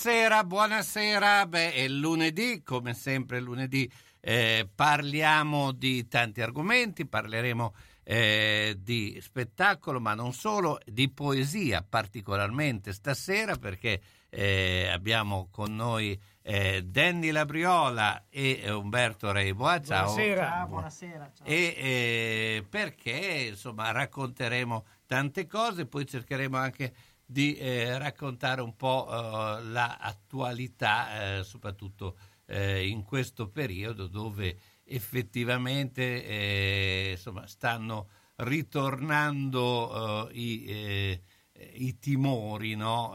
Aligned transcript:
Buonasera, 0.00 0.44
buonasera. 0.44 1.46
Beh, 1.46 1.72
è 1.72 1.88
lunedì, 1.88 2.62
come 2.62 2.94
sempre 2.94 3.40
lunedì 3.40 3.90
eh, 4.20 4.68
parliamo 4.72 5.72
di 5.72 6.06
tanti 6.06 6.40
argomenti, 6.40 7.04
parleremo 7.04 7.74
eh, 8.04 8.76
di 8.78 9.18
spettacolo, 9.20 9.98
ma 9.98 10.14
non 10.14 10.32
solo, 10.32 10.78
di 10.84 11.10
poesia 11.10 11.84
particolarmente 11.86 12.92
stasera 12.92 13.56
perché 13.56 14.00
eh, 14.30 14.88
abbiamo 14.88 15.48
con 15.50 15.74
noi 15.74 16.16
eh, 16.42 16.84
Danny 16.84 17.30
Labriola 17.30 18.26
e 18.30 18.70
Umberto 18.70 19.32
Reiboa. 19.32 19.82
Ciao. 19.82 20.14
Ciao, 20.14 20.66
buonasera. 20.68 21.32
ciao. 21.34 21.44
E 21.44 21.74
eh, 21.76 22.66
perché 22.68 23.48
insomma 23.50 23.90
racconteremo 23.90 24.86
tante 25.06 25.48
cose, 25.48 25.86
poi 25.86 26.06
cercheremo 26.06 26.56
anche 26.56 26.94
di 27.30 27.56
eh, 27.56 27.98
raccontare 27.98 28.62
un 28.62 28.74
po' 28.74 29.06
eh, 29.06 29.62
l'attualità, 29.64 31.38
eh, 31.38 31.44
soprattutto 31.44 32.16
eh, 32.46 32.88
in 32.88 33.02
questo 33.02 33.50
periodo 33.50 34.06
dove 34.06 34.58
effettivamente 34.84 36.24
eh, 36.24 37.08
insomma, 37.10 37.46
stanno 37.46 38.08
ritornando 38.36 40.30
i, 40.32 41.20
i 41.74 41.98
timori 41.98 42.76
no, 42.76 43.14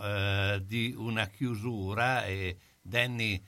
di 0.62 0.94
una 0.96 1.28
chiusura 1.28 2.26
e 2.26 2.58
Danny 2.82 3.42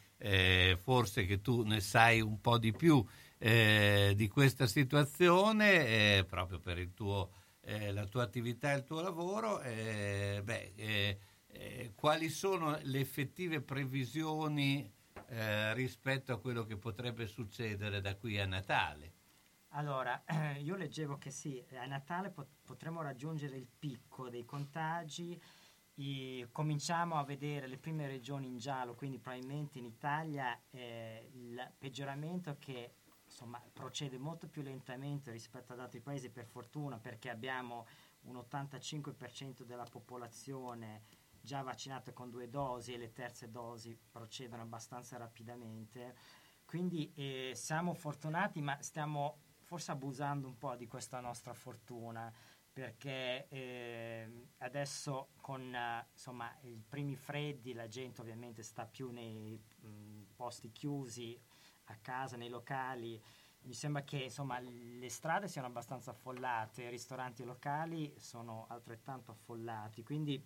forse 0.82 1.26
che 1.26 1.42
tu 1.42 1.64
ne 1.64 1.82
sai 1.82 2.22
un 2.22 2.40
po' 2.40 2.58
di 2.58 2.72
più 2.72 3.06
di 3.38 4.30
questa 4.30 4.68
situazione 4.68 6.24
proprio 6.24 6.60
per 6.60 6.80
il 6.80 6.94
tuo, 6.94 7.30
eh, 7.66 7.92
la 7.92 8.06
tua 8.06 8.24
attività 8.24 8.72
e 8.72 8.78
il 8.78 8.84
tuo 8.84 9.02
lavoro 9.02 9.60
eh, 9.62 10.42
beh, 10.44 10.74
eh, 10.76 11.20
eh, 11.48 11.92
quali 11.96 12.30
sono 12.30 12.78
le 12.84 13.00
effettive 13.00 13.62
previsioni 13.62 14.92
eh, 15.28 15.74
rispetto 15.74 16.32
a 16.32 16.40
quello 16.40 16.64
che 16.66 16.78
potrebbe 16.78 17.26
succedere 17.26 18.02
da 18.02 18.16
qui 18.16 18.40
a 18.40 18.46
Natale? 18.46 19.14
Allora, 19.70 20.24
io 20.62 20.76
leggevo 20.76 21.18
che 21.18 21.32
sì, 21.32 21.64
a 21.74 21.86
Natale 21.86 22.30
pot- 22.30 22.50
potremo 22.64 23.02
raggiungere 23.02 23.58
il 23.58 23.68
picco 23.68 24.30
dei 24.30 24.46
contagi, 24.46 25.42
cominciamo 26.52 27.16
a 27.16 27.24
vedere 27.24 27.68
le 27.68 27.78
prime 27.78 28.06
regioni 28.06 28.48
in 28.48 28.58
giallo, 28.58 28.96
quindi 28.96 29.18
probabilmente 29.18 29.80
in 29.80 29.86
Italia 29.86 30.62
eh, 30.70 31.30
il 31.34 31.74
peggioramento 31.78 32.58
che 32.60 32.94
insomma, 33.36 33.62
procede 33.74 34.18
molto 34.18 34.48
più 34.48 34.62
lentamente 34.62 35.30
rispetto 35.32 35.74
ad 35.74 35.82
altri 35.82 36.00
paesi, 36.00 36.30
per 36.30 36.46
fortuna, 36.46 36.98
perché 36.98 37.30
abbiamo 37.30 37.86
un 38.22 38.38
85% 38.38 39.64
della 39.64 39.84
popolazione 39.84 41.04
già 41.42 41.62
vaccinata 41.62 42.14
con 42.14 42.30
due 42.30 42.50
dosi 42.50 42.94
e 42.94 42.98
le 42.98 43.12
terze 43.12 43.52
dosi 43.52 43.96
procedono 44.10 44.64
abbastanza 44.64 45.18
rapidamente. 45.18 46.16
Quindi 46.66 47.12
eh, 47.14 47.52
siamo 47.54 47.94
fortunati, 47.94 48.62
ma 48.62 48.82
stiamo 48.82 49.42
forse 49.60 49.92
abusando 49.92 50.48
un 50.48 50.58
po' 50.58 50.76
di 50.76 50.88
questa 50.88 51.20
nostra 51.20 51.54
fortuna 51.54 52.32
perché 52.72 53.48
eh, 53.48 54.48
adesso 54.58 55.30
con 55.40 55.74
insomma, 56.12 56.54
i 56.64 56.84
primi 56.88 57.16
freddi 57.16 57.72
la 57.72 57.88
gente 57.88 58.20
ovviamente 58.20 58.64
sta 58.64 58.86
più 58.86 59.12
nei 59.12 59.58
mh, 59.80 60.34
posti 60.36 60.72
chiusi 60.72 61.40
a 61.86 61.96
casa, 62.02 62.38
nei 62.38 62.50
locali 62.50 63.22
mi 63.66 63.74
sembra 63.74 64.04
che 64.04 64.18
insomma, 64.18 64.60
le 64.60 65.10
strade 65.10 65.48
siano 65.48 65.68
abbastanza 65.68 66.12
affollate, 66.12 66.84
i 66.84 66.90
ristoranti 66.90 67.44
locali 67.44 68.14
sono 68.18 68.68
altrettanto 68.70 69.32
affollati, 69.32 70.04
quindi 70.04 70.44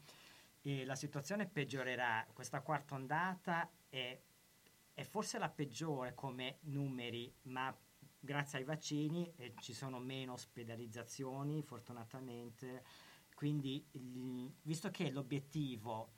eh, 0.62 0.86
la 0.86 0.96
situazione 0.96 1.46
peggiorerà. 1.46 2.26
Questa 2.34 2.62
quarta 2.62 2.96
ondata 2.96 3.70
è, 3.90 4.18
è 4.94 5.04
forse 5.04 5.38
la 5.38 5.50
peggiore 5.50 6.14
come 6.14 6.60
numeri, 6.62 7.34
ma 7.44 7.76
grazie 8.20 8.60
ai 8.60 8.66
vaccini 8.66 9.32
eh, 9.36 9.54
ci 9.60 9.74
sono 9.74 10.00
meno 10.00 10.34
ospedalizzazioni, 10.34 11.62
fortunatamente. 11.62 12.84
Quindi, 13.36 13.86
il- 13.92 14.54
visto 14.62 14.90
che 14.92 15.12
l'obiettivo 15.12 16.12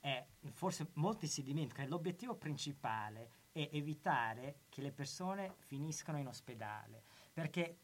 è, 0.00 0.24
forse 0.52 0.90
molti 0.94 1.26
si 1.26 1.42
dimenticano, 1.42 1.88
l'obiettivo 1.88 2.34
principale 2.36 3.38
è 3.52 3.68
evitare 3.72 4.60
che 4.68 4.82
le 4.82 4.92
persone 4.92 5.54
finiscano 5.58 6.18
in 6.18 6.26
ospedale, 6.26 7.02
perché 7.32 7.78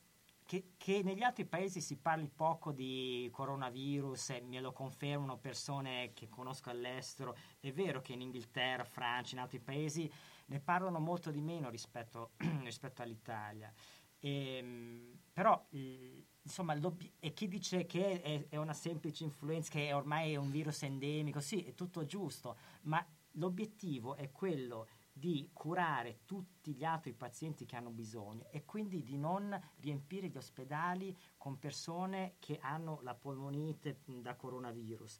che, 0.47 0.75
che 0.77 1.03
negli 1.03 1.23
altri 1.23 1.45
paesi 1.45 1.81
si 1.81 1.97
parli 1.97 2.29
poco 2.29 2.71
di 2.71 3.29
coronavirus, 3.33 4.31
e 4.31 4.41
me 4.43 4.61
lo 4.61 4.73
confermano 4.73 5.37
persone 5.39 6.13
che 6.15 6.29
conosco 6.29 6.71
all'estero, 6.71 7.37
è 7.59 7.73
vero 7.73 8.01
che 8.01 8.13
in 8.13 8.21
Inghilterra, 8.21 8.85
Francia, 8.85 9.35
in 9.35 9.41
altri 9.41 9.59
paesi 9.59 10.11
ne 10.47 10.61
parlano 10.61 11.01
molto 11.01 11.33
di 11.33 11.41
meno 11.41 11.69
rispetto, 11.69 12.31
rispetto 12.63 13.03
all'Italia. 13.03 13.73
Ehm, 14.21 15.19
però, 15.33 15.67
il- 15.71 16.25
insomma, 16.43 16.79
e 17.19 17.33
chi 17.33 17.49
dice 17.49 17.85
che 17.87 18.23
è, 18.23 18.47
è 18.49 18.57
una 18.57 18.73
semplice 18.73 19.25
influenza, 19.25 19.71
che 19.71 19.93
ormai 19.93 20.33
è 20.33 20.37
un 20.37 20.53
virus 20.53 20.85
endemico, 20.85 21.41
sì, 21.41 21.65
è 21.65 21.75
tutto 21.75 22.07
giusto, 22.07 22.57
ma 22.83 23.05
l'obiettivo 23.33 24.15
è 24.15 24.31
quello 24.31 24.87
di 25.19 25.49
curare 25.55 26.19
tutti 26.27 26.75
gli 26.75 26.85
altri 26.85 27.15
pazienti 27.15 27.65
che 27.65 27.75
hanno 27.75 27.89
bisogno 27.89 28.49
e 28.51 28.67
quindi 28.67 29.03
di 29.03 29.17
non 29.17 29.59
riempire 29.77 30.29
gli 30.29 30.37
ospedali 30.37 31.17
con 31.39 31.59
persone 31.59 32.35
che 32.39 32.59
hanno 32.61 33.01
la 33.03 33.15
polmonite 33.15 34.01
da 34.05 34.35
coronavirus. 34.35 35.19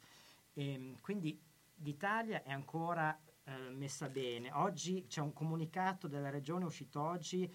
Ehm, 0.53 0.99
quindi 1.01 1.41
l'Italia 1.77 2.43
è 2.43 2.51
ancora 2.51 3.19
eh, 3.43 3.69
messa 3.71 4.07
bene. 4.07 4.51
Oggi 4.51 5.07
c'è 5.07 5.21
un 5.21 5.33
comunicato 5.33 6.07
della 6.07 6.29
regione 6.29 6.65
uscito 6.65 7.01
oggi, 7.01 7.51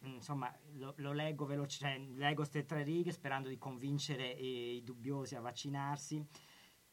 insomma 0.00 0.52
lo, 0.72 0.94
lo 0.96 1.12
leggo 1.12 1.46
veloce, 1.46 1.78
cioè, 1.78 1.96
leggo 2.16 2.38
queste 2.38 2.64
tre 2.64 2.82
righe 2.82 3.12
sperando 3.12 3.48
di 3.48 3.56
convincere 3.56 4.36
eh, 4.36 4.74
i 4.74 4.82
dubbiosi 4.82 5.36
a 5.36 5.40
vaccinarsi. 5.40 6.26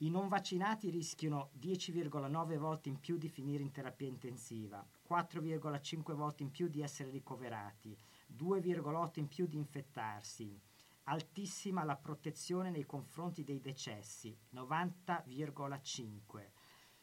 I 0.01 0.09
non 0.09 0.29
vaccinati 0.29 0.89
rischiano 0.89 1.49
10,9 1.59 2.57
volte 2.57 2.87
in 2.87 3.01
più 3.01 3.17
di 3.17 3.27
finire 3.27 3.63
in 3.63 3.71
terapia 3.71 4.07
intensiva, 4.07 4.87
4,5 5.05 6.13
volte 6.13 6.43
in 6.43 6.51
più 6.51 6.69
di 6.69 6.81
essere 6.81 7.09
ricoverati, 7.09 7.97
2,8 8.33 9.19
in 9.19 9.27
più 9.27 9.45
di 9.45 9.57
infettarsi. 9.57 10.57
Altissima 11.03 11.83
la 11.83 11.97
protezione 11.97 12.69
nei 12.69 12.85
confronti 12.85 13.43
dei 13.43 13.59
decessi, 13.59 14.33
90,5. 14.53 16.51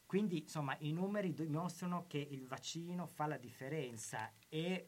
Quindi, 0.06 0.38
insomma, 0.38 0.74
i 0.78 0.92
numeri 0.92 1.34
dimostrano 1.34 2.06
che 2.06 2.18
il 2.18 2.46
vaccino 2.46 3.06
fa 3.06 3.26
la 3.26 3.36
differenza 3.36 4.32
e 4.48 4.86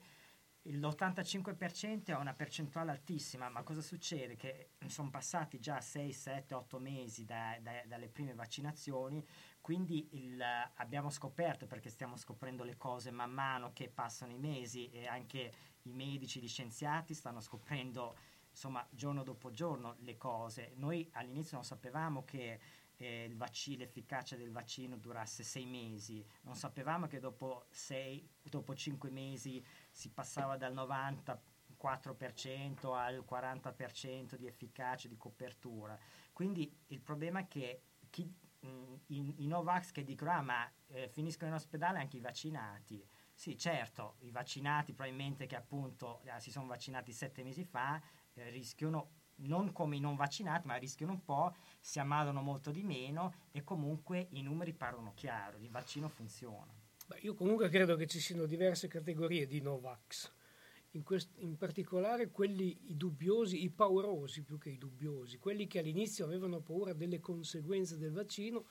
l'85% 0.65 2.07
è 2.07 2.15
una 2.17 2.33
percentuale 2.35 2.91
altissima, 2.91 3.49
ma 3.49 3.63
cosa 3.63 3.81
succede? 3.81 4.37
Che 4.37 4.71
sono 4.87 5.09
passati 5.11 5.59
già 5.59 5.81
6, 5.81 6.13
7, 6.13 6.55
8 6.55 6.79
mesi 6.79 7.25
da- 7.25 7.57
da- 7.61 7.85
dalle 7.87 8.09
prime 8.09 8.35
vaccinazioni, 8.35 9.25
quindi 9.61 10.09
il- 10.13 10.43
abbiamo 10.75 11.11
scoperto, 11.11 11.67
perché 11.67 11.89
stiamo 11.89 12.17
scoprendo 12.17 12.65
le 12.65 12.77
cose 12.77 13.11
man 13.11 13.31
mano 13.31 13.73
che 13.73 13.89
passano 13.89 14.33
i 14.33 14.39
mesi 14.39 14.91
e 14.91 15.07
anche 15.07 15.53
i 15.83 15.93
medici, 15.93 16.41
gli 16.41 16.49
scienziati 16.49 17.15
stanno 17.15 17.41
scoprendo, 17.41 18.17
insomma, 18.51 18.87
giorno 18.91 19.23
dopo 19.23 19.51
giorno 19.53 19.95
le 20.01 20.17
cose. 20.17 20.73
Noi 20.77 21.09
all'inizio 21.13 21.57
non 21.57 21.65
sapevamo 21.65 22.25
che 22.25 22.61
eh, 23.01 23.31
vacci- 23.37 23.77
l'efficacia 23.77 24.35
del 24.35 24.51
vaccino 24.51 24.97
durasse 24.97 25.45
sei 25.45 25.67
mesi, 25.67 26.27
non 26.43 26.57
sapevamo 26.57 27.07
che 27.07 27.21
dopo, 27.21 27.67
sei, 27.71 28.29
dopo 28.43 28.75
5 28.75 29.09
mesi 29.11 29.65
si 29.99 30.11
passava 30.11 30.57
dal 30.57 30.73
94% 30.75 32.95
al 32.95 33.25
40% 33.29 34.37
di 34.37 34.47
efficacia, 34.47 35.09
di 35.09 35.17
copertura. 35.17 35.99
Quindi 36.33 36.73
il 36.87 37.01
problema 37.01 37.41
è 37.41 37.49
che 37.49 37.83
chi, 38.09 38.33
mh, 38.61 38.95
i, 39.07 39.35
i 39.39 39.49
Novax 39.49 39.91
che 39.91 40.05
dicono 40.05 40.31
ah 40.31 40.41
ma 40.41 40.73
eh, 40.87 41.09
finiscono 41.09 41.51
in 41.51 41.57
ospedale 41.57 41.99
anche 41.99 42.17
i 42.17 42.21
vaccinati. 42.21 43.05
Sì, 43.35 43.59
certo, 43.59 44.15
i 44.21 44.31
vaccinati 44.31 44.93
probabilmente 44.93 45.47
che 45.47 45.57
appunto 45.57 46.21
eh, 46.23 46.39
si 46.39 46.53
sono 46.53 46.69
vaccinati 46.69 47.13
sette 47.13 47.43
mesi 47.43 47.65
fa 47.65 48.01
eh, 48.35 48.51
rischiano, 48.51 49.11
non 49.39 49.73
come 49.73 49.97
i 49.97 50.01
non 50.01 50.15
vaccinati, 50.15 50.69
ma 50.69 50.77
rischiano 50.77 51.11
un 51.11 51.25
po', 51.25 51.57
si 51.81 51.99
ammalano 51.99 52.41
molto 52.41 52.71
di 52.71 52.85
meno 52.85 53.35
e 53.51 53.65
comunque 53.65 54.29
i 54.31 54.43
numeri 54.43 54.75
parlano 54.75 55.13
chiaro, 55.15 55.59
il 55.59 55.71
vaccino 55.71 56.09
funziona. 56.09 56.78
Beh, 57.09 57.21
io 57.21 57.33
comunque 57.33 57.71
credo 57.71 57.97
che 57.97 58.07
ci 58.07 58.21
siano 58.21 58.45
diverse 58.45 58.87
categorie 58.87 59.47
di 59.47 59.63
Novax, 59.63 60.31
in, 60.91 61.03
quest- 61.03 61.39
in 61.39 61.57
particolare 61.57 62.29
quelli 62.29 62.91
i 62.91 62.99
dubbiosi, 62.99 63.63
i 63.65 63.71
paurosi 63.71 64.43
più 64.43 64.59
che 64.59 64.69
i 64.69 64.77
dubbiosi, 64.77 65.39
quelli 65.39 65.67
che 65.67 65.79
all'inizio 65.79 66.27
avevano 66.27 66.61
paura 66.61 66.93
delle 66.93 67.19
conseguenze 67.19 67.97
del 67.97 68.13
vaccino, 68.13 68.67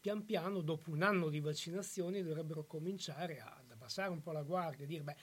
pian 0.00 0.24
piano 0.24 0.62
dopo 0.62 0.90
un 0.90 1.02
anno 1.02 1.28
di 1.28 1.38
vaccinazioni 1.38 2.24
dovrebbero 2.24 2.64
cominciare 2.64 3.38
ad 3.38 3.70
abbassare 3.70 4.10
un 4.10 4.20
po' 4.20 4.32
la 4.32 4.42
guardia 4.42 4.84
e 4.84 4.88
dire 4.88 5.04
beh, 5.04 5.16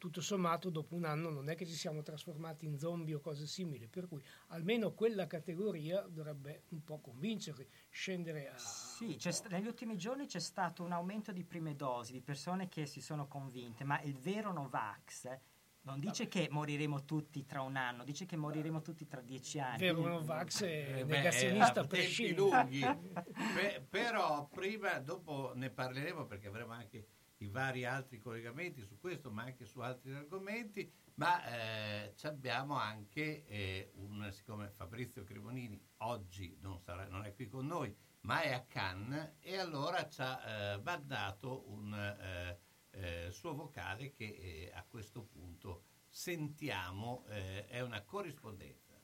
tutto 0.00 0.22
sommato 0.22 0.70
dopo 0.70 0.94
un 0.94 1.04
anno 1.04 1.28
non 1.28 1.50
è 1.50 1.54
che 1.54 1.66
ci 1.66 1.74
siamo 1.74 2.00
trasformati 2.00 2.64
in 2.64 2.78
zombie 2.78 3.14
o 3.14 3.20
cose 3.20 3.46
simili, 3.46 3.86
per 3.86 4.08
cui 4.08 4.22
almeno 4.48 4.92
quella 4.94 5.26
categoria 5.26 6.00
dovrebbe 6.00 6.62
un 6.70 6.82
po' 6.82 7.00
convincerli, 7.00 7.68
scendere 7.90 8.48
a... 8.48 8.56
Sì, 8.56 9.16
c'è 9.16 9.30
st- 9.30 9.48
negli 9.48 9.66
ultimi 9.66 9.98
giorni 9.98 10.24
c'è 10.26 10.38
stato 10.38 10.82
un 10.82 10.92
aumento 10.92 11.32
di 11.32 11.44
prime 11.44 11.76
dosi, 11.76 12.12
di 12.12 12.22
persone 12.22 12.68
che 12.70 12.86
si 12.86 13.02
sono 13.02 13.28
convinte, 13.28 13.84
ma 13.84 14.00
il 14.00 14.16
vero 14.16 14.52
Novax 14.54 15.26
eh, 15.26 15.40
non 15.82 16.00
dice 16.00 16.28
che 16.28 16.48
moriremo 16.50 17.04
tutti 17.04 17.44
tra 17.44 17.60
un 17.60 17.76
anno, 17.76 18.02
dice 18.02 18.24
che 18.24 18.36
moriremo 18.36 18.80
tutti 18.80 19.06
tra 19.06 19.20
dieci 19.20 19.60
anni. 19.60 19.84
Il 19.84 19.94
vero 19.94 20.08
Novax 20.08 20.62
è 20.64 20.94
Eh 21.00 21.04
beh, 21.04 21.14
negazionista 21.16 21.80
a 21.80 21.82
a 21.82 21.86
tempi 21.86 21.88
prescindere. 21.88 22.34
lunghi. 22.36 22.80
Pe- 23.54 23.86
però 23.86 24.48
prima, 24.48 24.98
dopo 24.98 25.52
ne 25.54 25.68
parleremo 25.68 26.24
perché 26.24 26.48
avremo 26.48 26.72
anche 26.72 27.06
i 27.40 27.48
vari 27.48 27.84
altri 27.84 28.18
collegamenti 28.18 28.82
su 28.82 28.98
questo, 28.98 29.30
ma 29.30 29.42
anche 29.42 29.64
su 29.64 29.80
altri 29.80 30.14
argomenti. 30.14 30.90
Ma 31.14 31.44
eh, 31.44 32.14
abbiamo 32.22 32.76
anche 32.76 33.44
eh, 33.46 33.90
un, 33.96 34.26
siccome 34.32 34.70
Fabrizio 34.70 35.22
Cremonini 35.22 35.78
oggi 35.98 36.56
non, 36.60 36.80
sarà, 36.80 37.06
non 37.08 37.24
è 37.24 37.34
qui 37.34 37.46
con 37.46 37.66
noi, 37.66 37.94
ma 38.22 38.40
è 38.40 38.52
a 38.52 38.64
Cannes 38.64 39.34
e 39.40 39.58
allora 39.58 40.08
ci 40.08 40.22
ha 40.22 40.40
eh, 40.40 40.80
mandato 40.82 41.68
un 41.68 41.94
eh, 41.94 42.58
eh, 42.90 43.30
suo 43.32 43.54
vocale 43.54 44.12
che 44.12 44.24
eh, 44.24 44.72
a 44.74 44.84
questo 44.88 45.22
punto 45.22 45.84
sentiamo, 46.08 47.24
è 47.26 47.80
una 47.80 48.02
corrispondenza. 48.02 48.98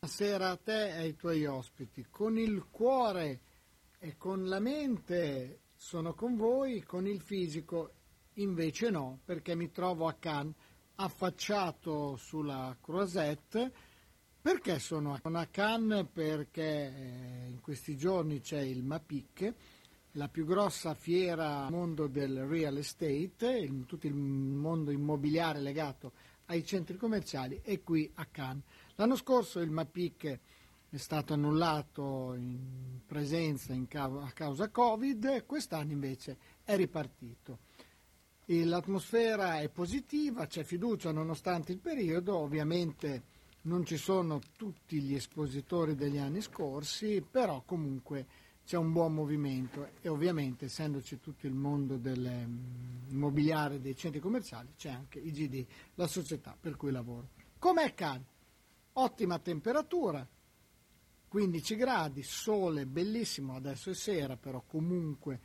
Buonasera 0.00 0.50
a 0.50 0.56
te 0.56 0.88
e 0.88 0.92
ai 0.98 1.16
tuoi 1.16 1.44
ospiti. 1.46 2.06
Con 2.08 2.38
il 2.38 2.68
cuore 2.70 3.40
e 3.98 4.16
con 4.16 4.46
la 4.46 4.60
mente 4.60 5.62
sono 5.80 6.12
con 6.12 6.36
voi, 6.36 6.82
con 6.82 7.06
il 7.06 7.20
fisico 7.20 7.92
invece 8.34 8.90
no, 8.90 9.20
perché 9.24 9.54
mi 9.54 9.70
trovo 9.70 10.08
a 10.08 10.14
Cannes 10.14 10.54
affacciato 10.96 12.16
sulla 12.16 12.76
Croisette. 12.80 13.72
Perché 14.40 14.80
sono 14.80 15.18
a 15.22 15.46
Cannes? 15.46 16.06
Perché 16.12 16.62
eh, 16.64 17.48
in 17.48 17.60
questi 17.60 17.96
giorni 17.96 18.40
c'è 18.40 18.60
il 18.60 18.82
MAPIC, 18.82 19.54
la 20.12 20.28
più 20.28 20.44
grossa 20.44 20.94
fiera 20.94 21.66
al 21.66 21.70
mondo 21.70 22.08
del 22.08 22.44
real 22.44 22.76
estate, 22.78 23.50
il- 23.58 23.84
tutto 23.86 24.06
il 24.08 24.14
mondo 24.14 24.90
immobiliare 24.90 25.60
legato 25.60 26.12
ai 26.46 26.64
centri 26.64 26.96
commerciali, 26.96 27.60
è 27.62 27.80
qui 27.82 28.10
a 28.14 28.24
Cannes. 28.26 28.64
L'anno 28.96 29.14
scorso 29.16 29.60
il 29.60 29.70
MAPIC 29.70 30.40
è 30.90 30.96
stato 30.96 31.34
annullato 31.34 32.34
in 32.34 33.00
presenza 33.04 33.74
in 33.74 33.86
ca- 33.86 34.04
a 34.04 34.30
causa 34.32 34.70
Covid, 34.70 35.44
quest'anno 35.44 35.92
invece 35.92 36.38
è 36.64 36.76
ripartito. 36.76 37.58
E 38.46 38.64
L'atmosfera 38.64 39.60
è 39.60 39.68
positiva, 39.68 40.46
c'è 40.46 40.64
fiducia 40.64 41.12
nonostante 41.12 41.72
il 41.72 41.78
periodo, 41.78 42.38
ovviamente 42.38 43.36
non 43.62 43.84
ci 43.84 43.98
sono 43.98 44.40
tutti 44.56 45.00
gli 45.00 45.14
espositori 45.14 45.94
degli 45.94 46.16
anni 46.16 46.40
scorsi, 46.40 47.22
però 47.28 47.62
comunque 47.66 48.26
c'è 48.64 48.76
un 48.76 48.92
buon 48.92 49.12
movimento 49.12 49.90
e 50.00 50.08
ovviamente 50.08 50.66
essendoci 50.66 51.20
tutto 51.20 51.46
il 51.46 51.54
mondo 51.54 51.96
dell'immobiliare 51.96 53.80
dei 53.80 53.96
centri 53.96 54.20
commerciali 54.20 54.74
c'è 54.76 54.90
anche 54.90 55.18
IGD, 55.18 55.66
la 55.94 56.06
società 56.06 56.56
per 56.58 56.76
cui 56.76 56.90
lavoro. 56.90 57.28
Com'è 57.58 57.92
Cannes? 57.92 58.26
Ottima 58.94 59.38
temperatura, 59.38 60.26
15 61.28 61.76
gradi, 61.76 62.22
sole 62.22 62.86
bellissimo, 62.86 63.54
adesso 63.54 63.90
è 63.90 63.94
sera, 63.94 64.36
però 64.36 64.62
comunque 64.66 65.40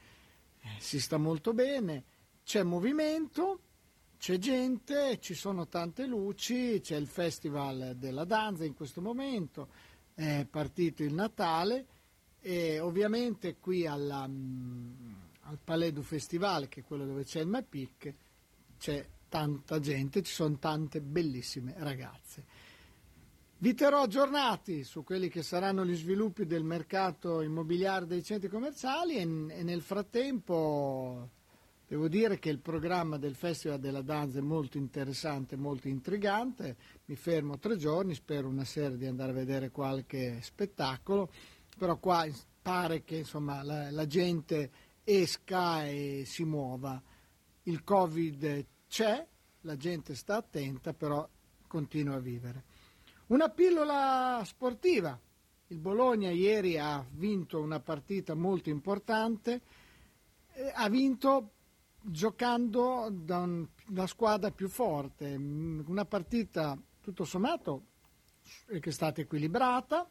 eh, 0.60 0.68
si 0.80 1.00
sta 1.00 1.18
molto 1.18 1.54
bene, 1.54 2.04
c'è 2.44 2.64
movimento, 2.64 3.60
c'è 4.18 4.38
gente, 4.38 5.20
ci 5.20 5.34
sono 5.34 5.68
tante 5.68 6.06
luci, 6.06 6.80
c'è 6.82 6.96
il 6.96 7.08
Festival 7.08 7.96
della 7.98 8.24
Danza 8.24 8.64
in 8.64 8.74
questo 8.74 9.02
momento, 9.02 9.68
è 10.14 10.48
partito 10.50 11.04
il 11.04 11.14
Natale 11.14 11.86
e 12.40 12.80
ovviamente 12.80 13.58
qui 13.58 13.86
alla, 13.86 14.26
mm, 14.28 15.14
al 15.42 15.60
Palais 15.64 15.92
du 15.92 16.02
Festival, 16.02 16.70
che 16.70 16.82
è 16.82 16.84
quello 16.84 17.06
dove 17.06 17.26
c'è 17.26 17.42
il 17.42 17.48
MAPIC, 17.48 18.14
c'è 18.78 19.06
tanta 19.28 19.80
gente, 19.80 20.22
ci 20.22 20.32
sono 20.32 20.58
tante 20.58 21.02
bellissime 21.02 21.74
ragazze. 21.78 22.46
Vi 23.64 23.76
terrò 23.76 24.02
aggiornati 24.02 24.84
su 24.84 25.06
quelli 25.06 25.30
che 25.30 25.42
saranno 25.42 25.86
gli 25.86 25.96
sviluppi 25.96 26.46
del 26.46 26.66
mercato 26.66 27.40
immobiliare 27.40 28.06
dei 28.06 28.22
centri 28.22 28.50
commerciali 28.50 29.16
e, 29.16 29.22
e 29.22 29.64
nel 29.64 29.82
frattempo 29.82 31.30
devo 31.88 32.10
dire 32.10 32.40
che 32.40 32.50
il 32.50 32.60
programma 32.60 33.18
del 33.18 33.36
Festival 33.36 33.80
della 33.80 34.02
Danza 34.02 34.40
è 34.40 34.42
molto 34.42 34.78
interessante, 34.78 35.56
molto 35.56 35.88
intrigante. 35.88 36.76
Mi 37.06 37.16
fermo 37.16 37.58
tre 37.58 37.78
giorni, 37.78 38.14
spero 38.16 38.50
una 38.50 38.66
sera 38.66 38.98
di 38.98 39.06
andare 39.06 39.32
a 39.32 39.36
vedere 39.36 39.70
qualche 39.70 40.42
spettacolo, 40.42 41.32
però 41.78 41.98
qua 42.00 42.28
pare 42.62 43.06
che 43.06 43.20
insomma, 43.20 43.64
la, 43.64 43.90
la 43.92 44.06
gente 44.06 44.72
esca 45.06 45.88
e 45.88 46.24
si 46.26 46.44
muova. 46.44 47.02
Il 47.64 47.82
Covid 47.86 48.66
c'è, 48.90 49.26
la 49.62 49.78
gente 49.78 50.16
sta 50.16 50.36
attenta, 50.36 50.92
però 50.92 51.26
continua 51.66 52.16
a 52.16 52.20
vivere. 52.20 52.73
Una 53.34 53.50
pillola 53.50 54.44
sportiva. 54.46 55.20
Il 55.70 55.80
Bologna 55.80 56.30
ieri 56.30 56.78
ha 56.78 57.04
vinto 57.14 57.60
una 57.60 57.80
partita 57.80 58.36
molto 58.36 58.70
importante, 58.70 59.62
eh, 60.54 60.72
ha 60.72 60.88
vinto 60.88 61.54
giocando 62.00 63.10
da 63.12 63.40
un- 63.40 63.68
una 63.90 64.06
squadra 64.06 64.52
più 64.52 64.70
forte, 64.70 65.36
Mm, 65.36 65.82
una 65.88 66.06
partita 66.06 66.80
tutto 67.02 67.26
sommato 67.26 67.86
che 68.68 68.80
è 68.80 68.92
stata 68.92 69.22
equilibrata, 69.22 70.08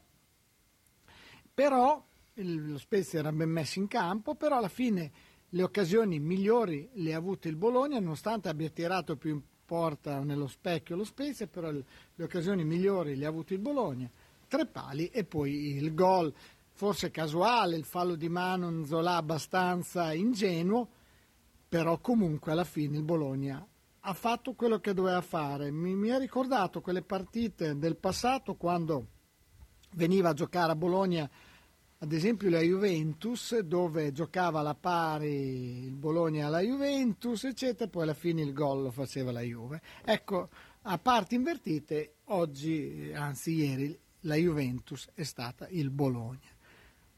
però 1.55 2.05
lo 2.35 2.79
Spezia 2.79 3.21
era 3.21 3.31
ben 3.31 3.50
messo 3.50 3.79
in 3.79 3.87
campo, 3.87 4.35
però 4.35 4.57
alla 4.57 4.69
fine 4.69 5.12
le 5.50 5.62
occasioni 5.62 6.19
migliori 6.19 6.91
le 6.95 7.14
ha 7.14 7.19
avute 7.19 7.49
il 7.49 7.55
Bologna, 7.55 8.00
nonostante 8.00 8.49
abbia 8.49 8.69
tirato 8.69 9.17
più 9.17 9.41
porta 9.73 10.19
nello 10.19 10.49
specchio 10.49 10.97
lo 10.97 11.05
Spezia, 11.05 11.47
però 11.47 11.71
le 11.71 11.85
occasioni 12.23 12.62
migliori 12.62 13.17
le 13.17 13.25
ha 13.25 13.31
avute 13.31 13.55
il 13.55 13.61
Bologna, 13.61 14.07
tre 14.47 14.67
pali 14.67 15.07
e 15.07 15.25
poi 15.25 15.76
il 15.76 15.95
gol, 15.95 16.31
forse 16.73 17.11
casuale, 17.11 17.76
il 17.76 17.85
fallo 17.85 18.14
di 18.14 18.29
mano 18.29 18.85
Zola 18.85 19.17
abbastanza 19.17 20.12
ingenuo, 20.12 20.87
però 21.67 21.97
comunque 22.00 22.52
alla 22.52 22.64
fine 22.64 22.99
il 22.99 23.02
Bologna 23.02 23.67
ha 24.00 24.12
fatto 24.12 24.52
quello 24.52 24.79
che 24.79 24.93
doveva 24.93 25.23
fare. 25.23 25.71
Mi, 25.71 25.95
mi 25.95 26.11
ha 26.11 26.19
ricordato 26.19 26.83
quelle 26.83 27.00
partite 27.00 27.79
del 27.79 27.97
passato 27.97 28.57
quando 28.57 29.07
veniva 29.93 30.29
a 30.29 30.35
giocare 30.35 30.73
a 30.73 30.76
Bologna, 30.76 31.31
ad 32.03 32.11
esempio 32.11 32.51
la 32.51 32.59
Juventus, 32.59 33.57
dove 33.61 34.11
giocava 34.11 34.59
alla 34.59 34.75
pari 34.75 35.85
il 35.85 35.95
Bologna 35.95 36.49
alla 36.49 36.59
Juventus, 36.59 37.45
eccetera, 37.45 37.89
poi 37.89 38.03
alla 38.03 38.15
fine 38.15 38.43
il 38.43 38.53
gol 38.53 38.83
lo 38.83 38.91
faceva 38.91 39.31
la 39.31 39.41
Juve. 39.41 39.81
Ecco, 40.05 40.49
a 40.83 40.99
parti 40.99 41.37
invertite, 41.37 42.15
oggi, 42.25 43.11
eh, 43.11 43.15
anzi 43.15 43.53
ieri, 43.55 43.97
la 44.23 44.35
Juventus 44.35 45.11
è 45.15 45.23
stata 45.23 45.69
il 45.69 45.91
Bologna. 45.91 46.51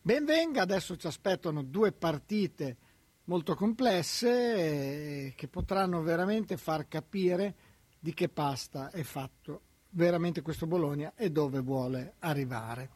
Benvenga, 0.03 0.61
adesso 0.61 0.97
ci 0.97 1.07
aspettano 1.07 1.62
due 1.62 1.93
partite 1.93 2.76
molto 3.25 3.55
complesse 3.55 4.29
eh, 4.29 5.33
che 5.35 5.49
potranno 5.49 6.03
veramente 6.03 6.59
far 6.59 6.88
capire 6.88 7.55
di 7.99 8.12
che 8.12 8.29
pasta 8.29 8.91
è 8.91 9.03
fatto 9.03 9.62
veramente 9.95 10.43
questo 10.43 10.67
Bologna 10.67 11.14
e 11.17 11.31
dove 11.31 11.61
vuole 11.61 12.17
arrivare. 12.19 12.91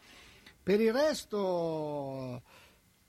Per 0.68 0.82
il 0.82 0.92
resto 0.92 2.42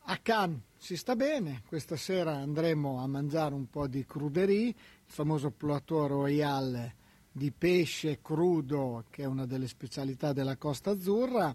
a 0.04 0.18
Cannes 0.22 0.62
si 0.78 0.96
sta 0.96 1.18
bene, 1.18 1.62
questa 1.68 1.98
sera 1.98 2.38
andremo 2.38 3.02
a 3.02 3.08
mangiare 3.08 3.54
un 3.54 3.70
po' 3.70 3.86
di 3.86 4.06
cruderie, 4.06 4.68
il 4.68 4.76
famoso 5.04 5.52
plateau 5.52 6.08
royal 6.08 6.90
di 7.30 7.52
pesce 7.52 8.22
crudo 8.22 9.04
che 9.10 9.24
è 9.24 9.26
una 9.26 9.46
delle 9.46 9.68
specialità 9.68 10.32
della 10.32 10.56
Costa 10.56 10.92
Azzurra. 10.92 11.54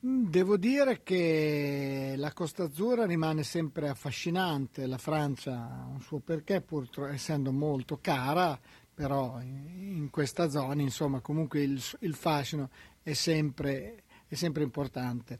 Devo 0.00 0.56
dire 0.56 1.02
che 1.02 2.14
la 2.16 2.32
Costa 2.32 2.62
Azzurra 2.62 3.04
rimane 3.04 3.42
sempre 3.42 3.90
affascinante, 3.90 4.86
la 4.86 4.96
Francia 4.96 5.52
ha 5.52 5.84
un 5.92 6.00
suo 6.00 6.20
perché 6.20 6.62
pur 6.62 6.88
essendo 7.10 7.52
molto 7.52 7.98
cara, 8.00 8.58
però 8.94 9.42
in 9.42 10.08
questa 10.10 10.48
zona 10.48 10.80
insomma 10.80 11.20
comunque 11.20 11.60
il, 11.60 11.78
il 12.00 12.14
fascino 12.14 12.70
è 13.02 13.12
sempre, 13.12 14.04
è 14.28 14.34
sempre 14.34 14.62
importante. 14.62 15.38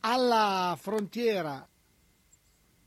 Alla 0.00 0.76
frontiera 0.80 1.66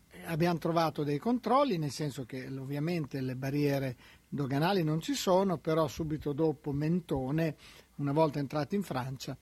eh, 0.10 0.24
abbiamo 0.26 0.58
trovato 0.58 1.04
dei 1.04 1.20
controlli, 1.20 1.78
nel 1.78 1.92
senso 1.92 2.26
che 2.26 2.48
ovviamente 2.48 3.22
le 3.22 3.36
barriere 3.36 3.96
doganali 4.28 4.84
non 4.84 5.00
ci 5.02 5.14
sono, 5.14 5.58
però 5.58 5.88
subito 5.88 6.34
dopo 6.34 6.72
Mentone, 6.72 7.56
una 7.98 8.14
volta 8.14 8.40
entrati 8.40 8.76
in 8.76 8.84
Francia, 8.84 9.38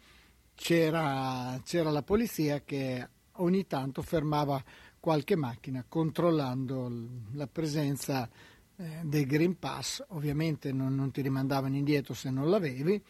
c'era, 0.53 1.59
c'era 1.63 1.89
la 1.89 2.03
polizia 2.03 2.61
che 2.61 3.07
ogni 3.35 3.65
tanto 3.67 4.01
fermava 4.01 4.61
qualche 4.99 5.35
macchina 5.35 5.83
controllando 5.87 6.91
la 7.31 7.47
presenza 7.47 8.29
eh, 8.75 8.99
del 9.03 9.25
Green 9.25 9.57
Pass. 9.57 10.03
Ovviamente 10.09 10.71
non, 10.71 10.93
non 10.93 11.11
ti 11.11 11.21
rimandavano 11.21 11.75
indietro 11.75 12.13
se 12.13 12.29
non 12.29 12.49
l'avevi, 12.49 13.01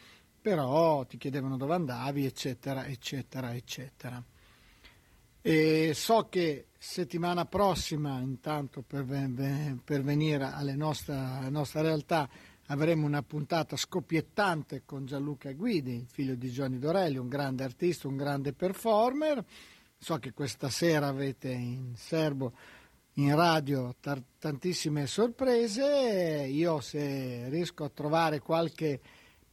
però 0.42 1.06
ti 1.06 1.18
chiedevano 1.18 1.56
dove 1.56 1.76
andavi, 1.76 2.26
eccetera, 2.26 2.86
eccetera, 2.88 3.54
eccetera. 3.54 4.24
E 5.44 5.92
so 5.94 6.28
che 6.30 6.68
settimana 6.78 7.46
prossima, 7.46 8.20
intanto 8.20 8.82
per, 8.82 9.06
per 9.84 10.04
venire 10.04 10.46
alle 10.46 10.76
nostre- 10.76 11.16
alla 11.16 11.50
nostra 11.50 11.82
realtà, 11.82 12.30
avremo 12.68 13.06
una 13.06 13.22
puntata 13.22 13.76
scoppiettante 13.76 14.84
con 14.86 15.06
Gianluca 15.06 15.52
Guidi, 15.52 16.06
figlio 16.10 16.36
di 16.36 16.52
Gianni 16.52 16.80
Dorelli, 16.80 17.18
un 17.18 17.28
grande 17.28 17.64
artista, 17.64 18.08
un 18.08 18.18
grande 18.18 18.54
performer. 18.54 19.44
So 19.98 20.18
che 20.18 20.32
questa 20.34 20.70
sera 20.70 21.08
avete 21.08 21.50
in 21.50 21.94
serbo, 21.96 22.54
in 23.14 23.36
radio, 23.36 23.96
tar- 24.00 24.24
tantissime 24.40 25.06
sorprese. 25.06 26.48
Io 26.50 26.80
se 26.80 27.50
riesco 27.50 27.84
a 27.84 27.90
trovare 27.90 28.40
qualche 28.40 29.00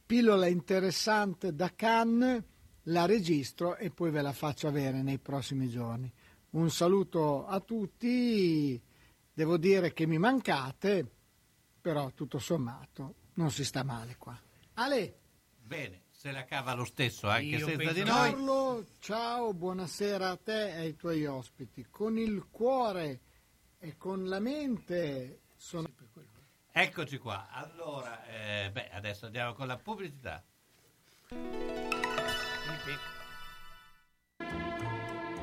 pillola 0.09 0.47
interessante 0.47 1.53
da 1.53 1.71
Cannes 1.75 2.43
la 2.85 3.05
registro 3.05 3.75
e 3.75 3.91
poi 3.91 4.09
ve 4.09 4.23
la 4.23 4.33
faccio 4.33 4.67
avere 4.67 5.03
nei 5.03 5.19
prossimi 5.19 5.69
giorni. 5.69 6.11
Un 6.51 6.71
saluto 6.71 7.45
a 7.45 7.59
tutti, 7.59 8.81
devo 9.31 9.57
dire 9.57 9.93
che 9.93 10.07
mi 10.07 10.17
mancate, 10.17 11.07
però 11.79 12.11
tutto 12.15 12.39
sommato 12.39 13.17
non 13.33 13.51
si 13.51 13.63
sta 13.63 13.83
male 13.83 14.15
qua. 14.17 14.35
Ale, 14.73 15.19
Bene, 15.61 16.05
se 16.09 16.31
la 16.31 16.43
cava 16.43 16.73
lo 16.73 16.85
stesso 16.85 17.27
anche 17.29 17.57
Io 17.57 17.67
senza 17.67 17.91
di 17.91 17.99
noi. 17.99 18.31
Carlo, 18.31 18.85
ciao, 18.97 19.53
buonasera 19.53 20.31
a 20.31 20.37
te 20.37 20.69
e 20.69 20.77
ai 20.77 20.95
tuoi 20.95 21.27
ospiti. 21.27 21.85
Con 21.87 22.17
il 22.17 22.47
cuore 22.49 23.21
e 23.77 23.95
con 23.95 24.27
la 24.27 24.39
mente 24.39 25.41
sono... 25.55 25.87
Eccoci 26.71 27.17
qua. 27.17 27.47
Allora, 27.51 28.25
eh, 28.27 28.71
beh, 28.71 28.89
adesso 28.91 29.25
andiamo 29.25 29.53
con 29.53 29.67
la 29.67 29.77
pubblicità. 29.77 30.43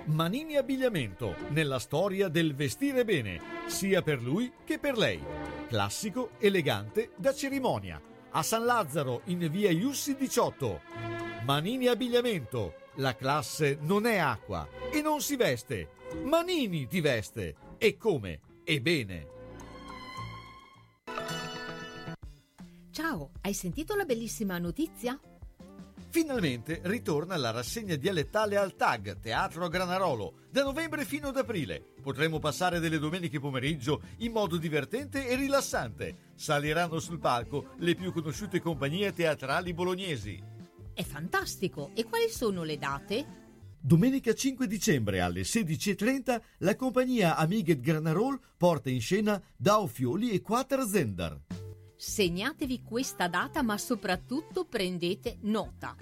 Manini 0.07 0.57
Abbigliamento, 0.57 1.35
nella 1.49 1.81
storia 1.81 2.29
del 2.29 2.55
vestire 2.55 3.05
bene, 3.05 3.41
sia 3.67 4.03
per 4.03 4.23
lui 4.23 4.53
che 4.65 4.79
per 4.79 4.97
lei. 4.97 5.21
Classico, 5.67 6.31
elegante, 6.39 7.11
da 7.17 7.35
cerimonia. 7.35 8.01
A 8.31 8.43
San 8.43 8.65
Lazzaro, 8.65 9.23
in 9.25 9.49
via 9.51 9.71
Iussi 9.71 10.15
18. 10.15 10.81
Manini 11.45 11.89
Abbigliamento, 11.89 12.75
la 12.95 13.17
classe 13.17 13.79
non 13.81 14.07
è 14.07 14.19
acqua 14.19 14.69
e 14.93 15.03
non 15.03 15.21
si 15.21 15.37
veste. 15.37 15.91
Manini 16.23 16.87
ti 16.87 17.01
veste. 17.01 17.55
E 17.79 17.97
come? 17.97 18.41
E 18.65 18.81
bene. 18.81 19.36
Ciao, 22.97 23.33
hai 23.43 23.53
sentito 23.53 23.95
la 23.95 24.07
bellissima 24.07 24.57
notizia? 24.57 25.21
Finalmente 26.09 26.81
ritorna 26.85 27.37
la 27.37 27.51
rassegna 27.51 27.95
dialettale 27.95 28.57
al 28.57 28.75
TAG, 28.75 29.21
Teatro 29.21 29.69
Granarolo, 29.69 30.47
da 30.51 30.63
novembre 30.63 31.05
fino 31.05 31.29
ad 31.29 31.37
aprile. 31.37 31.93
Potremo 32.01 32.39
passare 32.39 32.81
delle 32.81 32.99
domeniche 32.99 33.39
pomeriggio 33.39 34.01
in 34.21 34.33
modo 34.33 34.57
divertente 34.57 35.29
e 35.29 35.37
rilassante. 35.37 36.31
Saliranno 36.37 36.99
sul 36.99 37.19
palco 37.19 37.75
le 37.81 37.95
più 37.95 38.15
conosciute 38.15 38.63
compagnie 38.63 39.13
teatrali 39.13 39.75
bolognesi. 39.75 40.43
È 40.95 41.03
fantastico! 41.03 41.91
E 41.93 42.05
quali 42.05 42.31
sono 42.31 42.63
le 42.63 42.79
date? 42.79 43.27
Domenica 43.79 44.33
5 44.33 44.67
dicembre 44.67 45.21
alle 45.21 45.43
16.30 45.43 46.41
la 46.61 46.75
compagnia 46.77 47.37
Amighet 47.37 47.81
Granarol 47.81 48.41
porta 48.57 48.89
in 48.89 49.03
scena 49.03 49.39
Dao 49.55 49.87
Fioli 49.87 50.31
e 50.31 50.41
Quater 50.41 50.83
Zendar. 50.87 51.39
Segnatevi 51.97 52.83
questa 52.83 53.27
data, 53.27 53.63
ma 53.63 53.79
soprattutto 53.79 54.65
prendete 54.65 55.39
nota. 55.43 55.97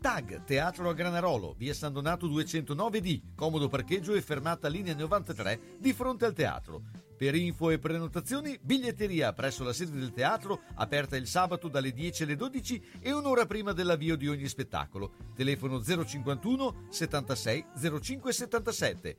TAG 0.00 0.44
Teatro 0.44 0.88
a 0.88 0.94
Granarolo, 0.94 1.54
via 1.58 1.74
San 1.74 1.92
Donato 1.92 2.26
209D, 2.26 3.34
comodo 3.34 3.68
parcheggio 3.68 4.14
e 4.14 4.22
fermata 4.22 4.68
linea 4.68 4.94
93 4.94 5.76
di 5.78 5.92
fronte 5.92 6.24
al 6.24 6.32
teatro. 6.32 6.82
Per 7.16 7.34
info 7.34 7.68
e 7.68 7.78
prenotazioni, 7.78 8.58
biglietteria 8.62 9.34
presso 9.34 9.62
la 9.62 9.74
sede 9.74 9.98
del 9.98 10.12
teatro, 10.12 10.62
aperta 10.76 11.16
il 11.16 11.26
sabato 11.26 11.68
dalle 11.68 11.92
10 11.92 12.22
alle 12.22 12.36
12 12.36 12.82
e 13.00 13.12
un'ora 13.12 13.44
prima 13.44 13.72
dell'avvio 13.72 14.16
di 14.16 14.26
ogni 14.26 14.48
spettacolo. 14.48 15.12
Telefono 15.34 15.82
051 15.82 16.86
76 16.88 17.66
05 18.00 18.32
77. 18.32 19.16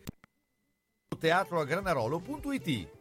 teatroagranarolo.it 1.19 3.00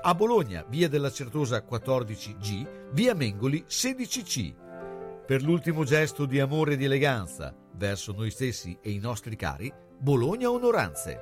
A 0.00 0.14
Bologna, 0.14 0.64
via 0.68 0.88
della 0.88 1.10
Certosa 1.10 1.64
14G, 1.68 2.90
via 2.92 3.14
Mengoli 3.14 3.64
16C 3.68 4.54
per 5.26 5.42
l'ultimo 5.42 5.84
gesto 5.84 6.24
di 6.24 6.38
amore 6.38 6.74
e 6.74 6.76
di 6.76 6.84
eleganza 6.84 7.54
verso 7.74 8.12
noi 8.12 8.30
stessi 8.30 8.78
e 8.80 8.90
i 8.90 8.98
nostri 8.98 9.34
cari, 9.34 9.72
Bologna 9.98 10.50
Onoranze. 10.50 11.20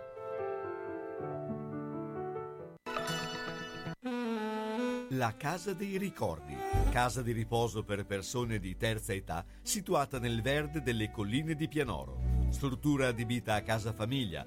La 5.10 5.34
Casa 5.36 5.72
dei 5.72 5.96
Ricordi, 5.96 6.54
casa 6.90 7.22
di 7.22 7.32
riposo 7.32 7.82
per 7.82 8.04
persone 8.04 8.58
di 8.58 8.76
terza 8.76 9.14
età, 9.14 9.44
situata 9.62 10.18
nel 10.18 10.42
verde 10.42 10.82
delle 10.82 11.10
colline 11.10 11.54
di 11.54 11.66
Pianoro. 11.66 12.34
Struttura 12.50 13.08
adibita 13.08 13.54
a 13.54 13.62
casa 13.62 13.92
famiglia 13.92 14.46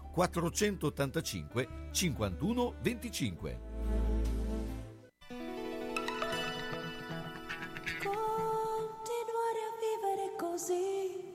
485 0.11 1.67
51 1.91 2.73
25. 2.81 3.59
Continuare 7.99 9.61
a 9.67 9.73
vivere 9.79 10.35
così 10.37 11.31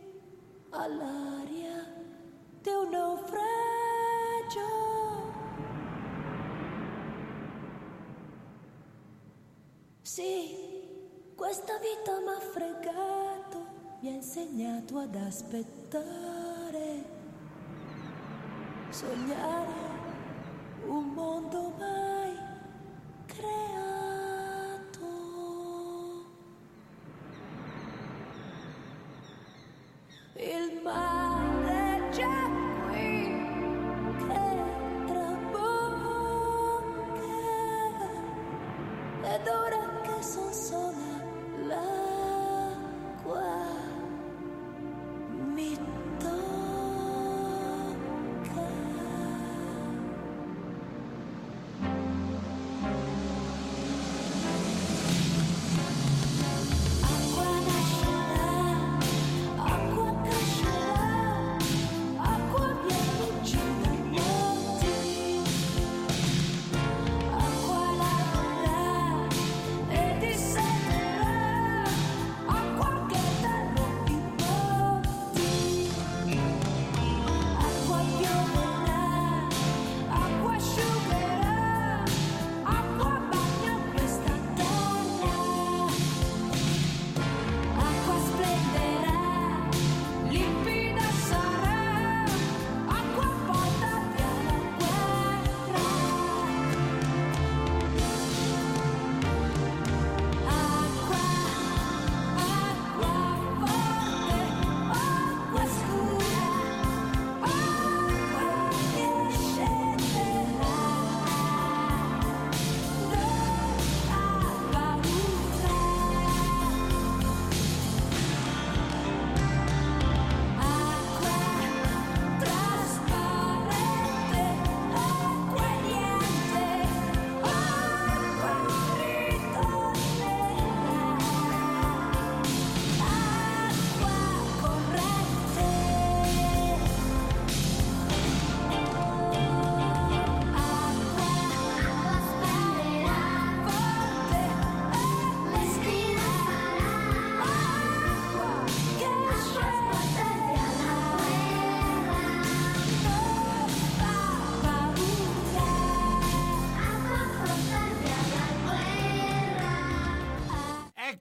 all'aria 0.71 1.95
di 2.61 2.69
un 2.69 2.91
naufragio. 2.91 3.45
Sì, 10.03 10.55
questa 11.35 11.79
vita 11.79 12.21
mi 12.21 12.29
ha 12.29 12.41
fregato, 12.41 13.67
mi 14.01 14.09
ha 14.09 14.13
insegnato 14.13 14.99
ad 14.99 15.15
aspettare, 15.15 16.36
soñar. 18.97 19.86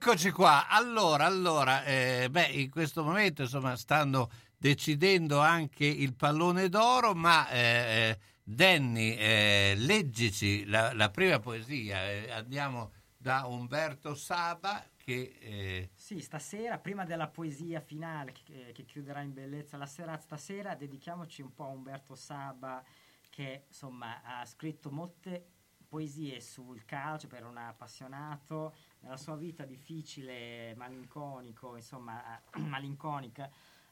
Eccoci 0.08 0.30
qua. 0.30 0.68
Allora, 0.68 1.24
allora, 1.24 1.82
eh, 1.82 2.28
beh, 2.30 2.46
in 2.50 2.70
questo 2.70 3.02
momento, 3.02 3.42
insomma, 3.42 3.74
stanno 3.74 4.30
decidendo 4.56 5.40
anche 5.40 5.84
il 5.84 6.14
pallone 6.14 6.68
d'oro, 6.68 7.12
ma 7.12 7.48
eh, 7.48 7.58
eh, 7.58 8.18
Danny, 8.44 9.16
eh, 9.16 9.74
leggici 9.76 10.64
la, 10.66 10.92
la 10.92 11.10
prima 11.10 11.40
poesia. 11.40 12.08
Eh, 12.08 12.30
andiamo 12.30 12.92
da 13.16 13.46
Umberto 13.46 14.14
Saba 14.14 14.88
che... 14.96 15.38
eh, 15.40 15.90
Sì, 15.96 16.20
stasera, 16.20 16.78
prima 16.78 17.04
della 17.04 17.26
poesia 17.26 17.80
finale 17.80 18.30
che, 18.30 18.70
che 18.72 18.84
chiuderà 18.84 19.22
in 19.22 19.32
bellezza 19.32 19.76
la 19.76 19.86
serata, 19.86 20.20
stasera 20.20 20.76
dedichiamoci 20.76 21.42
un 21.42 21.52
po' 21.52 21.64
a 21.64 21.70
Umberto 21.70 22.14
Saba 22.14 22.80
che 23.28 23.64
insomma 23.66 24.20
ha 24.22 24.46
scritto 24.46 24.88
molte 24.92 25.48
poesie 25.88 26.40
sul 26.40 26.84
calcio 26.84 27.28
per 27.28 27.44
un 27.44 27.56
appassionato, 27.56 28.74
nella 29.06 29.16
sua 29.16 29.36
vita 29.36 29.64
difficile, 29.64 30.74
malinconico, 30.74 31.76
insomma 31.76 32.42
malinconica, 32.58 33.48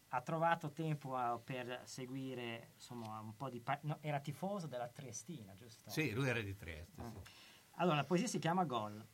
ha 0.08 0.20
trovato 0.20 0.72
tempo 0.72 1.16
eh, 1.16 1.38
per 1.42 1.82
seguire 1.84 2.72
insomma 2.74 3.20
un 3.20 3.34
po' 3.36 3.48
di... 3.48 3.60
pa- 3.60 3.78
no, 3.82 3.98
era 4.00 4.18
tifoso 4.18 4.66
della 4.66 4.88
Triestina, 4.88 5.54
giusto? 5.54 5.88
sì, 5.88 6.10
lui 6.10 6.28
era 6.28 6.40
di 6.42 6.56
Trieste. 6.56 7.00
Ah. 7.00 7.10
sì. 7.10 7.30
Allora, 7.76 7.96
la 7.96 8.04
poesia 8.04 8.26
si 8.26 8.38
chiama 8.38 8.64
Gol. 8.64 9.04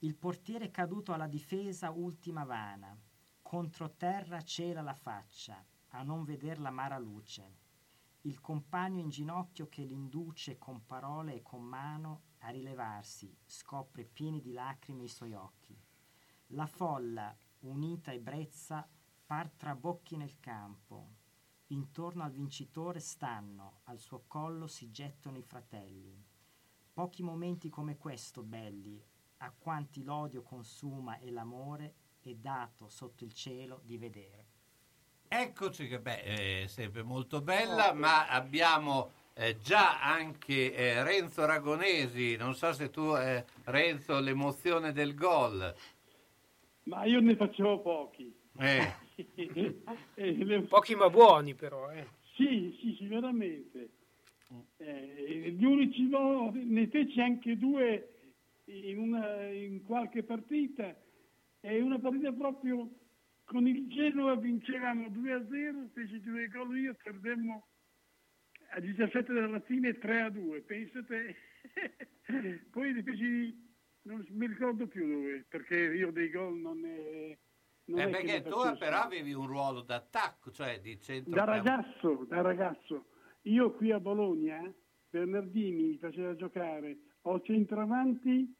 Il 0.00 0.14
portiere 0.14 0.70
caduto 0.70 1.12
alla 1.12 1.26
difesa 1.26 1.90
ultima 1.90 2.44
vana, 2.44 2.96
contro 3.42 3.94
terra 3.96 4.42
cela 4.42 4.80
la 4.80 4.94
faccia, 4.94 5.62
a 5.88 6.02
non 6.02 6.24
veder 6.24 6.58
l'amara 6.58 6.98
luce. 6.98 7.64
Il 8.22 8.40
compagno 8.40 9.00
in 9.00 9.08
ginocchio 9.08 9.68
che 9.68 9.82
l'induce 9.82 10.58
con 10.58 10.84
parole 10.84 11.34
e 11.34 11.42
con 11.42 11.62
mano 11.62 12.22
a 12.40 12.50
rilevarsi, 12.50 13.36
scopre 13.44 14.04
pieni 14.04 14.40
di 14.40 14.52
lacrime 14.52 15.04
i 15.04 15.08
suoi 15.08 15.32
occhi. 15.32 15.78
La 16.48 16.66
folla, 16.66 17.36
unita 17.60 18.12
e 18.12 18.20
brezza, 18.20 18.88
par 19.24 19.50
trabocchi 19.50 20.16
nel 20.16 20.38
campo. 20.38 21.14
Intorno 21.68 22.22
al 22.22 22.30
vincitore 22.30 23.00
stanno, 23.00 23.80
al 23.84 23.98
suo 23.98 24.24
collo 24.26 24.66
si 24.66 24.90
gettano 24.90 25.38
i 25.38 25.42
fratelli. 25.42 26.24
Pochi 26.92 27.22
momenti 27.22 27.68
come 27.68 27.96
questo, 27.96 28.42
belli, 28.42 29.04
a 29.38 29.50
quanti 29.50 30.02
l'odio 30.02 30.42
consuma 30.42 31.18
e 31.18 31.30
l'amore 31.30 31.94
è 32.20 32.34
dato 32.34 32.88
sotto 32.88 33.24
il 33.24 33.32
cielo 33.32 33.80
di 33.84 33.98
vedere. 33.98 34.46
Eccoci 35.28 35.88
che 35.88 36.00
beh, 36.00 36.22
è 36.62 36.66
sempre 36.68 37.02
molto 37.02 37.42
bella, 37.42 37.92
ma 37.92 38.28
abbiamo 38.28 39.10
eh, 39.38 39.58
già 39.60 40.00
anche 40.00 40.74
eh, 40.74 41.02
Renzo 41.02 41.44
Ragonesi, 41.44 42.36
non 42.36 42.54
so 42.54 42.72
se 42.72 42.88
tu 42.88 43.14
eh, 43.14 43.44
Renzo 43.64 44.18
l'emozione 44.18 44.92
del 44.92 45.14
gol. 45.14 45.74
Ma 46.84 47.04
io 47.04 47.20
ne 47.20 47.36
facevo 47.36 47.80
pochi. 47.80 48.34
Eh, 48.58 48.94
Pochi 50.68 50.94
ma 50.94 51.10
buoni 51.10 51.54
però, 51.54 51.90
eh. 51.90 52.06
Sì, 52.34 52.76
sì, 52.80 52.94
sì, 52.98 53.06
veramente. 53.06 53.90
Eh, 54.78 55.54
gli 55.56 55.64
unici 55.64 56.08
no, 56.08 56.50
ne 56.54 56.86
feci 56.86 57.20
anche 57.20 57.58
due 57.58 58.30
in, 58.64 58.98
una- 58.98 59.48
in 59.48 59.82
qualche 59.82 60.22
partita 60.22 60.94
e 61.60 61.80
una 61.80 61.98
partita 61.98 62.32
proprio 62.32 62.88
con 63.44 63.66
il 63.66 63.86
Genova 63.88 64.34
vincevamo 64.36 65.08
2-0, 65.08 65.90
feci 65.92 66.20
due 66.20 66.48
gol 66.48 66.78
io, 66.78 66.96
perdemmo 67.02 67.66
a 68.70 68.80
17 68.80 69.32
della 69.32 69.60
fine 69.60 69.98
3-2, 69.98 70.64
pensate. 70.64 71.36
Poi 72.70 73.02
feci, 73.02 73.74
non 74.02 74.24
mi 74.30 74.46
ricordo 74.46 74.86
più 74.86 75.06
dove, 75.06 75.44
perché 75.48 75.76
io 75.76 76.10
dei 76.10 76.30
gol 76.30 76.58
non 76.58 76.80
ne... 76.80 77.38
Non 77.86 78.00
eh, 78.00 78.04
è 78.04 78.10
perché 78.10 78.42
tu 78.42 78.76
però 78.78 79.02
avevi 79.02 79.32
un 79.32 79.46
ruolo 79.46 79.82
d'attacco, 79.82 80.50
cioè 80.50 80.80
di 80.80 81.00
centro. 81.00 81.32
Da 81.32 81.44
ragazzo, 81.44 82.24
da 82.28 82.40
ragazzo, 82.40 83.06
io 83.42 83.72
qui 83.74 83.92
a 83.92 84.00
Bologna, 84.00 84.60
Bernardini 85.08 85.84
mi 85.84 85.98
faceva 85.98 86.34
giocare 86.34 86.98
o 87.22 87.40
centravanti 87.42 88.52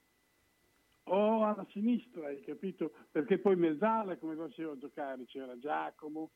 o 1.09 1.45
alla 1.45 1.67
sinistra, 1.71 2.27
hai 2.27 2.43
capito? 2.43 2.93
Perché 3.11 3.39
poi 3.39 3.57
mezzala 3.57 4.17
come 4.17 4.37
facevo 4.37 4.79
giocare, 4.79 5.25
c'era 5.27 5.59
Giacomo, 5.59 6.33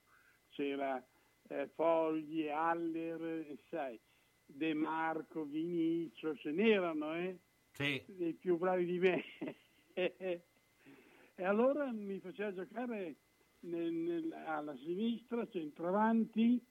c'era 0.50 1.02
eh, 1.50 1.68
Fogli, 1.74 2.48
Aller, 2.48 3.56
sai, 3.68 3.98
De 4.46 4.72
Marco, 4.74 5.44
Vinicio, 5.44 6.36
ce 6.36 6.50
n'erano, 6.50 7.14
eh? 7.14 7.38
Sì, 7.72 8.02
dei 8.06 8.34
più 8.34 8.56
bravi 8.56 8.84
di 8.84 8.98
me. 8.98 9.24
e 9.94 11.44
allora 11.44 11.90
mi 11.92 12.18
faceva 12.20 12.52
giocare 12.52 13.16
nel- 13.60 13.92
nel- 13.92 14.32
alla 14.46 14.76
sinistra, 14.76 15.46
centravanti, 15.48 16.62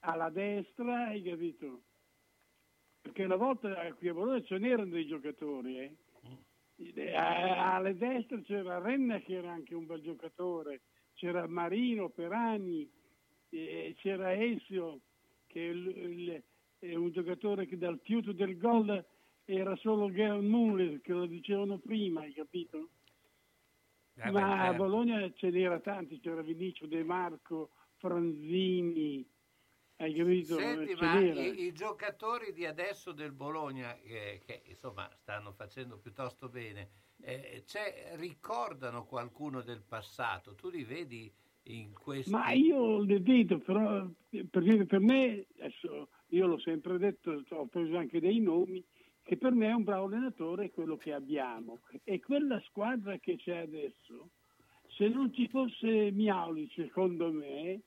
alla 0.00 0.30
destra, 0.30 1.06
hai 1.06 1.22
capito? 1.22 1.82
Perché 3.00 3.24
una 3.24 3.36
volta 3.36 3.92
qui 3.94 4.08
a 4.08 4.14
Bologna 4.14 4.42
ce 4.42 4.58
n'erano 4.58 4.90
dei 4.90 5.06
giocatori, 5.06 5.78
eh. 5.78 5.96
Eh, 6.76 7.14
Alle 7.14 7.96
destre 7.96 8.42
c'era 8.42 8.78
Renna 8.78 9.18
che 9.20 9.34
era 9.34 9.52
anche 9.52 9.74
un 9.74 9.86
bel 9.86 10.00
giocatore, 10.02 10.82
c'era 11.14 11.46
Marino, 11.46 12.08
Perani, 12.08 12.90
eh, 13.52 13.94
c'era 13.98 14.32
Ezio 14.34 15.00
che 15.46 15.60
il- 15.60 15.96
il- 15.96 16.42
è 16.78 16.94
un 16.94 17.10
giocatore 17.12 17.66
che 17.66 17.76
dal 17.78 18.00
fiuto 18.02 18.32
del 18.32 18.56
gol 18.56 19.04
era 19.44 19.76
solo 19.76 20.10
Gerd 20.10 20.42
Müller, 20.42 21.00
che 21.00 21.12
lo 21.12 21.26
dicevano 21.26 21.78
prima, 21.78 22.22
hai 22.22 22.32
capito? 22.32 22.88
Eh, 24.14 24.30
Ma 24.30 24.52
a 24.60 24.66
certo. 24.66 24.82
Bologna 24.82 25.32
ce 25.34 25.50
n'era 25.50 25.80
tanti, 25.80 26.20
c'era 26.20 26.42
Vinicio 26.42 26.86
De 26.86 27.02
Marco, 27.02 27.70
Franzini, 27.96 29.28
hai 29.96 30.14
capito? 30.14 30.54
Senti, 30.54 30.94
ma 30.94 31.18
i, 31.20 31.64
i 31.66 31.72
giocatori 31.72 32.52
di 32.52 32.64
adesso 32.66 33.12
del 33.12 33.32
Bologna, 33.32 33.98
eh, 34.00 34.40
che 34.44 34.62
insomma 34.66 35.08
stanno 35.16 35.52
facendo 35.52 35.98
piuttosto 35.98 36.48
bene, 36.48 36.90
eh, 37.20 37.62
c'è- 37.64 38.12
ricordano 38.16 39.06
qualcuno 39.06 39.60
del 39.62 39.82
passato? 39.82 40.54
Tu 40.54 40.70
li 40.70 40.84
vedi 40.84 41.32
in 41.64 41.92
questi... 41.92 42.30
Ma 42.30 42.50
io 42.50 43.02
le 43.02 43.20
vedo, 43.20 43.58
però 43.58 44.06
per, 44.28 44.62
esempio, 44.62 44.86
per 44.86 45.00
me, 45.00 45.46
adesso 45.58 46.08
io 46.28 46.46
l'ho 46.46 46.58
sempre 46.58 46.98
detto, 46.98 47.42
ho 47.48 47.66
preso 47.66 47.96
anche 47.96 48.20
dei 48.20 48.40
nomi, 48.40 48.82
che 49.22 49.36
per 49.36 49.52
me 49.52 49.72
un 49.72 49.84
bravo 49.84 50.06
allenatore 50.06 50.66
è 50.66 50.70
quello 50.70 50.96
che 50.96 51.12
abbiamo. 51.12 51.80
E 52.04 52.20
quella 52.20 52.60
squadra 52.66 53.18
che 53.18 53.36
c'è 53.36 53.58
adesso, 53.58 54.30
se 54.88 55.08
non 55.08 55.32
ci 55.32 55.48
fosse 55.48 56.10
Miauli, 56.10 56.68
secondo 56.74 57.30
me, 57.30 57.80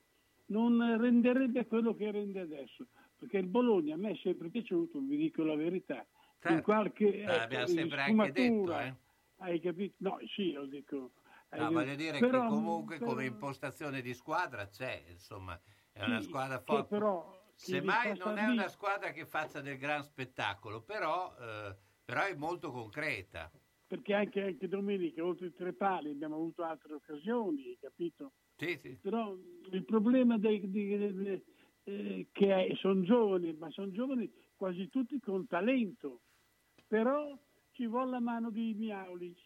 non 0.47 0.97
renderebbe 0.99 1.65
quello 1.65 1.93
che 1.93 2.11
rende 2.11 2.39
adesso. 2.39 2.87
Perché 3.17 3.37
il 3.37 3.47
Bologna 3.47 3.95
a 3.95 3.97
me 3.97 4.11
è 4.11 4.15
sempre 4.17 4.49
piaciuto, 4.49 4.99
vi 4.99 5.17
dico 5.17 5.43
la 5.43 5.55
verità. 5.55 6.05
Certo. 6.39 6.53
In 6.53 6.61
qualche 6.61 7.21
Eh, 7.21 7.25
abbiamo 7.25 7.63
ecco, 7.63 7.73
sempre 7.73 8.01
anche 8.01 8.31
detto, 8.31 8.79
eh. 8.79 8.93
Hai 9.37 9.59
capito? 9.59 9.95
No, 9.97 10.19
sì, 10.35 10.51
lo 10.51 10.65
dico. 10.65 11.11
No, 11.55 11.61
capito? 11.63 11.79
voglio 11.79 11.95
dire 11.95 12.19
Però- 12.19 12.41
che 12.41 12.47
comunque 12.47 12.97
però- 12.97 13.11
come 13.11 13.25
impostazione 13.25 14.01
di 14.01 14.13
squadra 14.13 14.67
c'è, 14.67 15.05
insomma, 15.09 15.59
è 15.91 16.03
una 16.03 16.19
Sì, 16.21 16.27
squadra 16.27 16.57
che 16.59 16.63
forte. 16.65 16.87
però 16.89 17.43
Semmai 17.55 18.17
non 18.17 18.37
è 18.37 18.47
una 18.47 18.67
squadra 18.67 19.11
che 19.11 19.25
faccia 19.25 19.61
del 19.61 19.77
gran 19.77 20.03
spettacolo, 20.03 20.81
però, 20.81 21.33
eh, 21.39 21.75
però 22.03 22.23
è 22.23 22.35
molto 22.35 22.71
concreta. 22.71 23.49
perché 23.87 24.13
anche, 24.15 24.41
anche 24.41 24.67
domenica, 24.67 25.23
oltre 25.23 25.45
i 25.47 25.53
tre 25.53 25.71
pali, 25.71 26.09
abbiamo 26.09 26.35
avuto 26.35 26.63
altre 26.63 26.95
occasioni, 26.95 27.77
capito? 27.79 28.33
Sì, 28.57 28.75
sì. 28.81 28.97
Però 28.99 29.31
il 29.71 29.85
problema 29.85 30.37
dei, 30.39 30.59
di- 30.69 31.13
di- 31.13 31.43
eh, 31.83 32.27
che 32.31 32.73
sono 32.79 33.03
giovani, 33.03 33.53
ma 33.53 33.69
sono 33.69 33.91
giovani 33.91 34.29
quasi 34.55 34.89
tutti 34.89 35.19
con 35.19 35.45
talento, 35.45 36.23
però 36.87 37.37
ci 37.71 37.85
vuole 37.85 38.09
la 38.09 38.19
mano 38.19 38.49
di 38.49 38.73
Miaulic. 38.73 39.44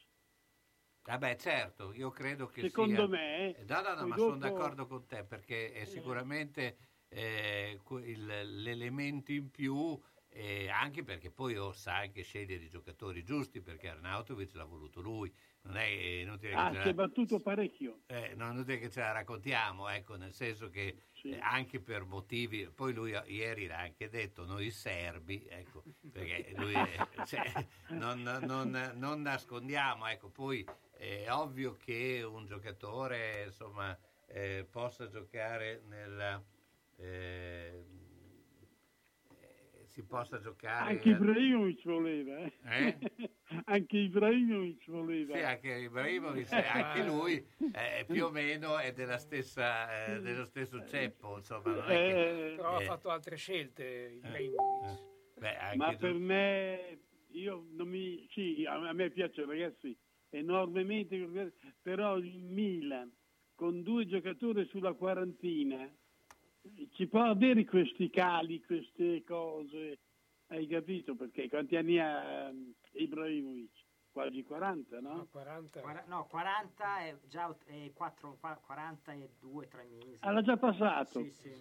Vabbè, 1.10 1.36
certo, 1.38 1.92
io 1.94 2.12
credo 2.12 2.46
che 2.46 2.62
Secondo 2.62 3.08
sia... 3.08 3.08
me, 3.08 3.56
Eh, 3.56 3.64
No, 3.68 3.82
no, 3.82 3.96
no, 3.96 4.06
ma 4.06 4.16
dopo- 4.16 4.30
sono 4.30 4.38
d'accordo 4.38 4.86
con 4.86 5.08
te 5.08 5.24
perché 5.24 5.72
è 5.72 5.86
sicuramente 5.86 6.78
eh, 7.10 7.80
il- 8.04 8.62
l'elemento 8.62 9.32
in 9.32 9.50
più, 9.50 10.00
eh, 10.30 10.70
anche 10.70 11.04
perché 11.04 11.32
poi 11.32 11.58
oh, 11.58 11.72
sa 11.72 11.96
anche 11.98 12.22
scegliere 12.22 12.64
i 12.64 12.70
giocatori 12.70 13.24
giusti, 13.24 13.60
perché 13.62 13.90
Arnautovic 13.90 14.54
l'ha 14.54 14.66
voluto 14.66 15.02
lui, 15.02 15.34
non 15.64 15.78
è 15.78 15.86
inutile 15.86 16.52
che 16.52 16.58
Ah, 16.60 16.72
ce 16.74 16.82
si 16.84 16.88
è 16.90 16.94
battuto 16.94 17.40
parecchio. 17.40 18.02
eh, 18.06 18.36
non 18.36 18.50
è 18.50 18.54
inutile 18.54 18.78
che 18.78 18.90
ce 18.92 19.00
la 19.00 19.12
raccontiamo, 19.12 19.90
ecco, 19.90 20.16
nel 20.16 20.34
senso 20.34 20.70
che 20.70 20.96
Sì. 21.12 21.30
eh, 21.32 21.40
anche 21.40 21.80
per 21.80 22.06
motivi, 22.06 22.70
poi 22.70 22.94
lui 22.94 23.14
eh, 23.14 23.24
ieri 23.26 23.66
l'ha 23.66 23.80
anche 23.80 24.10
detto, 24.10 24.46
noi 24.46 24.70
serbi, 24.70 25.44
ecco, 25.50 25.84
perché 26.12 26.54
lui 26.56 26.74
cioè, 27.26 27.52
non, 27.88 28.22
non- 28.22 28.92
non 28.96 29.22
nascondiamo, 29.22 30.06
ecco, 30.06 30.30
poi 30.30 30.64
è 31.00 31.32
ovvio 31.32 31.78
che 31.78 32.22
un 32.24 32.46
giocatore, 32.46 33.44
insomma, 33.46 33.98
eh, 34.28 34.68
possa 34.70 35.08
giocare 35.08 35.82
nella... 35.88 36.44
eh, 36.98 37.86
si 39.86 40.04
possa 40.04 40.40
giocare. 40.40 40.92
Anche 40.92 41.10
Ibrahimovic 41.10 41.84
voleva, 41.86 42.38
eh? 42.38 42.54
Eh? 42.64 42.98
anche 43.66 43.98
Ibrahimovic 43.98 44.90
voleva. 44.90 45.36
Sì, 45.36 45.42
anche 45.42 45.74
Ibrahimovic, 45.74 46.52
eh, 46.52 46.66
anche 46.68 47.04
lui 47.04 47.46
eh, 47.74 48.06
più 48.06 48.26
o 48.26 48.30
meno 48.30 48.78
è 48.78 48.94
della 48.94 49.18
stessa, 49.18 50.14
eh, 50.16 50.22
dello 50.22 50.46
stesso 50.46 50.86
ceppo, 50.86 51.38
insomma. 51.38 51.74
Non 51.76 51.90
è 51.92 51.96
che, 52.06 52.52
Eh, 52.52 52.56
Però 52.56 52.76
ha 52.76 52.82
eh, 52.82 52.86
fatto 52.86 53.10
altre 53.10 53.36
scelte, 53.36 54.12
Ibrahimovic. 54.18 55.40
beh, 55.40 55.58
anche 55.58 55.78
Ma 55.78 55.90
tu- 55.92 55.98
per 55.98 56.14
me, 56.14 57.00
io 57.32 57.66
non 57.72 57.88
mi. 57.88 58.28
Sì, 58.32 58.66
a 58.68 58.76
a 58.76 58.94
me 58.94 59.10
piace, 59.10 59.44
ragazzi, 59.46 59.98
enormemente, 60.30 61.54
però 61.82 62.18
il 62.18 62.42
Milan 62.42 63.12
con 63.56 63.82
due 63.84 64.06
giocatori 64.06 64.66
sulla 64.68 64.94
quarantina 64.94 65.90
ci 66.92 67.08
può 67.08 67.24
avere 67.24 67.66
questi 67.66 68.10
cali, 68.10 68.62
queste 68.64 69.24
cose, 69.24 70.00
hai 70.48 70.68
capito? 70.68 71.16
Perché 71.16 71.50
quanti 71.50 71.76
anni 71.76 72.00
ha 72.00 72.48
ehm, 72.50 72.74
Ibrahimovic? 72.94 73.88
Quasi 74.12 74.44
40, 74.44 75.00
no? 75.02 75.16
No, 75.16 75.28
40. 75.28 75.82
Quara- 75.82 76.04
no, 76.08 76.26
40 76.28 77.06
e 77.06 77.20
già 77.28 77.56
e 77.68 77.92
4, 77.94 78.38
42, 78.66 79.68
3 79.68 79.88
mesi. 79.88 80.18
Ah, 80.22 80.32
l'ha 80.32 80.42
già 80.42 80.58
passato. 80.58 81.24
Sì, 81.24 81.30
sì. 81.32 81.54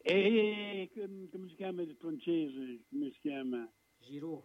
E 0.00 0.90
com- 0.94 1.28
come 1.28 1.48
si 1.48 1.54
chiama 1.56 1.82
il 1.82 1.94
francese? 1.96 2.84
Come 2.88 3.10
si 3.10 3.18
chiama? 3.20 3.70
Giroud, 3.98 4.44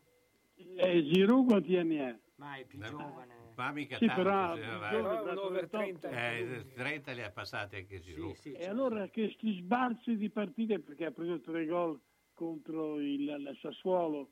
Eh, 0.55 1.03
Giroud 1.05 1.47
quanti 1.47 1.77
anni 1.77 1.99
ha? 1.99 2.19
ma 2.35 2.55
è 2.57 2.65
più 2.65 2.79
Eh, 2.83 2.89
giovane. 2.89 3.32
Ma 3.55 3.71
mica 3.71 3.97
Sì, 3.97 4.05
over 4.05 5.69
38. 5.69 5.69
30. 5.69 6.09
Eh, 6.09 6.73
30 6.75 7.11
li 7.11 7.21
ha 7.21 7.31
passati 7.31 7.75
anche 7.77 7.99
Giroud. 7.99 8.35
Sì, 8.35 8.41
sì, 8.41 8.49
E 8.51 8.55
certo. 8.55 8.69
allora 8.71 9.07
che 9.09 9.31
sti 9.35 9.53
sbalzi 9.61 10.15
di 10.17 10.29
partite 10.29 10.79
perché 10.79 11.05
ha 11.05 11.11
preso 11.11 11.39
tre 11.41 11.65
gol 11.65 11.99
contro 12.33 12.99
il, 12.99 13.21
il 13.21 13.57
Sassuolo, 13.61 14.31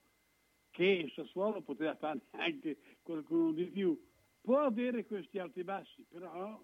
che 0.72 0.86
il 0.86 1.12
Sassuolo 1.14 1.62
poteva 1.62 1.96
fare 1.96 2.20
anche 2.32 2.78
qualcuno 3.02 3.52
di 3.52 3.66
più, 3.66 4.00
può 4.42 4.60
avere 4.60 5.06
questi 5.06 5.38
alti 5.40 5.60
e 5.60 5.64
bassi, 5.64 6.04
però 6.10 6.60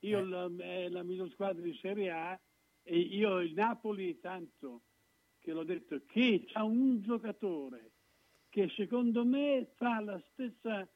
io 0.00 0.18
Eh. 0.18 0.24
la, 0.24 0.50
è 0.58 0.88
la 0.88 1.02
miglior 1.02 1.30
squadra 1.30 1.62
di 1.62 1.74
Serie 1.74 2.10
A 2.10 2.40
e 2.82 2.98
io 2.98 3.40
il 3.40 3.52
Napoli 3.54 4.18
tanto 4.20 4.82
che 5.38 5.52
l'ho 5.52 5.64
detto 5.64 6.02
che 6.06 6.44
c'ha 6.46 6.62
un 6.64 7.00
giocatore 7.02 7.92
che 8.48 8.68
secondo 8.70 9.24
me 9.24 9.72
fa 9.76 10.00
la 10.00 10.22
stessa 10.32 10.88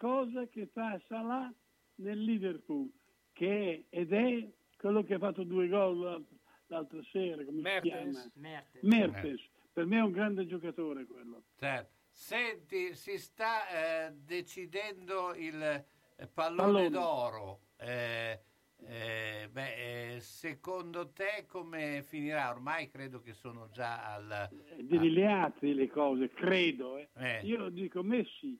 cosa 0.00 0.46
che 0.46 0.66
fa 0.72 0.98
Salah 1.08 1.52
nel 1.96 2.18
Liverpool, 2.22 2.90
che 3.34 3.86
è, 3.90 3.98
ed 3.98 4.14
è 4.14 4.48
quello 4.78 5.02
che 5.02 5.14
ha 5.14 5.18
fatto 5.18 5.44
due 5.44 5.68
gol 5.68 5.98
l'alt- 6.00 6.32
l'altra 6.68 7.02
sera, 7.12 7.44
come 7.44 7.60
Mertens. 7.60 7.82
si 7.82 8.30
chiama? 8.30 8.32
Mertens. 8.48 8.82
Mertens. 8.82 9.48
Per 9.74 9.84
me 9.84 9.98
è 9.98 10.02
un 10.02 10.10
grande 10.10 10.46
giocatore 10.46 11.04
quello. 11.04 11.42
Certo. 11.58 11.98
Senti, 12.10 12.94
si 12.94 13.18
sta 13.18 13.68
eh, 14.08 14.12
decidendo 14.14 15.34
il 15.34 15.62
eh, 15.62 16.26
pallone, 16.32 16.88
Pallone. 16.88 16.90
d'oro. 16.90 17.60
Eh, 17.76 18.40
eh, 18.82 19.48
beh, 19.52 20.14
eh, 20.14 20.20
secondo 20.20 21.10
te 21.12 21.44
come 21.46 22.02
finirà? 22.02 22.48
Ormai 22.50 22.88
credo 22.88 23.20
che 23.20 23.34
sono 23.34 23.68
già 23.70 24.14
al... 24.14 24.48
Delineate 24.80 25.74
le 25.74 25.88
cose, 25.88 26.30
credo. 26.30 26.96
eh. 26.96 27.10
Eh. 27.16 27.40
Io 27.44 27.68
dico 27.68 28.02
Messi 28.02 28.58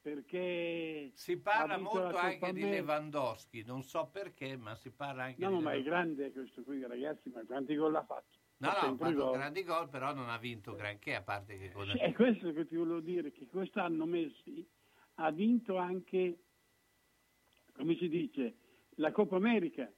perché 0.00 1.10
Si 1.14 1.38
parla 1.38 1.76
molto 1.78 2.16
anche 2.16 2.52
di. 2.52 2.62
Lewandowski, 2.62 3.62
non 3.64 3.82
so 3.82 4.08
perché, 4.10 4.56
ma 4.56 4.74
si 4.74 4.90
parla 4.90 5.24
anche 5.24 5.44
No, 5.44 5.56
di 5.58 5.62
ma 5.62 5.72
è 5.72 5.82
grande 5.82 6.32
questo 6.32 6.62
qui, 6.62 6.80
ragazzi, 6.86 7.28
ma 7.30 7.42
quanti 7.44 7.74
gol 7.74 7.94
ha 7.96 8.04
fatto? 8.04 8.38
No, 8.58 8.68
Ha 8.68 8.72
no, 8.86 8.92
ha 8.92 8.96
fatto 8.96 9.14
gol. 9.14 9.32
grandi 9.32 9.62
gol, 9.64 9.88
però 9.88 10.12
non 10.14 10.28
ha 10.28 10.38
vinto 10.38 10.74
granché, 10.74 11.14
a 11.14 11.22
parte 11.22 11.58
che 11.58 11.70
con... 11.70 11.90
È 11.90 12.12
questo 12.12 12.52
che 12.52 12.66
ti 12.66 12.76
volevo 12.76 13.00
dire, 13.00 13.30
che 13.32 13.46
quest'anno 13.46 14.04
Messi 14.06 14.66
ha 15.14 15.30
vinto 15.30 15.76
anche, 15.76 16.38
come 17.74 17.96
si 17.96 18.08
dice, 18.08 18.54
la 18.96 19.12
Coppa 19.12 19.36
America, 19.36 19.90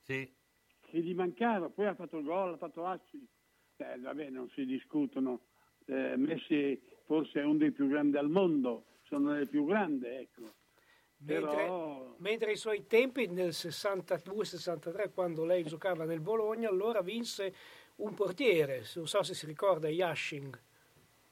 Sì, 0.00 0.32
che 0.80 1.00
gli 1.00 1.14
mancava, 1.14 1.70
poi 1.70 1.86
ha 1.86 1.94
fatto 1.94 2.22
gol, 2.22 2.54
ha 2.54 2.56
fatto 2.56 2.84
assi. 2.86 3.26
Eh, 3.76 3.98
vabbè, 3.98 4.30
non 4.30 4.48
si 4.50 4.64
discutono. 4.64 5.46
Eh, 5.86 6.16
Messi 6.16 6.80
forse 7.06 7.40
è 7.40 7.44
uno 7.44 7.58
dei 7.58 7.72
più 7.72 7.88
grandi 7.88 8.16
al 8.16 8.30
mondo, 8.30 8.86
sono 9.14 9.38
il 9.38 9.48
più 9.48 9.64
grande, 9.64 10.18
ecco. 10.20 10.42
Mentre, 11.26 11.56
Però 11.56 12.14
mentre 12.18 12.50
ai 12.50 12.56
suoi 12.56 12.86
tempi, 12.86 13.26
nel 13.28 13.48
62-63, 13.50 15.10
quando 15.12 15.44
lei 15.44 15.64
giocava 15.64 16.04
nel 16.04 16.20
Bologna, 16.20 16.68
allora 16.68 17.00
vinse 17.00 17.54
un 17.96 18.12
portiere, 18.14 18.84
non 18.96 19.06
so 19.06 19.22
se 19.22 19.32
si 19.34 19.46
ricorda, 19.46 19.88
Yashin. 19.88 20.50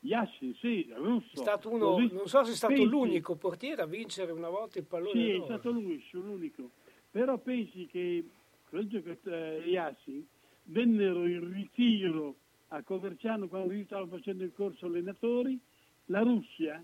Yashin, 0.00 0.54
sì, 0.54 0.90
russo. 0.94 1.32
È 1.34 1.36
stato 1.36 1.70
uno, 1.70 1.96
non 1.98 2.26
so 2.26 2.42
se 2.44 2.52
è 2.52 2.54
stato 2.54 2.72
pensi- 2.74 2.88
l'unico 2.88 3.36
portiere 3.36 3.82
a 3.82 3.86
vincere 3.86 4.32
una 4.32 4.48
volta 4.48 4.78
il 4.78 4.84
pallone 4.84 5.20
Sì, 5.20 5.28
è 5.28 5.32
d'oro. 5.32 5.44
stato 5.44 5.70
lui, 5.70 6.02
sono 6.10 6.24
l'unico. 6.24 6.70
Però 7.10 7.36
pensi 7.38 7.86
che 7.86 8.24
quel 8.68 8.88
giocatore 8.88 9.58
Yassin 9.58 10.26
vennero 10.64 11.26
in 11.26 11.52
ritiro 11.52 12.36
a 12.68 12.82
Coverciano 12.82 13.46
quando 13.48 13.74
io 13.74 13.84
stavo 13.84 14.06
facendo 14.06 14.42
il 14.42 14.52
corso 14.54 14.86
allenatori, 14.86 15.60
la 16.06 16.20
Russia, 16.20 16.82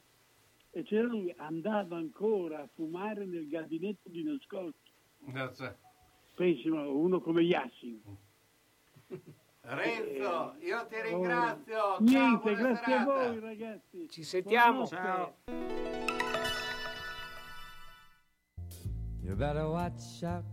e 0.79 0.83
c'era 0.85 1.07
lui, 1.09 1.35
andava 1.39 1.97
ancora 1.97 2.61
a 2.63 2.69
fumare 2.73 3.25
nel 3.27 3.49
gabinetto 3.49 4.09
di 4.09 4.23
nascosto. 4.23 4.79
So. 5.53 5.77
Pensi, 6.37 6.69
ma 6.69 6.87
uno 6.89 7.21
come 7.21 7.43
Yassin. 7.43 8.01
Renzo, 9.61 10.55
io 10.61 10.87
ti 10.87 11.01
ringrazio. 11.03 11.75
Ciao, 11.75 11.95
Oh. 11.95 12.01
Niente, 12.01 12.53
buona 12.55 12.59
grazie 12.61 12.95
a 12.95 12.99
serata. 13.05 13.29
voi 13.31 13.41
ragazzi. 13.41 14.09
Ci 14.09 14.23
sentiamo. 14.23 14.85
Buonanotte. 14.85 15.57
You 19.23 19.35
better 19.35 19.67
watch 19.67 20.23
out. 20.23 20.45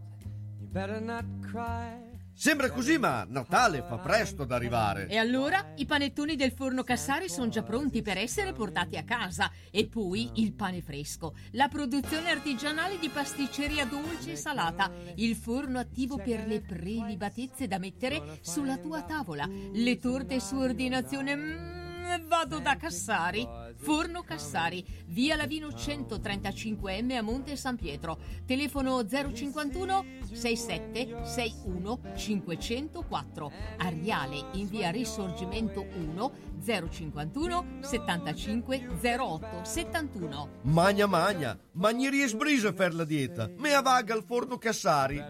You 0.60 0.68
better 0.68 1.00
not 1.00 1.24
cry. 1.42 2.05
Sembra 2.38 2.70
così, 2.70 2.98
ma 2.98 3.26
Natale 3.30 3.82
fa 3.82 3.98
presto 3.98 4.42
ad 4.42 4.52
arrivare. 4.52 5.08
E 5.08 5.16
allora 5.16 5.72
i 5.78 5.86
panettoni 5.86 6.36
del 6.36 6.52
forno 6.52 6.84
Cassari 6.84 7.30
sono 7.30 7.48
già 7.48 7.64
pronti 7.64 8.02
per 8.02 8.18
essere 8.18 8.52
portati 8.52 8.98
a 8.98 9.06
casa. 9.06 9.50
E 9.72 9.88
poi 9.88 10.30
il 10.36 10.52
pane 10.54 10.82
fresco, 10.82 11.34
la 11.52 11.70
produzione 11.70 12.30
artigianale 12.30 13.00
di 13.00 13.08
pasticceria 13.08 13.86
dolce 13.86 14.34
e 14.34 14.36
salata, 14.36 14.92
il 15.16 15.34
forno 15.38 15.80
attivo 15.80 16.18
per 16.18 16.46
le 16.46 16.60
prelibatezze 16.60 17.68
da 17.68 17.80
mettere 17.80 18.40
sulla 18.42 18.78
tua 18.78 19.02
tavola, 19.04 19.48
le 19.48 19.98
torte 19.98 20.42
su 20.42 20.58
ordinazione. 20.58 21.36
Mm, 21.38 21.85
vado 22.28 22.60
da 22.60 22.76
Cassari. 22.76 23.48
Forno 23.78 24.24
Cassari, 24.24 24.86
via 25.08 25.36
Lavino 25.36 25.68
135M 25.68 27.18
a 27.18 27.22
Monte 27.22 27.56
San 27.56 27.76
Pietro. 27.76 28.18
Telefono 28.46 29.06
051 29.06 30.06
67 30.32 31.24
61 31.24 32.00
504. 32.16 33.52
Ariale 33.78 34.46
in 34.54 34.68
via 34.68 34.90
Risorgimento 34.90 35.82
1 35.82 36.32
051 36.64 37.80
75 37.82 38.88
08 39.02 39.64
71. 39.64 40.50
Magna 40.62 41.06
magna, 41.06 41.60
magnerie 41.74 42.24
e 42.24 42.28
sbrise 42.28 42.74
per 42.74 42.94
la 42.94 43.06
dieta. 43.06 43.50
Mea 43.58 43.82
vaga 43.82 44.14
al 44.14 44.24
forno 44.24 44.58
Cassari. 44.58 45.22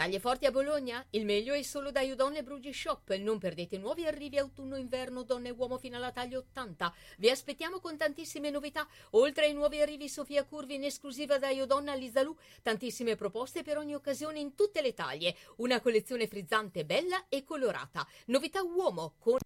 Taglie 0.00 0.18
forti 0.18 0.46
a 0.46 0.50
Bologna? 0.50 1.04
Il 1.10 1.26
meglio 1.26 1.52
è 1.52 1.60
solo 1.60 1.90
da 1.90 2.00
Iudonne 2.00 2.42
Brugi 2.42 2.72
Shop. 2.72 3.12
Non 3.16 3.38
perdete 3.38 3.76
nuovi 3.76 4.06
arrivi 4.06 4.38
autunno-inverno 4.38 5.24
donne 5.24 5.48
e 5.48 5.52
uomo 5.52 5.76
fino 5.76 5.98
alla 5.98 6.10
taglia 6.10 6.38
80. 6.38 6.90
Vi 7.18 7.28
aspettiamo 7.28 7.80
con 7.80 7.98
tantissime 7.98 8.48
novità. 8.48 8.88
Oltre 9.10 9.44
ai 9.44 9.52
nuovi 9.52 9.82
arrivi 9.82 10.08
Sofia 10.08 10.46
Curvi 10.46 10.76
in 10.76 10.84
esclusiva 10.84 11.36
da 11.36 11.50
Iudonna 11.50 11.92
Lisalù, 11.94 12.34
tantissime 12.62 13.14
proposte 13.14 13.62
per 13.62 13.76
ogni 13.76 13.94
occasione 13.94 14.38
in 14.38 14.54
tutte 14.54 14.80
le 14.80 14.94
taglie. 14.94 15.36
Una 15.56 15.82
collezione 15.82 16.26
frizzante, 16.26 16.86
bella 16.86 17.26
e 17.28 17.44
colorata. 17.44 18.08
Novità 18.28 18.62
uomo 18.62 19.16
con 19.18 19.36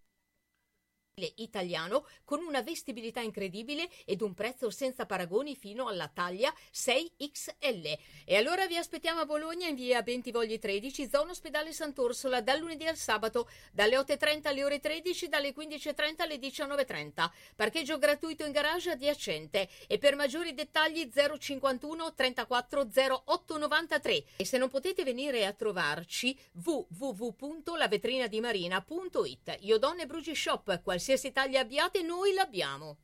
italiano 1.37 2.07
con 2.25 2.43
una 2.45 2.63
vestibilità 2.63 3.21
incredibile 3.21 3.89
ed 4.05 4.21
un 4.21 4.35
prezzo 4.35 4.69
senza 4.71 5.07
paragoni 5.07 5.55
fino 5.55 5.87
alla 5.87 6.11
taglia 6.13 6.53
6XL. 6.73 7.97
E 8.25 8.37
allora 8.37 8.67
vi 8.67 8.77
aspettiamo 8.77 9.21
a 9.21 9.27
Bologna 9.27 9.69
in 9.69 9.77
via 9.77 10.03
Bentivogli 10.03 10.59
13, 10.59 11.09
zona 11.09 11.31
ospedale 11.31 11.73
Sant'Orsola, 11.73 12.41
dal 12.41 12.59
lunedì 12.59 12.87
al 12.87 12.97
sabato, 12.97 13.49
dalle 13.73 13.97
8.30 13.97 14.49
alle 14.49 14.65
ore 14.65 14.81
13, 14.81 15.29
dalle 15.29 15.55
15.30 15.55 16.23
alle 16.23 16.37
19.30. 16.37 17.31
Parcheggio 17.55 17.99
gratuito 17.99 18.45
in 18.45 18.51
garage 18.53 18.91
adiacente 18.91 19.69
e 19.87 19.99
per 19.99 20.17
maggiori 20.17 20.55
dettagli 20.55 21.13
051 21.13 22.15
34 22.15 22.89
08 23.25 23.59
93. 23.59 24.25
E 24.37 24.45
se 24.45 24.59
non 24.59 24.69
potete 24.69 25.05
venire 25.05 25.47
a 25.47 25.53
trovarci 25.53 26.37
www.lavetrinadimarina.it. 26.65 29.59
Iodonne 29.61 30.07
Brugi 30.07 30.35
Shop, 30.35 30.83
qualsiasi 30.83 31.04
taglia 31.33 31.61
abbiate 31.61 32.03
noi 32.03 32.33
l'abbiamo. 32.33 32.97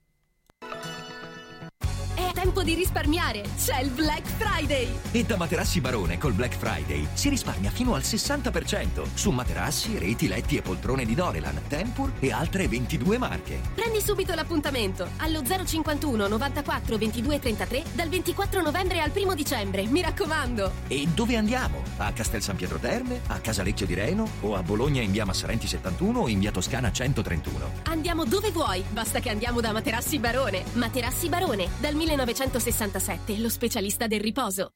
È 2.30 2.32
tempo 2.32 2.62
di 2.62 2.74
risparmiare. 2.74 3.42
C'è 3.56 3.80
il 3.80 3.90
Black 3.90 4.24
Friday. 4.24 4.88
E 5.10 5.24
da 5.24 5.36
Materassi 5.36 5.80
Barone 5.80 6.16
col 6.16 6.32
Black 6.32 6.54
Friday 6.54 7.08
si 7.12 7.28
risparmia 7.28 7.70
fino 7.70 7.94
al 7.94 8.02
60% 8.02 9.02
su 9.14 9.32
materassi, 9.32 9.98
reti, 9.98 10.28
letti 10.28 10.56
e 10.56 10.62
poltrone 10.62 11.04
di 11.04 11.16
Dorelan, 11.16 11.62
Tempur 11.66 12.12
e 12.20 12.30
altre 12.30 12.68
22 12.68 13.18
marche. 13.18 13.58
Prendi 13.74 14.00
subito 14.00 14.32
l'appuntamento 14.32 15.08
allo 15.16 15.42
051 15.42 16.28
94 16.28 16.98
22 16.98 17.38
33 17.40 17.82
dal 17.94 18.08
24 18.08 18.62
novembre 18.62 19.00
al 19.00 19.10
1 19.12 19.34
dicembre. 19.34 19.84
Mi 19.86 20.00
raccomando. 20.00 20.70
E 20.86 21.08
dove 21.12 21.34
andiamo? 21.34 21.82
A 21.96 22.12
Castel 22.12 22.42
San 22.42 22.54
Pietro 22.54 22.78
Terme, 22.78 23.22
a 23.26 23.40
Casalecchio 23.40 23.86
di 23.86 23.94
Reno 23.94 24.28
o 24.42 24.54
a 24.54 24.62
Bologna 24.62 25.02
in 25.02 25.10
via 25.10 25.24
Massarenti 25.24 25.66
71 25.66 26.20
o 26.20 26.28
in 26.28 26.38
via 26.38 26.52
Toscana 26.52 26.92
131? 26.92 27.72
Andiamo 27.86 28.24
dove 28.24 28.52
vuoi, 28.52 28.84
basta 28.88 29.18
che 29.18 29.30
andiamo 29.30 29.60
da 29.60 29.72
Materassi 29.72 30.20
Barone. 30.20 30.62
Materassi 30.74 31.28
Barone, 31.28 31.68
dal 31.80 31.96
1967, 32.24 33.38
lo 33.38 33.48
specialista 33.48 34.06
del 34.06 34.20
riposo. 34.20 34.72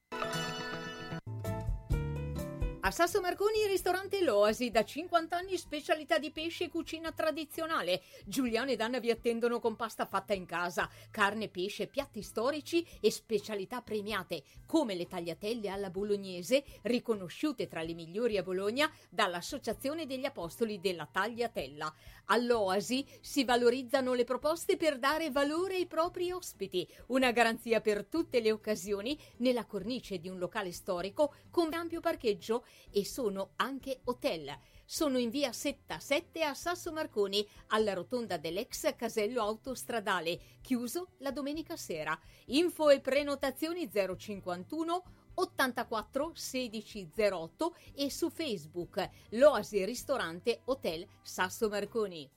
A 2.85 2.91
Sasso 2.91 3.19
Marconi 3.19 3.65
ristorante 3.65 4.21
L'Oasi, 4.21 4.69
da 4.69 4.85
50 4.85 5.35
anni 5.35 5.57
specialità 5.57 6.19
di 6.19 6.29
pesce 6.29 6.65
e 6.65 6.69
cucina 6.69 7.11
tradizionale. 7.11 8.03
Giuliano 8.25 8.69
ed 8.69 8.79
Anna 8.79 8.99
vi 8.99 9.09
attendono 9.09 9.59
con 9.59 9.75
pasta 9.75 10.05
fatta 10.05 10.35
in 10.35 10.45
casa, 10.45 10.87
carne, 11.09 11.49
pesce, 11.49 11.87
piatti 11.87 12.21
storici 12.21 12.85
e 13.01 13.09
specialità 13.09 13.81
premiate, 13.81 14.43
come 14.67 14.93
le 14.93 15.07
tagliatelle 15.07 15.67
alla 15.67 15.89
bolognese, 15.89 16.63
riconosciute 16.83 17.67
tra 17.67 17.81
le 17.81 17.95
migliori 17.95 18.37
a 18.37 18.43
Bologna 18.43 18.87
dall'Associazione 19.09 20.05
degli 20.05 20.25
Apostoli 20.25 20.79
della 20.79 21.09
Tagliatella. 21.11 21.91
All'Oasi 22.25 23.05
si 23.21 23.43
valorizzano 23.43 24.13
le 24.13 24.23
proposte 24.23 24.77
per 24.77 24.97
dare 24.97 25.29
valore 25.29 25.75
ai 25.75 25.85
propri 25.85 26.31
ospiti, 26.31 26.87
una 27.07 27.31
garanzia 27.31 27.81
per 27.81 28.05
tutte 28.05 28.39
le 28.39 28.51
occasioni 28.51 29.19
nella 29.37 29.65
cornice 29.65 30.19
di 30.19 30.29
un 30.29 30.37
locale 30.37 30.71
storico 30.71 31.35
con 31.51 31.73
ampio 31.73 31.99
parcheggio 31.99 32.65
e 32.91 33.05
sono 33.05 33.51
anche 33.57 34.01
hotel. 34.05 34.57
Sono 34.87 35.17
in 35.17 35.31
via 35.31 35.51
77 35.51 36.43
a 36.43 36.53
Sasso 36.53 36.91
Marconi, 36.91 37.47
alla 37.67 37.93
rotonda 37.93 38.37
dell'ex 38.37 38.95
casello 38.95 39.41
autostradale, 39.41 40.39
chiuso 40.61 41.13
la 41.17 41.31
domenica 41.31 41.75
sera. 41.75 42.17
Info 42.47 42.89
e 42.91 42.99
prenotazioni 42.99 43.89
051 43.91 45.03
84 45.35 46.31
16 46.33 47.11
08 47.15 47.75
e 47.95 48.09
su 48.09 48.29
Facebook 48.29 49.09
L'Oasi 49.29 49.83
Ristorante 49.85 50.61
Hotel 50.65 51.05
Sasso 51.21 51.69
Marconi. 51.69 52.29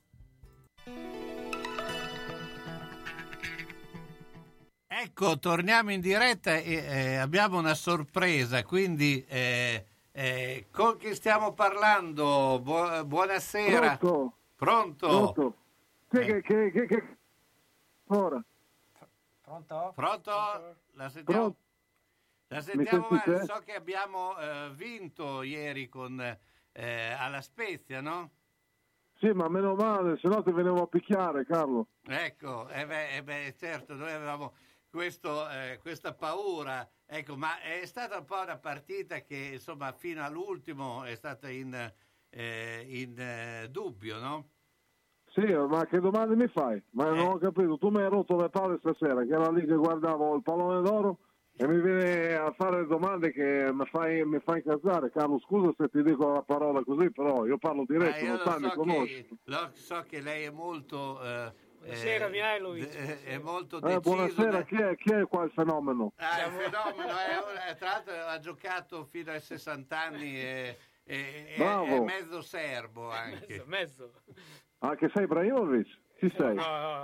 Ecco, 4.91 5.39
torniamo 5.39 5.91
in 5.91 6.01
diretta 6.01 6.57
e 6.57 6.73
eh, 6.73 7.15
abbiamo 7.15 7.57
una 7.57 7.73
sorpresa, 7.73 8.63
quindi 8.63 9.23
eh, 9.27 9.85
eh, 10.11 10.65
con 10.71 10.97
chi 10.97 11.15
stiamo 11.15 11.53
parlando? 11.53 12.59
Bu- 12.61 13.05
buonasera. 13.05 13.97
Pronto? 13.97 14.33
Pronto? 14.55 15.07
Pronto? 15.07 15.55
Eh. 16.11 16.25
che, 16.25 16.41
che, 16.41 16.71
che, 16.71 16.85
che... 16.85 17.17
Ora, 18.07 18.43
Pronto? 19.41 19.93
Pronto? 19.95 20.31
La 20.93 21.09
sentiamo, 21.09 21.41
Pronto? 21.41 21.57
La 22.49 22.61
sentiamo 22.61 23.07
male. 23.09 23.45
So 23.45 23.61
che 23.63 23.73
abbiamo 23.73 24.37
eh, 24.37 24.71
vinto 24.73 25.41
ieri 25.41 25.87
con, 25.87 26.19
eh, 26.71 27.11
alla 27.11 27.41
Spezia, 27.41 28.01
no? 28.01 28.31
Sì, 29.19 29.31
ma 29.31 29.49
meno 29.49 29.75
male, 29.75 30.17
se 30.17 30.27
no 30.27 30.41
ti 30.43 30.51
venivo 30.51 30.81
a 30.81 30.87
picchiare, 30.87 31.45
Carlo. 31.45 31.87
Ecco, 32.03 32.69
eh 32.69 32.85
beh, 32.85 33.17
eh 33.17 33.23
beh, 33.23 33.55
certo, 33.57 33.93
noi 33.93 34.11
avevamo 34.11 34.53
questo, 34.89 35.47
eh, 35.49 35.77
questa 35.81 36.13
paura, 36.13 36.87
ecco, 37.05 37.35
ma 37.35 37.59
è 37.59 37.85
stata 37.85 38.17
un 38.17 38.25
po' 38.25 38.41
una 38.41 38.57
partita 38.57 39.19
che 39.21 39.51
insomma 39.53 39.91
fino 39.91 40.23
all'ultimo 40.23 41.03
è 41.03 41.15
stata 41.15 41.49
in, 41.49 41.73
eh, 42.29 42.85
in 42.87 43.19
eh, 43.19 43.67
dubbio, 43.69 44.19
no? 44.19 44.49
Sì, 45.31 45.45
ma 45.53 45.85
che 45.85 45.99
domande 45.99 46.35
mi 46.35 46.47
fai? 46.47 46.81
Ma 46.91 47.09
non 47.09 47.27
ho 47.27 47.37
capito, 47.37 47.77
tu 47.77 47.89
mi 47.89 48.01
hai 48.01 48.09
rotto 48.09 48.39
le 48.39 48.49
palle 48.49 48.77
stasera, 48.79 49.23
che 49.23 49.33
era 49.33 49.51
lì 49.51 49.65
che 49.65 49.75
guardavo 49.75 50.35
il 50.35 50.41
pallone 50.41 50.81
d'oro 50.81 51.19
e 51.61 51.67
mi 51.67 51.81
viene 51.81 52.35
a 52.35 52.53
fare 52.53 52.85
domande 52.87 53.33
che 53.33 53.69
mi 53.73 53.85
fai, 53.87 54.23
mi 54.23 54.39
fai 54.39 54.61
incazzare. 54.63 55.11
Carlo, 55.11 55.39
scusa 55.39 55.73
se 55.77 55.89
ti 55.89 56.01
dico 56.03 56.31
la 56.31 56.41
parola 56.41 56.81
così, 56.85 57.11
però 57.11 57.45
io 57.45 57.57
parlo 57.57 57.83
diretto, 57.85 58.23
io 58.23 58.37
lo 58.37 58.39
sai, 58.39 58.59
mi 58.61 58.69
so, 58.69 58.75
conosci. 58.75 59.25
che, 59.25 59.37
lo 59.43 59.69
so 59.73 60.05
che 60.07 60.21
lei 60.21 60.45
è 60.45 60.49
molto... 60.51 61.21
eh, 61.21 61.67
Buonasera, 61.79 62.25
eh, 62.25 62.29
Mihailovic. 62.29 62.89
de- 62.89 63.23
è 63.25 63.37
molto 63.39 63.77
Eh, 63.77 63.81
deciso. 63.81 63.99
buonasera, 63.99 64.51
nel- 64.51 64.65
chi 64.65 64.75
è, 64.75 64.95
chi 64.95 65.11
è 65.11 65.27
qua 65.27 65.43
il 65.43 65.51
fenomeno? 65.51 66.13
Ah, 66.15 66.45
il 66.45 66.51
fenomeno 66.51 67.17
è, 67.17 67.35
un- 67.43 67.75
tra 67.77 67.87
l'altro 67.89 68.13
ha 68.13 68.39
giocato 68.39 69.03
fino 69.03 69.31
ai 69.31 69.41
60 69.41 69.99
anni 69.99 70.35
e, 70.39 70.77
e- 71.03 71.55
è 71.55 71.99
mezzo 71.99 72.41
serbo 72.41 73.09
anche. 73.11 73.63
Mezzo, 73.65 74.11
mezzo. 74.13 74.13
Ah, 74.79 74.95
che 74.95 75.09
sei 75.13 75.23
Ibrahimovic? 75.25 75.87
Chi 76.19 76.33
sei? 76.37 76.55
No, 76.55 76.63
no, 76.67 76.97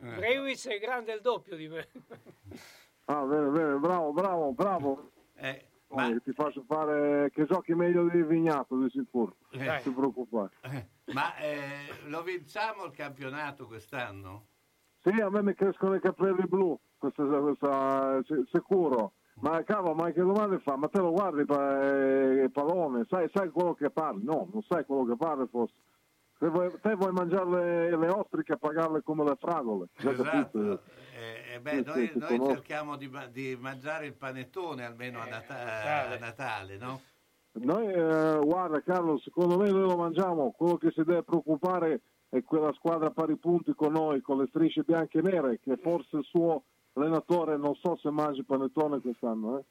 no. 0.00 0.12
Eh. 0.12 0.14
Breivik 0.16 0.66
è 0.68 0.78
grande 0.78 1.12
il 1.12 1.20
doppio 1.20 1.56
di 1.56 1.68
me. 1.68 1.86
Ah, 3.10 3.24
bene, 3.24 3.48
bene, 3.48 3.74
bravo, 3.78 4.12
bravo, 4.12 4.52
bravo. 4.52 5.10
Eh, 5.34 5.64
Oh, 5.90 5.96
ma, 5.96 6.14
ti 6.22 6.32
faccio 6.34 6.62
fare 6.66 7.30
che 7.32 7.46
giochi 7.46 7.72
meglio 7.72 8.06
di 8.10 8.22
Vignato 8.22 8.76
di 8.76 8.90
sicuro. 8.90 9.36
Eh, 9.52 9.64
non 9.64 9.78
ti 9.82 9.88
preoccupare. 9.90 10.50
Ma, 11.14 11.34
eh, 11.38 11.88
lo 12.08 12.20
vinciamo 12.22 12.84
il 12.84 12.92
campionato 12.92 13.66
quest'anno? 13.66 14.48
sì 15.00 15.18
a 15.18 15.30
me 15.30 15.42
mi 15.42 15.54
crescono 15.54 15.94
i 15.94 16.00
capelli 16.00 16.42
blu 16.46 16.78
questa, 16.98 17.24
questa- 17.24 18.20
si- 18.26 18.44
sicuro. 18.52 19.12
Ma 19.40 19.62
cavolo 19.62 19.94
ma 19.94 20.10
che 20.10 20.20
domande 20.20 20.58
fa? 20.58 20.76
Ma 20.76 20.88
te 20.88 20.98
lo 20.98 21.10
guardi 21.10 21.40
eh, 21.40 22.42
il 22.42 22.50
pallone? 22.52 23.06
Sai, 23.08 23.30
sai 23.32 23.48
quello 23.48 23.72
che 23.72 23.88
parli? 23.88 24.24
No 24.24 24.46
non 24.52 24.62
sai 24.68 24.84
quello 24.84 25.06
che 25.06 25.16
parli 25.16 25.46
forse. 25.50 25.72
Se 26.38 26.48
vuoi- 26.48 26.78
te 26.82 26.94
vuoi 26.96 27.12
mangiare 27.12 27.48
le, 27.90 27.96
le 27.96 28.08
ostriche 28.10 28.52
e 28.52 28.58
pagarle 28.58 29.02
come 29.02 29.24
le 29.24 29.36
fragole 29.40 29.86
Esatto. 29.96 30.82
Eh, 31.64 31.76
eh, 31.76 31.82
beh, 31.82 31.82
noi, 31.82 32.12
noi 32.14 32.46
cerchiamo 32.54 32.96
di, 32.96 33.10
di 33.30 33.56
mangiare 33.56 34.06
il 34.06 34.14
panettone 34.14 34.84
almeno 34.84 35.20
a, 35.20 35.26
Nata- 35.26 36.12
a 36.12 36.18
Natale, 36.18 36.76
no? 36.78 37.00
Noi, 37.52 37.92
eh, 37.92 38.38
guarda 38.42 38.80
Carlo, 38.82 39.18
secondo 39.18 39.58
me 39.58 39.68
noi 39.70 39.88
lo 39.88 39.96
mangiamo, 39.96 40.52
quello 40.52 40.76
che 40.76 40.90
si 40.92 41.02
deve 41.02 41.24
preoccupare 41.24 42.00
è 42.28 42.42
quella 42.42 42.72
squadra 42.74 43.08
a 43.08 43.10
pari 43.10 43.36
punti 43.36 43.74
con 43.74 43.92
noi, 43.92 44.20
con 44.20 44.38
le 44.38 44.46
strisce 44.48 44.82
bianche 44.82 45.18
e 45.18 45.22
nere, 45.22 45.58
che 45.58 45.76
forse 45.76 46.18
il 46.18 46.24
suo 46.24 46.64
allenatore 46.92 47.56
non 47.56 47.74
so 47.74 47.96
se 47.96 48.10
mangi 48.10 48.44
panettone 48.44 49.00
quest'anno, 49.00 49.58
eh, 49.58 49.64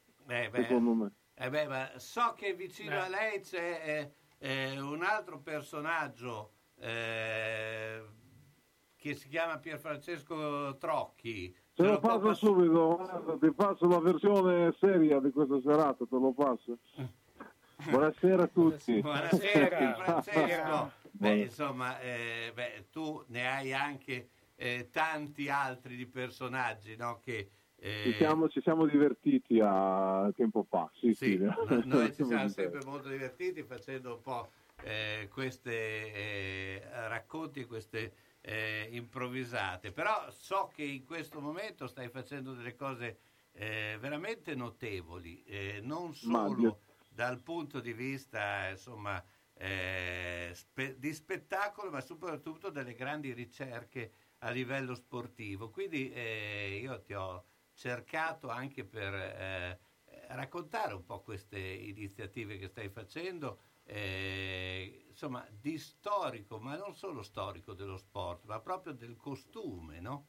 Eh, 0.44 0.50
beh, 0.50 0.62
secondo 0.62 0.92
me. 0.92 1.12
eh, 1.34 1.48
beh, 1.48 1.66
ma 1.66 1.90
so 1.96 2.34
che 2.36 2.52
vicino 2.52 2.96
Eh. 2.96 2.98
a 2.98 3.08
lei 3.08 3.40
c'è 3.40 4.12
eh, 4.38 4.72
eh, 4.72 4.80
un 4.80 5.02
altro 5.02 5.38
personaggio 5.38 6.52
eh, 6.80 8.02
che 8.96 9.14
si 9.14 9.28
chiama 9.28 9.58
Pierfrancesco 9.58 10.76
Trocchi. 10.76 11.56
Te 11.78 11.84
Ce 11.84 11.90
lo 11.90 12.00
passo 12.00 12.18
pass- 12.18 12.38
subito, 12.38 12.96
guarda, 12.96 13.38
ti 13.38 13.52
passo 13.54 13.86
la 13.86 14.00
versione 14.00 14.74
seria 14.80 15.20
di 15.20 15.30
questa 15.30 15.60
serata, 15.60 16.04
te 16.06 16.16
lo 16.16 16.32
passo. 16.32 16.76
Buonasera 17.76 18.42
a 18.42 18.46
tutti. 18.48 19.00
Buonasera 19.00 19.76
Pierfrancesco. 19.76 20.92
Beh, 21.14 21.38
insomma, 21.38 22.00
eh, 22.00 22.50
beh, 22.52 22.88
tu 22.90 23.22
ne 23.28 23.46
hai 23.46 23.72
anche 23.72 24.28
eh, 24.56 24.88
tanti 24.90 25.48
altri 25.48 25.94
di 25.94 26.06
personaggi, 26.06 26.96
no? 26.96 27.20
Che, 27.24 27.48
eh, 27.76 28.02
Ci 28.02 28.14
siamo, 28.18 28.48
ci 28.48 28.60
siamo 28.60 28.84
divertiti 28.84 29.60
a 29.62 30.32
tempo 30.34 30.66
fa, 30.68 30.90
sì, 30.94 31.14
Sì, 31.14 31.30
sì. 31.30 31.36
no- 31.38 31.54
noi 31.84 32.12
ci 32.12 32.24
siamo 32.24 32.48
sempre 32.48 32.82
molto 32.84 33.08
divertiti 33.08 33.62
facendo 33.62 34.14
un 34.16 34.20
po' 34.20 34.50
eh, 34.82 35.28
queste 35.32 36.12
eh, 36.12 36.82
racconti, 37.06 37.64
queste 37.66 38.14
eh, 38.40 38.88
improvvisate, 38.92 39.92
però 39.92 40.30
so 40.30 40.70
che 40.72 40.82
in 40.82 41.04
questo 41.04 41.40
momento 41.40 41.86
stai 41.86 42.08
facendo 42.08 42.54
delle 42.54 42.74
cose 42.74 43.18
eh, 43.52 43.96
veramente 44.00 44.54
notevoli, 44.54 45.42
eh, 45.44 45.80
non 45.82 46.14
solo 46.14 46.80
dal 47.08 47.40
punto 47.40 47.80
di 47.80 47.92
vista 47.92 48.68
insomma, 48.68 49.22
eh, 49.54 50.50
spe- 50.54 50.98
di 50.98 51.12
spettacolo, 51.12 51.90
ma 51.90 52.00
soprattutto 52.00 52.70
delle 52.70 52.94
grandi 52.94 53.32
ricerche 53.32 54.12
a 54.38 54.50
livello 54.50 54.94
sportivo. 54.94 55.70
Quindi 55.70 56.10
eh, 56.12 56.78
io 56.80 57.02
ti 57.02 57.14
ho 57.14 57.44
cercato 57.72 58.48
anche 58.48 58.84
per 58.84 59.12
eh, 59.14 59.78
raccontare 60.28 60.94
un 60.94 61.04
po' 61.04 61.22
queste 61.22 61.58
iniziative 61.58 62.58
che 62.58 62.68
stai 62.68 62.88
facendo, 62.88 63.62
eh, 63.88 65.06
insomma, 65.08 65.46
di 65.60 65.78
storico, 65.78 66.58
ma 66.58 66.76
non 66.76 66.94
solo 66.94 67.22
storico 67.22 67.72
dello 67.72 67.96
sport, 67.96 68.44
ma 68.44 68.60
proprio 68.60 68.92
del 68.92 69.16
costume, 69.16 70.00
no? 70.00 70.26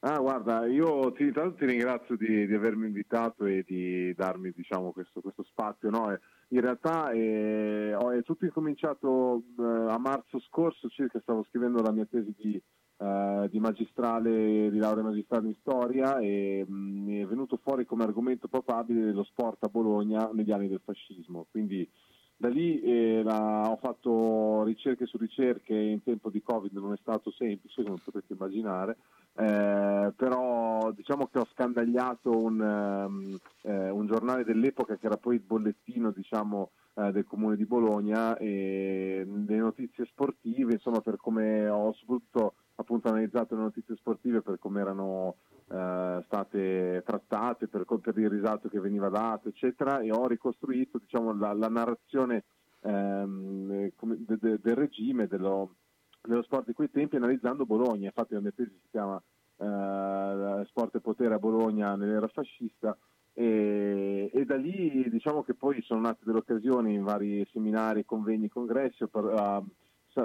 Ah, 0.00 0.18
guarda, 0.18 0.66
io 0.66 1.12
ti, 1.12 1.32
ti 1.32 1.64
ringrazio 1.64 2.14
di, 2.16 2.46
di 2.46 2.54
avermi 2.54 2.86
invitato 2.86 3.46
e 3.46 3.64
di 3.66 4.12
darmi 4.14 4.50
diciamo, 4.50 4.92
questo, 4.92 5.22
questo 5.22 5.42
spazio. 5.44 5.88
no? 5.88 6.12
E 6.12 6.20
In 6.48 6.60
realtà 6.60 7.10
eh, 7.10 7.96
è 7.96 8.22
tutto 8.22 8.44
incominciato 8.44 9.44
eh, 9.58 9.62
a 9.62 9.98
marzo 9.98 10.38
scorso, 10.40 10.90
circa 10.90 11.18
stavo 11.20 11.42
scrivendo 11.48 11.80
la 11.80 11.90
mia 11.90 12.04
tesi 12.04 12.34
di, 12.36 12.62
eh, 12.98 13.48
di 13.50 13.58
magistrale, 13.58 14.70
di 14.70 14.76
laurea 14.76 15.04
magistrale 15.04 15.46
in 15.46 15.54
storia 15.60 16.18
e 16.18 16.66
mh, 16.68 17.22
è 17.22 17.26
venuto 17.26 17.56
fuori 17.56 17.86
come 17.86 18.04
argomento 18.04 18.46
papabile 18.46 19.10
lo 19.10 19.24
sport 19.24 19.64
a 19.64 19.68
Bologna 19.68 20.30
negli 20.34 20.52
anni 20.52 20.68
del 20.68 20.82
fascismo. 20.84 21.46
Quindi 21.50 21.90
da 22.36 22.48
lì 22.48 22.80
eh, 22.80 23.22
la- 23.22 23.70
ho 23.70 23.76
fatto 23.76 24.64
ricerche 24.64 25.06
su 25.06 25.16
ricerche, 25.16 25.74
in 25.74 26.02
tempo 26.02 26.30
di 26.30 26.42
Covid 26.42 26.72
non 26.72 26.92
è 26.92 26.96
stato 27.00 27.30
semplice, 27.30 27.82
come 27.82 27.98
potete 28.02 28.32
immaginare, 28.32 28.96
eh, 29.36 30.12
però 30.16 30.92
diciamo 30.92 31.26
che 31.28 31.38
ho 31.38 31.46
scandagliato 31.52 32.30
un, 32.30 32.60
ehm, 32.60 33.38
eh, 33.62 33.90
un 33.90 34.06
giornale 34.06 34.44
dell'epoca 34.44 34.96
che 34.96 35.06
era 35.06 35.16
poi 35.16 35.36
il 35.36 35.42
bollettino 35.42 36.10
diciamo, 36.10 36.70
eh, 36.94 37.12
del 37.12 37.24
comune 37.24 37.56
di 37.56 37.64
Bologna 37.66 38.36
e 38.36 39.24
le 39.26 39.56
notizie 39.56 40.04
sportive, 40.06 40.74
insomma 40.74 41.00
per 41.00 41.16
come 41.16 41.68
ho 41.68 41.92
soprattutto 41.94 42.54
appunto 42.76 43.08
analizzato 43.08 43.54
le 43.54 43.62
notizie 43.62 43.96
sportive 43.96 44.42
per 44.42 44.58
come 44.58 44.80
erano 44.80 45.36
eh, 45.68 46.22
state 46.26 47.02
trattate, 47.04 47.68
per, 47.68 47.84
per 47.84 48.18
il 48.18 48.30
risalto 48.30 48.68
che 48.68 48.80
veniva 48.80 49.08
dato, 49.08 49.48
eccetera, 49.48 50.00
e 50.00 50.10
ho 50.10 50.26
ricostruito 50.26 50.98
diciamo, 50.98 51.36
la, 51.36 51.52
la 51.52 51.68
narrazione 51.68 52.44
ehm, 52.80 53.70
eh, 53.70 53.92
de- 53.98 54.38
de- 54.40 54.58
del 54.60 54.74
regime, 54.74 55.26
dello, 55.26 55.74
dello 56.22 56.42
sport 56.42 56.66
di 56.66 56.72
quei 56.72 56.90
tempi, 56.90 57.16
analizzando 57.16 57.66
Bologna. 57.66 58.06
Infatti 58.06 58.34
la 58.34 58.40
mia 58.40 58.52
tesi 58.52 58.78
si 58.82 58.88
chiama 58.90 59.22
eh, 59.56 60.64
Sport 60.66 60.96
e 60.96 61.00
potere 61.00 61.34
a 61.34 61.38
Bologna 61.38 61.94
nell'era 61.96 62.28
fascista. 62.28 62.96
E, 63.36 64.30
e 64.32 64.44
da 64.44 64.54
lì 64.54 65.08
diciamo 65.10 65.42
che 65.42 65.54
poi 65.54 65.82
sono 65.82 66.00
nate 66.00 66.20
delle 66.24 66.38
occasioni 66.38 66.94
in 66.94 67.02
vari 67.02 67.44
seminari, 67.52 68.04
convegni, 68.04 68.48
congressi. 68.48 69.02
Ho 69.02 69.08
par- 69.08 69.62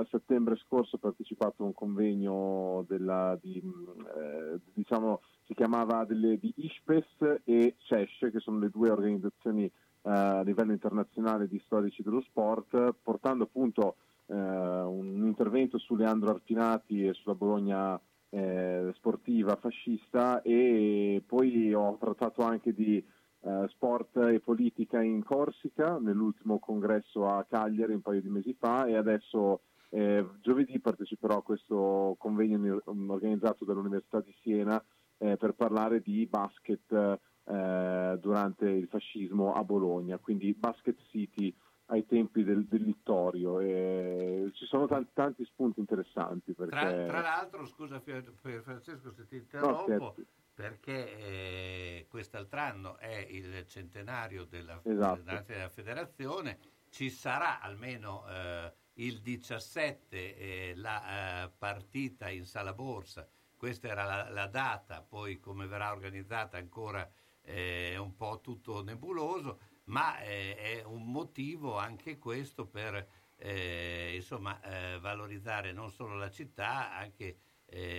settembre 0.09 0.55
scorso 0.57 0.95
ho 0.95 0.99
partecipato 0.99 1.63
a 1.63 1.65
un 1.65 1.73
convegno 1.73 2.85
della, 2.87 3.37
di, 3.41 3.61
mh, 3.61 4.07
eh, 4.15 4.59
diciamo, 4.73 5.21
si 5.45 5.53
chiamava 5.53 6.05
delle, 6.05 6.37
di 6.37 6.53
ISPES 6.55 7.41
e 7.43 7.75
CESH, 7.77 8.31
che 8.31 8.39
sono 8.39 8.59
le 8.59 8.69
due 8.69 8.89
organizzazioni 8.89 9.65
eh, 9.65 9.71
a 10.01 10.41
livello 10.41 10.71
internazionale 10.71 11.47
di 11.47 11.61
storici 11.65 12.03
dello 12.03 12.21
sport, 12.21 12.95
portando 13.01 13.45
appunto 13.45 13.95
eh, 14.27 14.35
un 14.35 15.25
intervento 15.25 15.77
su 15.77 15.95
Leandro 15.95 16.29
Arpinati 16.31 17.05
e 17.05 17.13
sulla 17.13 17.35
Bologna 17.35 17.99
eh, 18.29 18.91
sportiva 18.95 19.55
fascista 19.55 20.41
e 20.43 21.23
poi 21.25 21.73
ho 21.73 21.97
trattato 21.99 22.43
anche 22.43 22.73
di 22.73 23.03
eh, 23.41 23.65
sport 23.69 24.17
e 24.17 24.39
politica 24.39 25.01
in 25.01 25.23
Corsica 25.23 25.97
nell'ultimo 25.99 26.59
congresso 26.59 27.27
a 27.27 27.45
Cagliari 27.49 27.93
un 27.93 28.01
paio 28.01 28.21
di 28.21 28.29
mesi 28.29 28.55
fa 28.57 28.85
e 28.85 28.95
adesso 28.95 29.61
eh, 29.89 30.25
giovedì 30.41 30.79
parteciperò 30.79 31.37
a 31.37 31.43
questo 31.43 32.15
convegno 32.19 32.57
ni- 32.57 33.09
organizzato 33.09 33.65
dall'Università 33.65 34.21
di 34.21 34.35
Siena 34.41 34.83
eh, 35.17 35.35
per 35.37 35.53
parlare 35.53 36.01
di 36.01 36.25
basket 36.27 36.91
eh, 36.91 38.17
durante 38.21 38.69
il 38.69 38.87
fascismo 38.87 39.53
a 39.53 39.63
Bologna, 39.63 40.17
quindi 40.17 40.53
Basket 40.53 40.97
City 41.09 41.53
ai 41.87 42.05
tempi 42.05 42.43
del, 42.43 42.65
del 42.65 42.83
Littorio. 42.83 43.59
E 43.59 44.51
ci 44.53 44.65
sono 44.65 44.85
tanti, 44.87 45.11
tanti 45.13 45.43
spunti 45.45 45.79
interessanti 45.79 46.53
perché... 46.53 46.71
Tra, 46.71 47.05
tra 47.05 47.21
l'altro, 47.21 47.65
scusa 47.65 47.99
Francesco 47.99 49.11
se 49.11 49.25
ti 49.27 49.37
interrompo, 49.37 50.13
certo. 50.13 50.15
perché 50.53 51.17
eh, 51.17 52.05
quest'altro 52.07 52.59
anno 52.59 52.97
è 52.97 53.25
il 53.29 53.65
centenario 53.65 54.45
della, 54.45 54.79
Esatto. 54.83 55.41
della 55.43 55.69
federazione, 55.69 56.59
ci 56.89 57.09
sarà 57.09 57.59
almeno 57.59 58.23
eh, 58.29 58.71
il 58.99 59.21
17 59.21 60.37
eh, 60.37 60.73
la 60.75 61.45
eh, 61.45 61.51
partita 61.57 62.29
in 62.29 62.45
sala 62.45 62.73
borsa, 62.73 63.27
questa 63.55 63.87
era 63.87 64.03
la, 64.03 64.29
la 64.29 64.47
data, 64.47 65.01
poi 65.01 65.39
come 65.39 65.67
verrà 65.67 65.91
organizzata 65.91 66.57
ancora 66.57 67.09
eh, 67.41 67.91
è 67.93 67.97
un 67.97 68.15
po' 68.15 68.39
tutto 68.41 68.83
nebuloso, 68.83 69.59
ma 69.85 70.19
eh, 70.19 70.55
è 70.55 70.83
un 70.83 71.11
motivo 71.11 71.77
anche 71.77 72.17
questo 72.17 72.65
per 72.67 73.07
eh, 73.37 74.11
insomma, 74.15 74.59
valorizzare 74.99 75.71
non 75.71 75.91
solo 75.91 76.17
la 76.17 76.29
città, 76.29 76.93
anche 76.93 77.37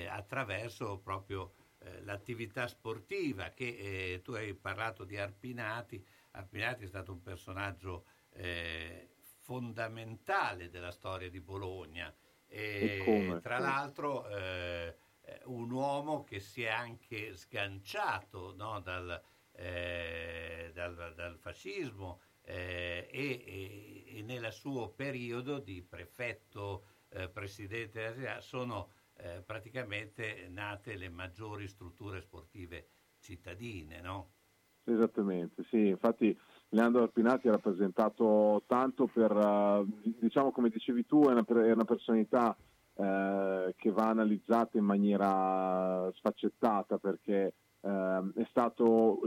attraverso 0.08 0.98
proprio 0.98 1.54
l'attività 2.02 2.66
sportiva 2.66 3.50
che 3.50 4.20
tu 4.22 4.32
hai 4.32 4.52
parlato 4.54 5.04
di 5.04 5.16
Arpinati. 5.16 6.04
Arpinati 6.32 6.84
è 6.84 6.86
stato 6.86 7.12
un 7.12 7.22
personaggio 7.22 8.04
eh, 8.32 9.09
fondamentale 9.50 10.70
della 10.70 10.92
storia 10.92 11.28
di 11.28 11.40
Bologna. 11.40 12.14
E, 12.46 13.36
E 13.36 13.38
tra 13.40 13.58
l'altro 13.58 14.28
eh, 14.28 14.96
un 15.46 15.70
uomo 15.72 16.22
che 16.22 16.38
si 16.38 16.62
è 16.62 16.68
anche 16.68 17.34
sganciato 17.34 18.54
no, 18.54 18.78
dal, 18.80 19.20
eh, 19.52 20.70
dal- 20.72 21.14
dal 21.16 21.36
fascismo 21.38 22.20
eh, 22.42 23.08
e, 23.10 23.44
e- 23.44 24.18
e 24.18 24.22
nel 24.22 24.52
suo 24.52 24.90
periodo 24.90 25.58
di 25.58 25.82
prefetto 25.82 26.86
eh, 27.08 27.28
presidente 27.28 28.00
della 28.00 28.14
città 28.14 28.40
sono 28.40 28.92
eh, 29.16 29.42
praticamente 29.42 30.46
nate 30.48 30.94
le 30.96 31.08
maggiori 31.08 31.66
strutture 31.66 32.20
sportive 32.20 32.88
cittadine, 33.18 34.00
no? 34.00 34.34
Esattamente, 34.84 35.62
sì, 35.64 35.88
infatti 35.88 36.36
Leandro 36.70 37.02
Arpinati 37.02 37.48
è 37.48 37.50
rappresentato 37.50 38.62
tanto 38.66 39.06
per, 39.06 39.32
eh, 39.32 39.84
diciamo 40.20 40.52
come 40.52 40.68
dicevi 40.68 41.04
tu, 41.04 41.22
è 41.24 41.32
una, 41.32 41.44
è 41.44 41.72
una 41.72 41.84
personalità 41.84 42.56
eh, 42.94 43.74
che 43.76 43.90
va 43.90 44.08
analizzata 44.08 44.78
in 44.78 44.84
maniera 44.84 46.10
sfaccettata 46.14 46.98
perché 46.98 47.54
ehm, 47.80 48.32
è 48.34 48.46
stato, 48.50 49.20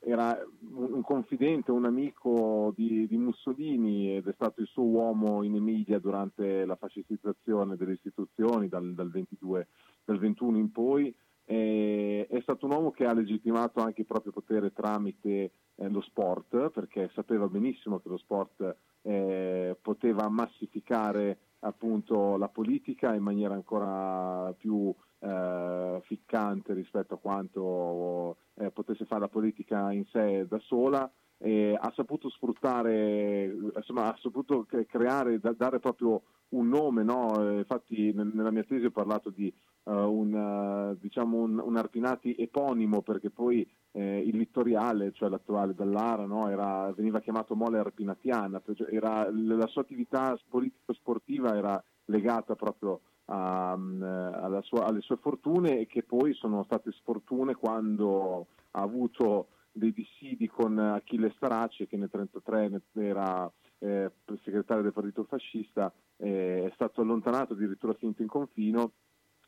era 0.00 0.36
un 0.72 1.02
confidente, 1.02 1.70
un 1.70 1.84
amico 1.84 2.72
di, 2.74 3.06
di 3.06 3.16
Mussolini 3.16 4.16
ed 4.16 4.26
è 4.26 4.32
stato 4.32 4.60
il 4.60 4.66
suo 4.66 4.84
uomo 4.84 5.42
in 5.42 5.54
Emilia 5.54 5.98
durante 5.98 6.64
la 6.64 6.76
fascistizzazione 6.76 7.76
delle 7.76 7.92
istituzioni 7.92 8.68
dal, 8.68 8.94
dal 8.94 9.10
22, 9.10 9.68
dal 10.04 10.18
21 10.18 10.58
in 10.58 10.72
poi. 10.72 11.14
E 11.50 12.28
è 12.30 12.40
stato 12.42 12.66
un 12.66 12.72
uomo 12.72 12.92
che 12.92 13.04
ha 13.04 13.12
legittimato 13.12 13.80
anche 13.80 14.02
il 14.02 14.06
proprio 14.06 14.30
potere 14.30 14.72
tramite 14.72 15.50
eh, 15.74 15.88
lo 15.88 16.00
sport, 16.00 16.70
perché 16.70 17.10
sapeva 17.12 17.48
benissimo 17.48 17.98
che 17.98 18.08
lo 18.08 18.18
sport 18.18 18.76
eh, 19.02 19.76
poteva 19.82 20.28
massificare 20.28 21.38
appunto 21.60 22.36
la 22.36 22.48
politica 22.48 23.14
in 23.14 23.22
maniera 23.24 23.54
ancora 23.54 24.54
più 24.56 24.94
eh, 25.18 26.00
ficcante 26.04 26.72
rispetto 26.72 27.14
a 27.14 27.18
quanto 27.18 28.36
eh, 28.54 28.70
potesse 28.70 29.04
fare 29.04 29.22
la 29.22 29.28
politica 29.28 29.90
in 29.90 30.04
sé 30.04 30.46
da 30.46 30.60
sola. 30.60 31.10
E 31.42 31.74
ha 31.78 31.90
saputo 31.96 32.28
sfruttare, 32.28 33.46
insomma, 33.74 34.12
ha 34.12 34.18
saputo 34.20 34.64
cre- 34.64 34.84
creare, 34.84 35.40
da- 35.40 35.54
dare 35.54 35.78
proprio 35.78 36.22
un 36.50 36.68
nome, 36.68 37.02
no? 37.02 37.32
Eh, 37.48 37.58
infatti 37.58 38.12
nel- 38.12 38.30
nella 38.34 38.50
mia 38.50 38.64
tesi 38.64 38.84
ho 38.84 38.90
parlato 38.90 39.30
di 39.30 39.46
eh, 39.48 39.90
un, 39.90 40.34
eh, 40.34 40.98
diciamo 41.00 41.38
un, 41.38 41.58
un 41.58 41.76
Arpinati 41.76 42.34
eponimo 42.34 43.00
perché 43.00 43.30
poi 43.30 43.66
eh, 43.92 44.18
il 44.20 44.36
Littoriale, 44.36 45.12
cioè 45.12 45.30
l'attuale 45.30 45.74
Dallara, 45.74 46.26
no? 46.26 46.48
Era- 46.50 46.92
veniva 46.94 47.20
chiamato 47.20 47.54
Mole 47.56 47.78
Arpinatiana, 47.78 48.60
era- 48.90 49.26
la 49.32 49.66
sua 49.68 49.80
attività 49.80 50.38
politico-sportiva 50.46 51.56
era 51.56 51.82
legata 52.06 52.54
proprio 52.54 53.00
a, 53.26 53.72
alla 53.72 54.60
sua- 54.62 54.84
alle 54.84 55.00
sue 55.00 55.16
fortune 55.16 55.78
e 55.78 55.86
che 55.86 56.02
poi 56.02 56.34
sono 56.34 56.64
state 56.64 56.90
sfortune 56.92 57.54
quando 57.54 58.46
ha 58.72 58.80
avuto 58.82 59.46
dei 59.72 59.92
dissidi 59.92 60.48
con 60.48 60.78
Achille 60.78 61.32
Starace 61.36 61.86
che 61.86 61.96
nel 61.96 62.10
1933 62.12 63.02
era 63.08 63.50
eh, 63.78 64.10
segretario 64.42 64.82
del 64.82 64.92
partito 64.92 65.24
fascista, 65.24 65.92
eh, 66.16 66.66
è 66.68 66.70
stato 66.74 67.00
allontanato 67.00 67.52
addirittura 67.54 67.94
finito 67.94 68.22
in 68.22 68.28
confino 68.28 68.92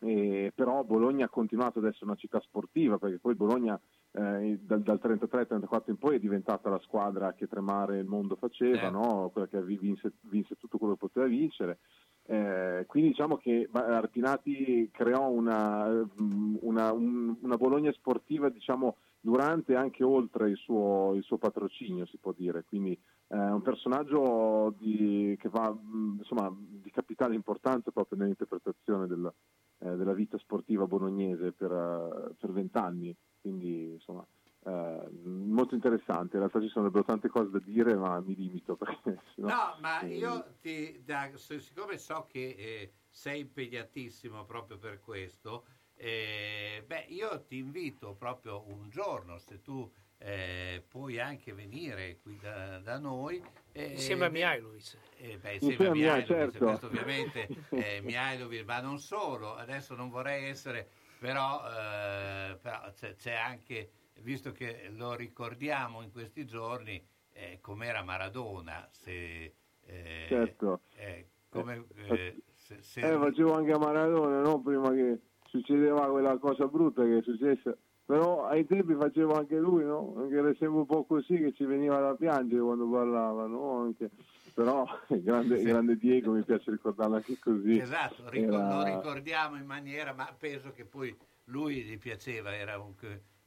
eh, 0.04 0.50
però 0.52 0.82
Bologna 0.82 1.26
ha 1.26 1.28
continuato 1.28 1.78
ad 1.78 1.84
essere 1.84 2.06
una 2.06 2.16
città 2.16 2.40
sportiva 2.40 2.98
perché 2.98 3.18
poi 3.20 3.36
Bologna 3.36 3.80
eh, 4.10 4.58
dal, 4.60 4.82
dal 4.82 4.98
33-34 5.00 5.82
in 5.90 5.96
poi 5.96 6.16
è 6.16 6.18
diventata 6.18 6.68
la 6.68 6.80
squadra 6.80 7.34
che 7.34 7.46
tremare 7.46 7.98
il 7.98 8.06
mondo 8.06 8.34
faceva, 8.34 8.78
Certo. 8.78 8.98
no? 8.98 9.30
quella 9.32 9.46
che 9.46 9.62
vi- 9.62 9.78
vinse, 9.78 10.12
vinse 10.22 10.56
tutto 10.56 10.76
quello 10.78 10.94
che 10.94 10.98
poteva 11.06 11.26
vincere. 11.26 11.78
Eh, 12.24 12.84
quindi 12.88 13.10
diciamo 13.10 13.36
che 13.36 13.68
Arpinati 13.72 14.90
creò 14.92 15.28
una, 15.28 15.88
mm, 16.20 16.56
una- 16.62 16.92
un- 16.92 17.36
una 17.40 17.56
Bologna 17.56 17.92
sportiva 17.92 18.48
diciamo, 18.48 18.96
durante 19.22 19.72
e 19.72 19.76
anche 19.76 20.02
oltre 20.02 20.50
il 20.50 20.56
suo, 20.56 21.14
il 21.14 21.22
suo 21.22 21.38
patrocinio, 21.38 22.04
si 22.06 22.18
può 22.18 22.32
dire. 22.32 22.64
Quindi 22.64 23.00
è 23.28 23.36
un 23.36 23.62
personaggio 23.62 24.74
di, 24.76 25.36
che 25.40 25.48
va 25.48 25.72
mm, 25.72 26.18
insomma, 26.18 26.54
di 26.58 26.90
capitale 26.90 27.34
importanza 27.34 27.92
proprio 27.92 28.18
nell'interpretazione 28.18 29.06
del, 29.06 29.32
eh, 29.78 29.96
della 29.96 30.12
vita 30.12 30.36
sportiva 30.38 30.86
bolognese 30.86 31.52
per 31.52 31.70
eh, 31.70 32.34
per 32.38 32.50
vent'anni. 32.50 33.16
Quindi 33.40 33.92
insomma 33.92 34.26
eh, 34.64 35.08
molto 35.24 35.74
interessante. 35.74 36.36
In 36.36 36.40
realtà 36.40 36.60
ci 36.60 36.68
sarebbero 36.68 37.04
tante 37.04 37.28
cose 37.28 37.50
da 37.50 37.60
dire, 37.60 37.94
ma 37.96 38.20
mi 38.20 38.34
limito 38.34 38.76
perché 38.76 39.20
sennò- 39.34 39.48
No, 39.48 39.76
ma 39.80 40.00
eh, 40.00 40.16
io 40.18 40.44
ti, 40.60 41.02
da- 41.04 41.30
siccome 41.36 41.96
so 41.96 42.26
che 42.28 42.54
eh, 42.58 42.92
sei 43.08 43.40
impegnatissimo 43.40 44.44
proprio 44.44 44.78
per 44.78 45.00
questo, 45.00 45.64
eh, 46.02 46.82
beh, 46.86 47.06
io 47.08 47.42
ti 47.44 47.58
invito 47.58 48.14
proprio 48.14 48.64
un 48.68 48.88
giorno, 48.90 49.38
se 49.38 49.60
tu 49.62 49.90
eh, 50.18 50.82
puoi 50.88 51.20
anche 51.20 51.52
venire 51.52 52.18
qui 52.18 52.36
da, 52.38 52.78
da 52.78 52.98
noi. 52.98 53.42
eh, 53.72 53.84
Insieme 53.92 54.26
a 54.26 54.28
Mihailovic. 54.28 54.96
eh, 55.18 55.38
beh, 55.38 55.52
Insieme 55.54 55.54
insieme 55.54 55.86
a 55.86 55.90
a 55.90 55.94
Mihai- 55.94 56.24
Mihailovic, 56.26 56.50
certo. 56.50 56.64
questo 56.66 56.86
ovviamente 56.86 57.48
eh, 57.70 58.00
Mihailovic, 58.02 58.64
ma 58.64 58.80
non 58.80 58.98
solo, 58.98 59.54
adesso 59.54 59.94
non 59.94 60.10
vorrei 60.10 60.44
essere, 60.48 60.88
però, 61.18 61.62
eh, 61.70 62.58
però 62.60 62.90
c'è, 62.92 63.14
c'è 63.14 63.34
anche, 63.34 63.90
visto 64.22 64.50
che 64.52 64.88
lo 64.90 65.14
ricordiamo 65.14 66.02
in 66.02 66.10
questi 66.10 66.44
giorni, 66.46 67.04
eh, 67.32 67.58
com'era 67.60 68.02
Maradona, 68.02 68.88
se... 68.90 69.54
eh, 69.84 70.26
Certo. 70.28 70.80
eh, 70.96 71.28
come, 71.48 71.84
eh, 71.96 72.42
se- 72.54 72.82
se- 72.82 73.00
Eh, 73.00 73.18
facevo 73.18 73.54
anche 73.54 73.72
a 73.72 73.78
Maradona, 73.78 74.40
no? 74.40 74.60
Prima 74.60 74.90
che 74.92 75.20
succedeva 75.52 76.10
quella 76.10 76.38
cosa 76.38 76.66
brutta 76.66 77.04
che 77.04 77.18
è 77.18 77.22
successa. 77.22 77.76
Però 78.04 78.46
ai 78.46 78.66
tempi 78.66 78.94
facevo 78.94 79.34
anche 79.34 79.56
lui, 79.58 79.84
no? 79.84 80.14
Anche 80.16 80.34
era 80.34 80.48
sempre 80.54 80.78
un 80.78 80.86
po' 80.86 81.04
così 81.04 81.36
che 81.36 81.52
ci 81.52 81.64
veniva 81.64 82.00
da 82.00 82.14
piangere 82.14 82.60
quando 82.62 82.88
parlava, 82.88 83.46
no? 83.46 83.82
Anche- 83.82 84.10
Però 84.54 84.84
il 85.10 85.22
grande, 85.22 85.58
il 85.60 85.64
grande 85.66 85.96
Diego 85.96 86.32
mi 86.32 86.42
piace 86.42 86.70
ricordarlo 86.72 87.16
anche 87.16 87.38
così. 87.38 87.76
Esatto, 87.78 88.28
ricor- 88.28 88.54
Era- 88.54 88.76
lo 88.78 88.82
ricordiamo 88.82 89.56
in 89.56 89.66
maniera, 89.66 90.12
ma 90.12 90.34
penso 90.36 90.72
che 90.72 90.84
poi 90.84 91.16
lui 91.44 91.82
gli 91.82 91.98
piaceva, 91.98 92.54
era 92.54 92.78
un- 92.78 92.94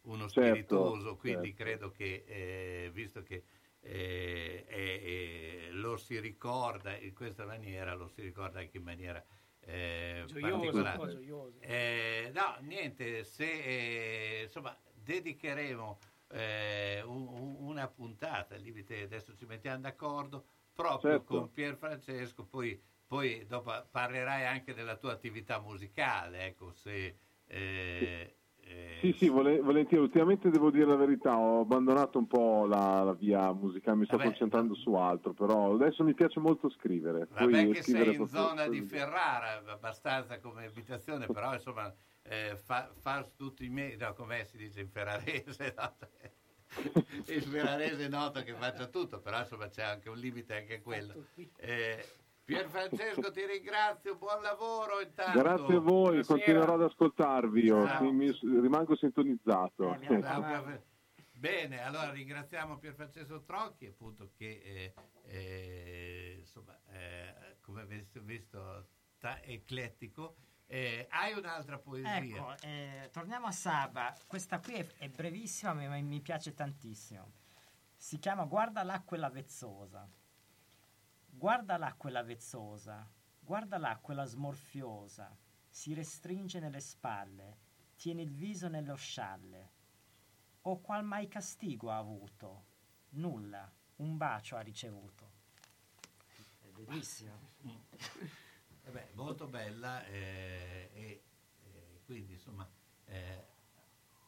uno 0.04 0.28
Certo, 0.28 0.28
spiritoso, 0.30 1.16
quindi 1.18 1.54
certo. 1.54 1.64
credo 1.64 1.92
che, 1.92 2.24
eh, 2.26 2.92
visto 2.94 3.24
che 3.24 3.44
eh, 3.82 4.66
eh, 4.68 5.70
lo 5.74 5.96
si 5.98 6.20
ricorda 6.20 6.98
in 6.98 7.14
questa 7.14 7.46
maniera, 7.46 7.94
lo 7.94 8.08
si 8.08 8.22
ricorda 8.22 8.60
anche 8.60 8.78
in 8.78 8.84
maniera 8.84 9.24
eh, 9.66 10.26
particolare. 10.40 10.98
Eh, 11.60 12.32
no, 12.34 12.58
niente, 12.62 13.24
se 13.24 13.46
eh, 13.46 14.44
insomma 14.44 14.78
dedicheremo 14.94 16.00
eh, 16.30 17.02
un- 17.06 17.28
un- 17.28 17.56
una 17.60 17.88
puntata, 17.88 18.56
al 18.56 18.62
limite 18.62 19.02
adesso 19.02 19.36
ci 19.36 19.46
mettiamo 19.46 19.82
d'accordo, 19.82 20.46
proprio 20.74 21.12
Certo. 21.12 21.26
con 21.26 21.52
Pier 21.52 21.76
Francesco, 21.78 22.46
poi, 22.46 22.82
poi 23.08 23.46
dopo 23.46 23.72
parlerai 23.90 24.46
anche 24.46 24.74
della 24.74 24.98
tua 24.98 25.14
attività 25.14 25.60
musicale, 25.60 26.46
ecco, 26.46 26.74
se... 26.74 27.06
eh, 27.06 27.18
eh, 27.48 28.35
Sì, 29.02 29.16
sì, 29.20 29.30
vole- 29.30 29.60
volentieri. 29.60 30.02
Ultimamente 30.02 30.50
devo 30.50 30.72
dire 30.72 30.86
la 30.86 30.96
verità, 30.96 31.38
ho 31.38 31.62
abbandonato 31.62 32.18
un 32.18 32.28
po' 32.28 32.66
la, 32.66 33.04
la 33.04 33.14
via 33.14 33.52
musicale, 33.54 33.98
mi 33.98 34.06
sto 34.06 34.18
Vabbè, 34.18 34.30
concentrando 34.30 34.74
su 34.74 34.94
altro, 34.94 35.34
però 35.34 35.74
adesso 35.76 36.04
mi 36.04 36.14
piace 36.14 36.40
molto 36.40 36.70
scrivere. 36.70 37.28
Vabbè 37.30 37.52
Poi 37.52 37.70
che 37.72 37.84
scrivere 37.84 38.12
sei 38.12 38.16
in 38.16 38.28
zona 38.28 38.68
di 38.68 38.82
Ferrara, 38.82 39.62
abbastanza 39.72 40.40
come 40.40 40.66
abitazione, 40.66 41.28
però 41.28 41.54
insomma 41.54 41.94
eh, 42.24 42.58
fa, 42.58 42.92
fa 43.00 43.24
tutti 43.36 43.66
i 43.66 43.70
miei, 43.70 43.96
no, 43.98 44.14
come 44.14 44.46
si 44.46 44.58
dice 44.58 44.82
in 44.82 44.90
ferrarese, 44.90 45.76
no? 45.78 45.96
il 47.28 47.44
ferrarese 47.44 48.06
è 48.06 48.10
noto 48.10 48.42
che 48.42 48.54
faccia 48.54 48.88
tutto, 48.88 49.20
però 49.20 49.40
insomma 49.40 49.68
c'è 49.68 49.84
anche 49.84 50.10
un 50.10 50.18
limite 50.18 50.56
anche 50.56 50.76
a 50.76 50.82
quello. 50.82 51.14
Eh, 51.58 52.04
Pier 52.46 52.70
Francesco 52.70 53.32
ti 53.32 53.44
ringrazio, 53.44 54.18
buon 54.18 54.40
lavoro 54.44 55.02
intanto. 55.02 55.40
Grazie 55.40 55.76
a 55.78 55.80
voi, 55.80 56.22
Buonasera. 56.22 56.26
continuerò 56.26 56.74
ad 56.76 56.84
ascoltarvi, 56.84 57.64
io, 57.64 57.88
sì, 57.98 58.12
mi- 58.12 58.62
rimango 58.62 58.96
sintonizzato. 58.96 60.00
Eh, 60.00 60.24
Ah, 60.24 60.80
Bene, 61.34 61.82
allora 61.82 62.12
ringraziamo 62.12 62.78
Pier 62.78 62.94
Francesco 62.94 63.44
Trocchi, 63.44 63.88
appunto 63.88 64.32
che 64.38 64.62
eh, 64.64 64.94
eh, 65.26 66.36
insomma, 66.40 66.80
eh, 66.92 67.58
come 67.62 67.82
avete 67.82 68.20
visto, 68.20 68.90
ta- 69.18 69.42
eclettico. 69.42 70.36
Eh, 70.68 71.08
hai 71.10 71.34
un'altra 71.34 71.80
poesia? 71.80 72.18
Ecco, 72.18 72.56
eh, 72.62 73.10
torniamo 73.12 73.48
a 73.48 73.52
Saba. 73.52 74.16
Questa 74.28 74.60
qui 74.60 74.76
è, 74.76 74.88
è 74.98 75.10
brevissima, 75.10 75.74
ma 75.74 76.00
mi, 76.00 76.22
piace 76.22 76.54
tantissimo. 76.54 77.32
Si 77.96 78.20
chiama 78.20 78.46
Guarda 78.46 78.84
là 78.84 79.02
quella 79.02 79.30
vezzosa. 79.30 80.08
Guarda 81.38 81.78
là 81.78 81.94
quella 81.96 82.24
vezzosa. 82.24 83.06
Guarda 83.40 83.78
là 83.78 83.98
quella 83.98 84.24
smorfiosa. 84.24 85.38
Si 85.68 85.94
restringe 85.94 86.60
nelle 86.60 86.80
spalle. 86.80 87.58
Tiene 87.98 88.22
il 88.22 88.32
viso 88.32 88.70
nello 88.70 88.96
scialle. 88.96 89.72
O 90.62 90.80
qual 90.80 91.04
mai 91.04 91.28
castigo 91.28 91.92
ha 91.92 91.98
avuto? 91.98 92.66
Nulla. 93.10 93.70
Un 93.98 94.16
bacio 94.16 94.56
ha 94.56 94.62
ricevuto. 94.62 95.32
È 96.62 96.68
bellissimo. 96.70 97.52
Eh 98.82 98.92
beh, 98.92 99.10
molto 99.14 99.48
bella 99.48 100.06
eh, 100.06 100.90
e 100.94 101.24
eh, 101.64 102.02
quindi 102.06 102.34
insomma 102.34 102.70
eh, 103.06 103.46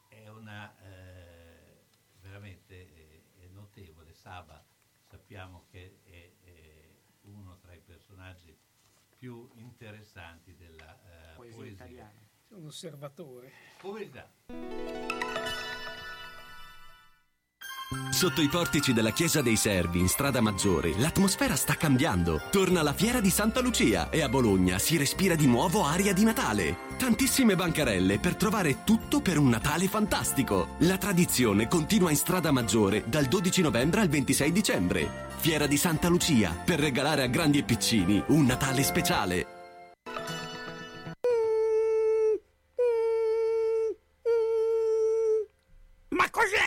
è 0.07 0.27
una 0.27 0.77
eh, 0.79 1.85
veramente 2.19 2.73
eh, 2.75 3.23
è 3.39 3.47
notevole. 3.47 4.13
Saba 4.13 4.61
sappiamo 5.03 5.65
che 5.69 6.01
è, 6.03 6.36
tra 7.67 7.75
i 7.75 7.81
personaggi 7.81 8.57
più 9.17 9.49
interessanti 9.55 10.55
della 10.55 10.97
eh, 11.01 11.35
Poesia 11.35 11.55
poesia. 11.57 11.73
italiana. 11.73 12.27
Sei 12.47 12.57
un 12.57 12.65
osservatore. 12.65 13.51
Poesia. 13.77 14.31
Sotto 18.09 18.41
i 18.41 18.49
portici 18.49 18.91
della 18.91 19.11
Chiesa 19.11 19.41
dei 19.41 19.55
Servi, 19.55 19.99
in 19.99 20.09
Strada 20.09 20.41
Maggiore, 20.41 20.93
l'atmosfera 20.97 21.55
sta 21.55 21.75
cambiando. 21.75 22.41
Torna 22.51 22.81
la 22.81 22.91
Fiera 22.91 23.21
di 23.21 23.29
Santa 23.29 23.61
Lucia 23.61 24.09
e 24.09 24.21
a 24.21 24.27
Bologna 24.27 24.77
si 24.77 24.97
respira 24.97 25.35
di 25.35 25.47
nuovo 25.47 25.85
aria 25.85 26.11
di 26.11 26.25
Natale. 26.25 26.75
Tantissime 26.97 27.55
bancarelle 27.55 28.19
per 28.19 28.35
trovare 28.35 28.83
tutto 28.83 29.21
per 29.21 29.37
un 29.37 29.47
Natale 29.47 29.87
fantastico. 29.87 30.75
La 30.79 30.97
tradizione 30.97 31.69
continua 31.69 32.09
in 32.09 32.17
Strada 32.17 32.51
Maggiore 32.51 33.05
dal 33.07 33.23
12 33.23 33.61
novembre 33.61 34.01
al 34.01 34.09
26 34.09 34.51
dicembre. 34.51 35.27
Fiera 35.37 35.65
di 35.65 35.77
Santa 35.77 36.09
Lucia 36.09 36.51
per 36.51 36.79
regalare 36.79 37.23
a 37.23 37.27
grandi 37.27 37.59
e 37.59 37.63
piccini 37.63 38.21
un 38.27 38.45
Natale 38.45 38.83
speciale. 38.83 39.47
Ma 46.09 46.29
cos'è? 46.29 46.66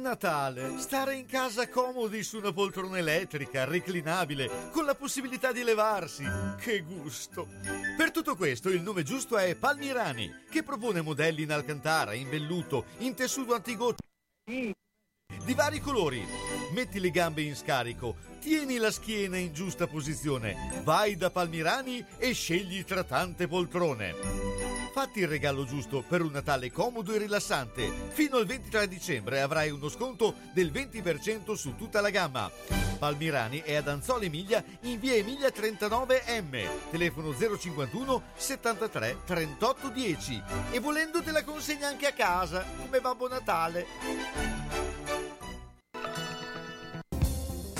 Natale, 0.00 0.78
stare 0.78 1.14
in 1.14 1.26
casa 1.26 1.68
comodi 1.68 2.22
su 2.22 2.38
una 2.38 2.52
poltrona 2.52 2.96
elettrica, 2.96 3.64
reclinabile, 3.64 4.70
con 4.72 4.86
la 4.86 4.94
possibilità 4.94 5.52
di 5.52 5.62
levarsi. 5.62 6.24
Che 6.58 6.80
gusto! 6.80 7.46
Per 7.96 8.10
tutto 8.10 8.34
questo 8.34 8.70
il 8.70 8.80
nome 8.80 9.02
giusto 9.02 9.36
è 9.36 9.54
Palmirani, 9.54 10.46
che 10.50 10.62
propone 10.62 11.02
modelli 11.02 11.42
in 11.42 11.52
alcantara, 11.52 12.14
in 12.14 12.30
velluto, 12.30 12.86
in 12.98 13.14
tessuto 13.14 13.54
antigotto 13.54 14.02
di 14.44 15.54
vari 15.54 15.80
colori. 15.80 16.26
Metti 16.72 16.98
le 16.98 17.10
gambe 17.10 17.42
in 17.42 17.54
scarico, 17.54 18.16
tieni 18.40 18.78
la 18.78 18.90
schiena 18.90 19.36
in 19.36 19.52
giusta 19.52 19.86
posizione, 19.86 20.80
vai 20.82 21.16
da 21.16 21.30
Palmirani 21.30 22.04
e 22.16 22.32
scegli 22.32 22.84
tra 22.84 23.04
tante 23.04 23.46
poltrone. 23.46 24.14
Fatti 24.92 25.20
il 25.20 25.28
regalo 25.28 25.64
giusto 25.64 26.02
per 26.06 26.22
un 26.22 26.32
Natale 26.32 26.72
comodo 26.72 27.12
e 27.12 27.18
rilassante. 27.18 27.92
Fino 28.08 28.38
al 28.38 28.46
23 28.46 28.88
dicembre 28.88 29.40
avrai 29.40 29.70
uno 29.70 29.88
sconto 29.88 30.34
del 30.52 30.72
20% 30.72 31.52
su 31.52 31.76
tutta 31.76 32.00
la 32.00 32.10
gamma. 32.10 32.50
Palmirani 32.98 33.60
è 33.60 33.74
ad 33.74 33.88
Anzola 33.88 34.24
Emilia 34.24 34.64
in 34.82 34.98
via 34.98 35.14
Emilia 35.14 35.48
39M, 35.48 36.90
telefono 36.90 37.36
051 37.36 38.22
73 38.34 39.18
38 39.24 39.88
10 39.88 40.42
e 40.72 40.80
volendo 40.80 41.22
te 41.22 41.30
la 41.30 41.44
consegna 41.44 41.88
anche 41.88 42.06
a 42.06 42.12
casa 42.12 42.64
come 42.78 43.00
Babbo 43.00 43.28
Natale. 43.28 45.39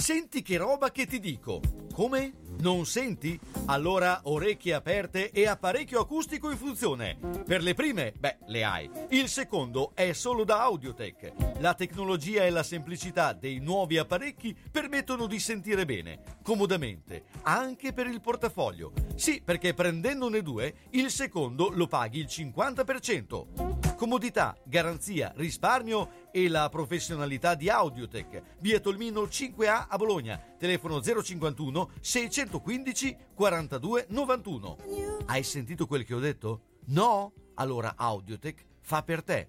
Senti 0.01 0.41
che 0.41 0.57
roba 0.57 0.91
che 0.91 1.07
ti 1.07 1.21
dico. 1.21 1.61
Come? 1.93 2.33
Non 2.61 2.85
senti? 2.85 3.41
Allora 3.67 4.21
orecchie 4.25 4.75
aperte 4.75 5.31
e 5.31 5.47
apparecchio 5.47 5.99
acustico 5.99 6.51
in 6.51 6.59
funzione. 6.59 7.17
Per 7.47 7.63
le 7.63 7.73
prime, 7.73 8.13
beh, 8.19 8.39
le 8.49 8.65
hai. 8.65 8.91
Il 9.11 9.29
secondo 9.29 9.93
è 9.95 10.13
solo 10.13 10.45
da 10.45 10.61
Audiotech. 10.65 11.33
La 11.61 11.73
tecnologia 11.73 12.45
e 12.45 12.51
la 12.51 12.63
semplicità 12.63 13.33
dei 13.33 13.61
nuovi 13.61 13.97
apparecchi 13.97 14.55
permettono 14.71 15.27
di 15.27 15.39
sentire 15.39 15.87
bene, 15.87 16.21
comodamente, 16.43 17.25
anche 17.43 17.95
per 17.95 18.07
il 18.07 18.21
portafoglio. 18.21 18.93
Sì, 19.15 19.41
perché 19.43 19.73
prendendone 19.73 20.43
due, 20.43 20.75
il 20.91 21.11
secondo 21.11 21.71
lo 21.71 21.87
paghi 21.87 22.19
il 22.19 22.27
50%. 22.29 23.95
Comodità, 23.97 24.55
garanzia, 24.65 25.33
risparmio 25.37 26.29
e 26.31 26.49
la 26.49 26.69
professionalità 26.69 27.55
di 27.55 27.71
Audiotech. 27.71 28.43
Via 28.61 28.81
Tolmino 28.81 29.23
5A 29.23 29.87
a 29.89 29.97
Bologna. 29.97 30.50
Telefono 30.61 31.01
051 31.01 31.91
615 32.03 33.17
42 33.33 34.07
91. 34.11 34.77
Hai 35.25 35.43
sentito 35.43 35.87
quel 35.87 36.05
che 36.05 36.13
ho 36.13 36.19
detto? 36.19 36.61
No? 36.89 37.33
Allora 37.55 37.95
Audiotech 37.97 38.67
fa 38.83 39.03
per 39.03 39.23
te. 39.23 39.49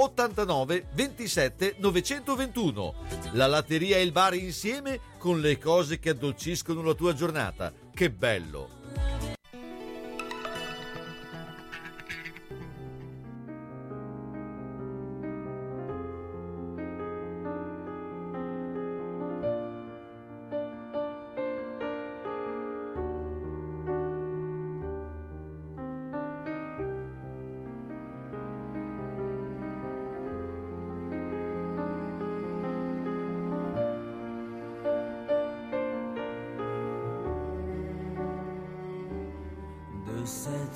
89 0.00 0.86
27 0.92 1.76
921. 1.78 2.94
La 3.32 3.46
latteria 3.46 3.96
e 3.96 4.02
il 4.02 4.12
bar 4.12 4.34
insieme 4.34 5.00
con 5.18 5.40
le 5.40 5.58
cose 5.58 5.98
che 5.98 6.10
addolciscono 6.10 6.82
la 6.82 6.94
tua 6.94 7.14
giornata. 7.14 7.72
Che 7.92 8.10
bello! 8.10 9.37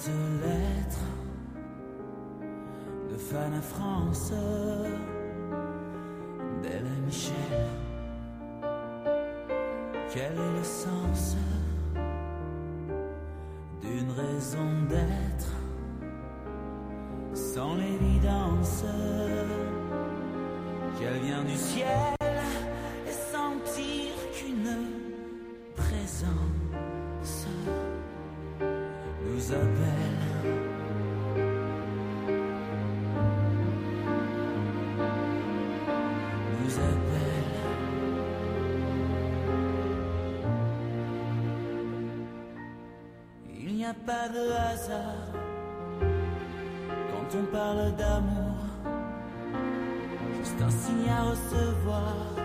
Cette 0.03 0.15
lettre 0.43 1.05
de 3.11 3.17
Fan 3.17 3.55
à 3.55 3.61
France 3.61 4.33
d'Elle 6.63 6.87
et 6.87 7.07
Michel. 7.07 7.67
Quel 10.13 10.33
est 10.33 10.59
le 10.59 10.65
sens 10.65 11.37
d'une 13.81 14.11
raison 14.11 14.69
d'être 14.89 15.53
sans 17.35 17.77
l'évidence? 17.77 18.85
Qu'elle 20.99 21.21
vient 21.21 21.45
du 21.45 21.57
ciel 21.57 22.15
et 23.07 23.13
sentir 23.13 24.13
qu'une 24.35 24.77
présence 25.77 27.47
nous 29.25 29.53
appelle. 29.53 29.82
Pas 43.93 44.29
de 44.29 44.53
hasard 44.53 45.29
quand 47.11 47.39
on 47.39 47.45
parle 47.53 47.95
d'amour, 47.97 48.57
juste 50.39 50.61
un 50.61 50.71
signe 50.71 51.11
à 51.11 51.23
recevoir 51.31 52.42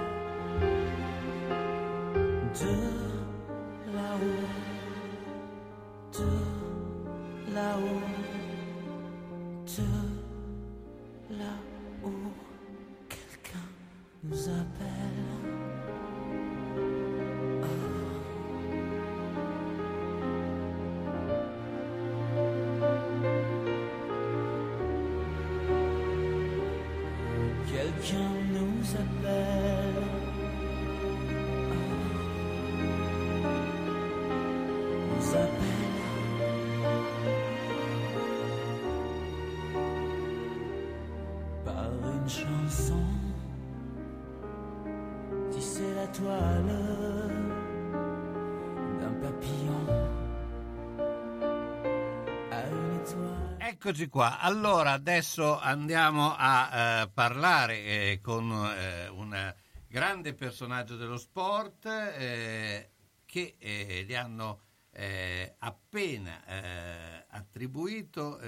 Eccoci 53.88 54.10
qua, 54.10 54.42
allora 54.42 54.92
adesso 54.92 55.58
andiamo 55.58 56.36
a 56.38 57.04
eh, 57.04 57.08
parlare 57.08 57.86
eh, 57.86 58.20
con 58.22 58.52
eh, 58.52 59.08
un 59.08 59.56
grande 59.88 60.34
personaggio 60.34 60.98
dello 60.98 61.16
sport 61.16 61.86
eh, 61.86 62.90
che 63.24 63.56
eh, 63.58 64.04
gli 64.06 64.14
hanno 64.14 64.60
eh, 64.92 65.56
appena 65.60 67.26
attribuito 67.30 68.40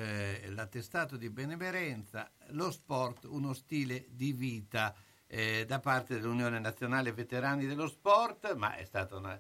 l'attestato 0.48 1.16
di 1.16 1.30
benemerenza, 1.30 2.30
lo 2.48 2.70
sport, 2.70 3.24
uno 3.24 3.54
stile 3.54 4.08
di 4.10 4.34
vita 4.34 4.94
da 5.26 5.80
parte 5.80 6.16
dell'Unione 6.16 6.60
Nazionale 6.60 7.14
Veterani 7.14 7.66
dello 7.66 7.88
Sport, 7.88 8.56
ma 8.56 8.76
è 8.76 8.84
stata 8.84 9.16
una 9.16 9.40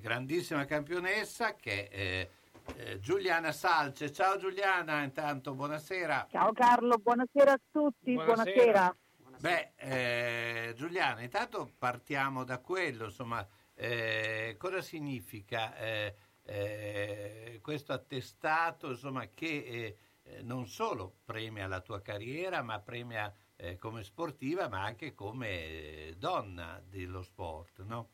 grandissima 0.00 0.66
campionessa 0.66 1.54
che 1.54 2.28
eh, 2.76 2.98
Giuliana 3.00 3.52
Salce. 3.52 4.12
Ciao 4.12 4.36
Giuliana, 4.38 5.02
intanto 5.02 5.54
buonasera. 5.54 6.26
Ciao 6.30 6.52
Carlo, 6.52 6.98
buonasera 6.98 7.52
a 7.52 7.60
tutti, 7.70 8.14
buonasera. 8.14 8.96
Beh, 9.40 9.72
eh, 9.76 10.72
Giuliana, 10.74 11.22
intanto 11.22 11.72
partiamo 11.76 12.44
da 12.44 12.58
quello, 12.58 13.06
insomma, 13.06 13.46
eh, 13.74 14.54
cosa 14.58 14.80
significa 14.80 15.76
eh, 15.76 16.14
eh, 16.44 17.58
questo 17.62 17.92
attestato, 17.92 18.90
insomma, 18.90 19.26
che 19.26 19.96
non 20.42 20.68
solo 20.68 21.16
premia 21.24 21.66
la 21.66 21.80
tua 21.80 22.00
carriera, 22.00 22.62
ma 22.62 22.78
premia 22.78 23.34
eh, 23.56 23.76
come 23.78 24.04
sportiva, 24.04 24.68
ma 24.68 24.82
anche 24.82 25.14
come 25.14 26.14
donna 26.16 26.80
dello 26.84 27.22
sport, 27.22 27.82
no? 27.82 28.10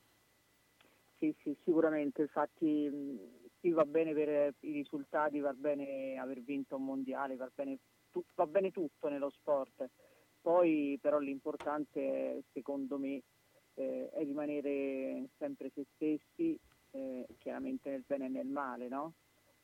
Sì, 1.18 1.34
sì, 1.42 1.56
sicuramente, 1.64 2.22
infatti 2.22 2.88
sì, 3.60 3.70
va 3.70 3.84
bene 3.84 4.12
per 4.14 4.54
i 4.60 4.72
risultati, 4.72 5.40
va 5.40 5.52
bene 5.52 6.16
aver 6.18 6.42
vinto 6.42 6.76
un 6.76 6.84
mondiale, 6.84 7.36
va 7.36 7.50
bene, 7.54 7.78
tu- 8.10 8.24
va 8.34 8.46
bene 8.46 8.70
tutto 8.70 9.08
nello 9.08 9.30
sport. 9.30 9.88
Poi 10.40 10.98
però 11.00 11.18
l'importante 11.18 12.44
secondo 12.52 12.98
me 12.98 13.20
eh, 13.74 14.08
è 14.10 14.24
rimanere 14.24 15.28
sempre 15.36 15.70
se 15.74 15.84
stessi, 15.94 16.58
eh, 16.90 17.26
chiaramente 17.38 17.90
nel 17.90 18.04
bene 18.06 18.26
e 18.26 18.28
nel 18.28 18.46
male, 18.46 18.88
no? 18.88 19.14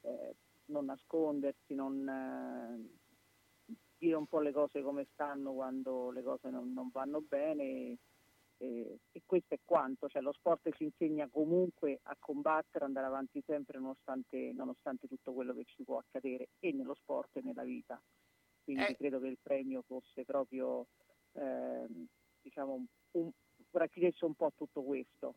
Eh, 0.02 0.34
non 0.66 0.86
nascondersi, 0.86 1.74
non 1.74 2.08
eh, 2.08 3.74
dire 3.98 4.16
un 4.16 4.26
po' 4.26 4.40
le 4.40 4.52
cose 4.52 4.82
come 4.82 5.06
stanno 5.12 5.52
quando 5.52 6.10
le 6.10 6.22
cose 6.22 6.50
non, 6.50 6.72
non 6.72 6.90
vanno 6.90 7.20
bene 7.20 7.96
eh, 8.58 8.98
e 9.12 9.22
questo 9.26 9.54
è 9.54 9.58
quanto, 9.64 10.08
cioè 10.08 10.22
lo 10.22 10.32
sport 10.32 10.70
ci 10.74 10.84
insegna 10.84 11.28
comunque 11.28 12.00
a 12.02 12.16
combattere, 12.18 12.84
andare 12.84 13.06
avanti 13.06 13.42
sempre 13.46 13.78
nonostante, 13.78 14.52
nonostante 14.52 15.08
tutto 15.08 15.32
quello 15.32 15.54
che 15.54 15.64
ci 15.64 15.82
può 15.84 15.98
accadere 15.98 16.50
e 16.58 16.72
nello 16.72 16.94
sport 16.94 17.36
e 17.36 17.42
nella 17.42 17.64
vita. 17.64 18.00
Quindi 18.62 18.82
Eh. 18.84 18.96
credo 18.96 19.20
che 19.20 19.26
il 19.28 19.38
premio 19.42 19.82
fosse 19.82 20.24
proprio 20.24 20.86
ehm, 21.32 22.06
diciamo, 22.40 22.86
un, 23.12 23.30
racchiudesse 23.70 24.24
un 24.24 24.34
po' 24.34 24.52
tutto 24.56 24.82
questo. 24.82 25.34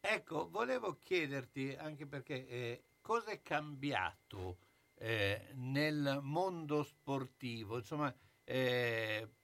Ecco, 0.00 0.48
volevo 0.48 0.98
chiederti, 1.00 1.74
anche 1.74 2.06
perché 2.06 2.46
eh, 2.46 2.84
cosa 3.00 3.30
è 3.32 3.42
cambiato 3.42 4.58
eh, 4.94 5.50
nel 5.54 6.20
mondo 6.22 6.82
sportivo? 6.84 7.76
Insomma, 7.76 8.14
eh, 8.44 9.35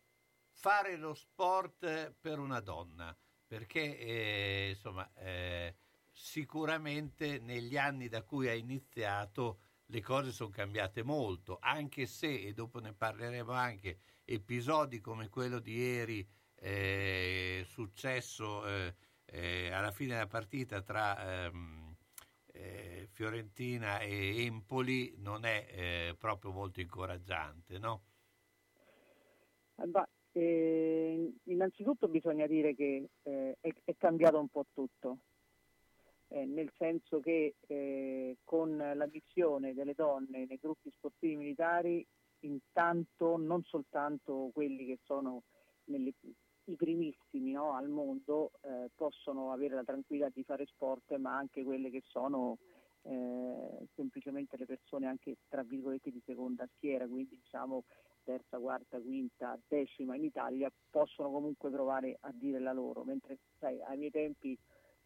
fare 0.62 0.96
lo 0.96 1.12
sport 1.12 2.14
per 2.20 2.38
una 2.38 2.60
donna, 2.60 3.14
perché 3.48 3.98
eh, 3.98 4.68
insomma, 4.68 5.12
eh, 5.14 5.74
sicuramente 6.12 7.40
negli 7.40 7.76
anni 7.76 8.06
da 8.06 8.22
cui 8.22 8.46
hai 8.46 8.60
iniziato 8.60 9.58
le 9.86 10.00
cose 10.00 10.30
sono 10.30 10.50
cambiate 10.50 11.02
molto, 11.02 11.58
anche 11.60 12.06
se, 12.06 12.42
e 12.42 12.52
dopo 12.52 12.78
ne 12.78 12.92
parleremo 12.92 13.50
anche, 13.50 13.98
episodi 14.24 15.00
come 15.00 15.28
quello 15.28 15.58
di 15.58 15.74
ieri, 15.74 16.24
eh, 16.54 17.64
successo 17.66 18.64
eh, 18.64 18.94
eh, 19.24 19.72
alla 19.72 19.90
fine 19.90 20.12
della 20.12 20.28
partita 20.28 20.80
tra 20.80 21.46
ehm, 21.46 21.96
eh, 22.52 23.08
Fiorentina 23.10 23.98
e 23.98 24.44
Empoli 24.44 25.14
non 25.16 25.44
è 25.44 26.14
proprio 26.16 26.52
molto 26.52 26.80
incoraggiante, 26.80 27.78
no? 27.80 28.04
Bah, 30.32 30.40
eh, 30.40 31.32
innanzitutto 31.44 32.08
bisogna 32.08 32.46
dire 32.46 32.74
che 32.74 33.08
eh, 33.22 33.56
è, 33.60 33.72
è 33.84 33.96
cambiato 33.96 34.38
un 34.38 34.48
po' 34.48 34.66
tutto, 34.72 35.18
eh, 36.28 36.44
nel 36.44 36.70
senso 36.76 37.20
che 37.20 37.54
eh, 37.66 38.36
con 38.44 38.76
la 38.76 39.08
missione 39.10 39.74
delle 39.74 39.94
donne 39.94 40.46
nei 40.46 40.58
gruppi 40.60 40.90
sportivi 40.90 41.36
militari, 41.36 42.04
intanto 42.40 43.36
non 43.36 43.62
soltanto 43.64 44.50
quelli 44.52 44.86
che 44.86 44.98
sono 45.04 45.42
nelle- 45.84 46.14
i 46.66 46.76
primissimi 46.76 47.52
no, 47.52 47.72
al 47.72 47.88
mondo 47.88 48.52
eh, 48.62 48.88
possono 48.94 49.52
avere 49.52 49.74
la 49.74 49.84
tranquillità 49.84 50.28
di 50.32 50.44
fare 50.44 50.64
sport, 50.66 51.16
ma 51.16 51.36
anche 51.36 51.64
quelle 51.64 51.90
che 51.90 52.02
sono 52.06 52.58
eh, 53.02 53.88
semplicemente 53.94 54.56
le 54.56 54.66
persone 54.66 55.06
anche 55.06 55.38
tra 55.48 55.64
virgolette 55.64 56.10
di 56.10 56.22
seconda 56.24 56.68
schiera, 56.76 57.06
quindi 57.08 57.36
diciamo 57.36 57.84
terza, 58.24 58.58
quarta, 58.58 59.00
quinta, 59.00 59.58
decima 59.68 60.16
in 60.16 60.24
Italia, 60.24 60.70
possono 60.90 61.30
comunque 61.30 61.70
provare 61.70 62.16
a 62.20 62.30
dire 62.32 62.58
la 62.58 62.72
loro, 62.72 63.04
mentre 63.04 63.38
sai, 63.58 63.80
ai 63.82 63.98
miei 63.98 64.10
tempi 64.10 64.56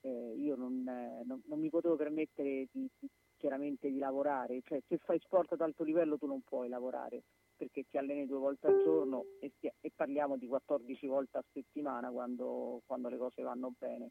eh, 0.03 0.35
io 0.37 0.55
non, 0.57 0.87
eh, 0.87 1.23
non- 1.25 1.43
non 1.47 1.59
mi 1.59 1.69
potevo 1.71 1.97
permettere 1.97 2.69
di, 2.71 2.89
di- 2.99 3.09
chiaramente 3.37 3.91
di 3.91 3.99
lavorare, 3.99 4.61
cioè 4.65 4.81
se 4.87 4.99
fai 4.99 5.19
sport 5.21 5.53
ad 5.53 5.61
alto 5.61 5.85
livello 5.85 6.17
tu 6.17 6.27
non 6.27 6.41
puoi 6.43 6.69
lavorare 6.69 7.23
perché 7.57 7.85
ti 7.89 7.97
alleni 7.99 8.27
due 8.27 8.39
volte 8.39 8.67
al 8.67 8.83
giorno 8.83 9.25
e, 9.41 9.51
stia- 9.57 9.73
e 9.81 9.91
parliamo 9.95 10.37
di 10.37 10.47
14 10.47 11.07
volte 11.07 11.39
a 11.39 11.45
settimana 11.53 12.11
quando, 12.11 12.83
quando 12.87 13.09
le 13.09 13.17
cose 13.17 13.43
vanno 13.43 13.73
bene. 13.79 14.11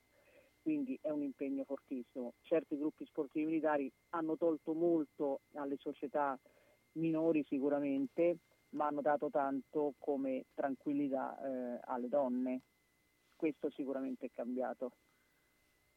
Quindi 0.61 0.97
è 0.99 1.11
un 1.11 1.21
impegno 1.21 1.63
fortissimo. 1.63 2.33
Certi 2.41 2.75
gruppi 2.75 3.05
sportivi 3.05 3.45
militari 3.45 3.91
hanno 4.09 4.35
tolto 4.35 4.73
molto 4.73 5.41
alle 5.53 5.77
società 5.77 6.37
minori 6.93 7.43
sicuramente, 7.47 8.37
ma 8.75 8.87
hanno 8.87 9.01
dato 9.01 9.29
tanto 9.29 9.93
come 9.97 10.45
tranquillità 10.53 11.37
eh, 11.39 11.79
alle 11.83 12.07
donne. 12.09 12.61
Questo 13.35 13.69
sicuramente 13.71 14.27
è 14.27 14.31
cambiato. 14.31 14.91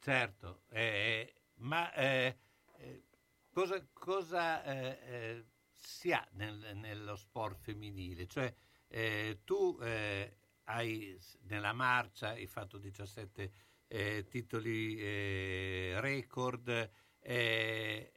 Certo, 0.00 0.64
eh, 0.70 1.34
ma 1.56 1.92
eh, 1.92 2.38
eh, 2.76 3.04
cosa, 3.52 3.84
cosa, 3.92 4.62
eh, 4.64 4.98
eh, 5.02 5.46
si 5.70 6.12
ha 6.12 6.26
nel- 6.32 6.72
nello 6.76 7.16
sport 7.16 7.58
femminile? 7.58 8.26
Cioè, 8.26 8.54
eh, 8.86 9.40
tu 9.44 9.76
eh, 9.82 10.36
hai 10.64 11.18
nella 11.42 11.72
marcia 11.72 12.28
hai 12.30 12.46
fatto 12.46 12.78
17 12.78 13.52
eh, 13.88 14.26
titoli 14.28 15.00
eh, 15.00 15.94
record, 16.00 16.90
eh, 17.20 18.12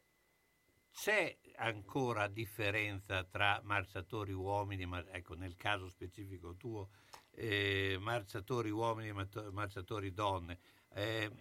c'è 1.02 1.36
ancora 1.56 2.28
differenza 2.28 3.24
tra 3.24 3.60
marciatori 3.64 4.34
uomini, 4.34 4.86
ma 4.86 5.04
ecco 5.10 5.34
nel 5.34 5.56
caso 5.56 5.90
specifico 5.90 6.56
tuo, 6.56 6.90
eh, 7.32 7.98
marciatori 8.00 8.70
uomini 8.70 9.08
e 9.10 9.50
marciatori 9.52 10.14
donne? 10.14 10.60
Eh, 10.94 11.32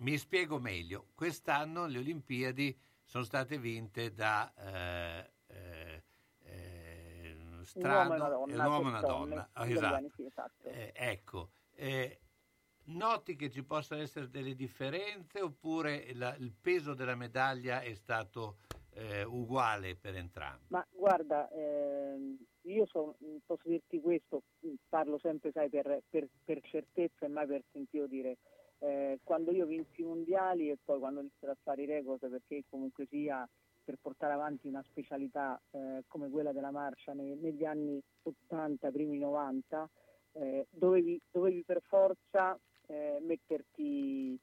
mi 0.00 0.18
spiego 0.18 0.58
meglio, 0.58 1.06
quest'anno 1.14 1.86
le 1.86 1.96
Olimpiadi 1.96 2.78
sono 3.02 3.24
state 3.24 3.58
vinte 3.58 4.12
da 4.12 4.52
eh, 4.54 5.32
eh, 5.46 6.04
eh, 6.40 7.36
Strano, 7.62 8.12
un 8.12 8.20
uomo 8.20 8.20
e 8.20 8.20
una 8.20 8.28
donna, 8.28 8.64
un 8.66 8.70
uomo 8.70 8.86
e 8.86 8.90
una 8.90 9.00
donna. 9.00 9.50
donne, 9.54 9.72
esatto. 9.72 10.10
sì, 10.14 10.26
esatto. 10.26 10.68
Eh, 10.68 10.92
ecco, 10.94 11.50
eh, 11.72 12.20
noti 12.88 13.34
che 13.34 13.50
ci 13.50 13.62
possano 13.64 14.02
essere 14.02 14.28
delle 14.28 14.54
differenze 14.54 15.40
oppure 15.40 16.12
la- 16.12 16.36
il 16.36 16.52
peso 16.52 16.92
della 16.92 17.14
medaglia 17.14 17.80
è 17.80 17.94
stato 17.94 18.58
eh, 18.96 19.24
uguale 19.24 19.96
per 19.96 20.16
entrambi? 20.16 20.64
Ma 20.68 20.84
guarda, 20.90 21.48
ehm, 21.50 22.36
io 22.62 22.86
so- 22.86 23.16
posso 23.44 23.68
dirti 23.68 24.00
questo, 24.00 24.42
parlo 24.88 25.18
sempre 25.18 25.52
sai, 25.52 25.68
per, 25.68 26.02
per- 26.08 26.28
per 26.44 26.60
certezza 26.62 27.26
e 27.26 27.28
mai 27.28 27.46
per 27.46 27.62
sentito 27.72 28.06
dire. 28.06 28.38
Eh, 28.78 29.20
quando 29.22 29.52
io 29.52 29.66
vinsi 29.66 30.00
i 30.00 30.04
mondiali 30.04 30.70
e 30.70 30.78
poi 30.82 30.98
quando 30.98 31.20
ho 31.20 31.22
iniziato 31.22 31.52
a 31.52 31.58
fare 31.62 31.82
i 31.82 31.86
record, 31.86 32.28
perché 32.28 32.64
comunque 32.68 33.06
sia 33.06 33.48
per 33.84 33.96
portare 34.00 34.32
avanti 34.32 34.66
una 34.66 34.82
specialità 34.82 35.60
eh, 35.70 36.02
come 36.08 36.28
quella 36.28 36.52
della 36.52 36.72
marcia 36.72 37.12
ne- 37.12 37.36
negli 37.36 37.64
anni 37.64 38.02
80, 38.22 38.90
primi 38.90 39.18
90, 39.18 39.88
eh, 40.32 40.66
dovevi, 40.70 41.20
dovevi 41.30 41.62
per 41.64 41.80
forza 41.82 42.58
eh, 42.88 43.18
metterti 43.20 44.38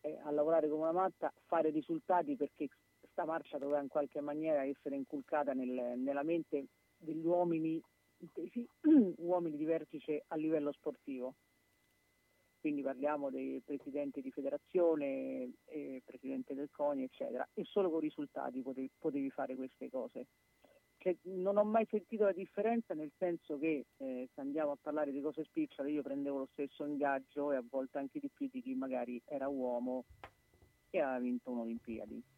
eh, 0.00 0.18
a 0.22 0.30
lavorare 0.30 0.68
come 0.68 0.82
una 0.82 0.92
matta, 0.92 1.32
fare 1.46 1.70
risultati 1.70 2.36
perché 2.36 2.68
sta 3.14 3.24
marcia 3.24 3.58
doveva 3.58 3.80
in 3.80 3.86
qualche 3.88 4.20
maniera 4.20 4.64
essere 4.64 4.96
inculcata 4.96 5.52
nel- 5.52 5.96
nella 5.98 6.24
mente 6.24 6.66
degli 6.96 7.24
uomini, 7.24 7.80
intesi 8.18 8.66
uomini 9.18 9.56
di 9.56 9.64
vertice 9.64 10.24
a 10.26 10.36
livello 10.36 10.72
sportivo. 10.72 11.36
Quindi 12.58 12.82
parliamo 12.82 13.30
dei 13.30 13.60
presidenti 13.64 14.20
di 14.20 14.30
federazione, 14.32 15.52
eh, 15.66 16.02
presidente 16.04 16.54
del 16.54 16.70
CONI, 16.70 17.04
eccetera, 17.04 17.46
e 17.52 17.62
solo 17.64 17.90
con 17.90 18.00
risultati 18.00 18.62
potevi, 18.62 18.90
potevi 18.98 19.30
fare 19.30 19.54
queste 19.54 19.90
cose. 19.90 20.26
Cioè, 20.96 21.14
non 21.24 21.58
ho 21.58 21.64
mai 21.64 21.86
sentito 21.90 22.24
la 22.24 22.32
differenza 22.32 22.94
nel 22.94 23.12
senso 23.18 23.58
che 23.58 23.84
eh, 23.98 24.28
se 24.32 24.40
andiamo 24.40 24.72
a 24.72 24.78
parlare 24.80 25.12
di 25.12 25.20
cose 25.20 25.44
spicciole 25.44 25.90
io 25.90 26.00
prendevo 26.02 26.38
lo 26.38 26.48
stesso 26.52 26.86
ingaggio 26.86 27.52
e 27.52 27.56
a 27.56 27.64
volte 27.68 27.98
anche 27.98 28.18
di 28.18 28.30
più 28.32 28.48
di 28.50 28.62
chi 28.62 28.74
magari 28.74 29.20
era 29.26 29.46
uomo 29.48 30.06
e 30.88 31.00
aveva 31.00 31.18
vinto 31.18 31.50
un'Olimpiadi. 31.50 32.33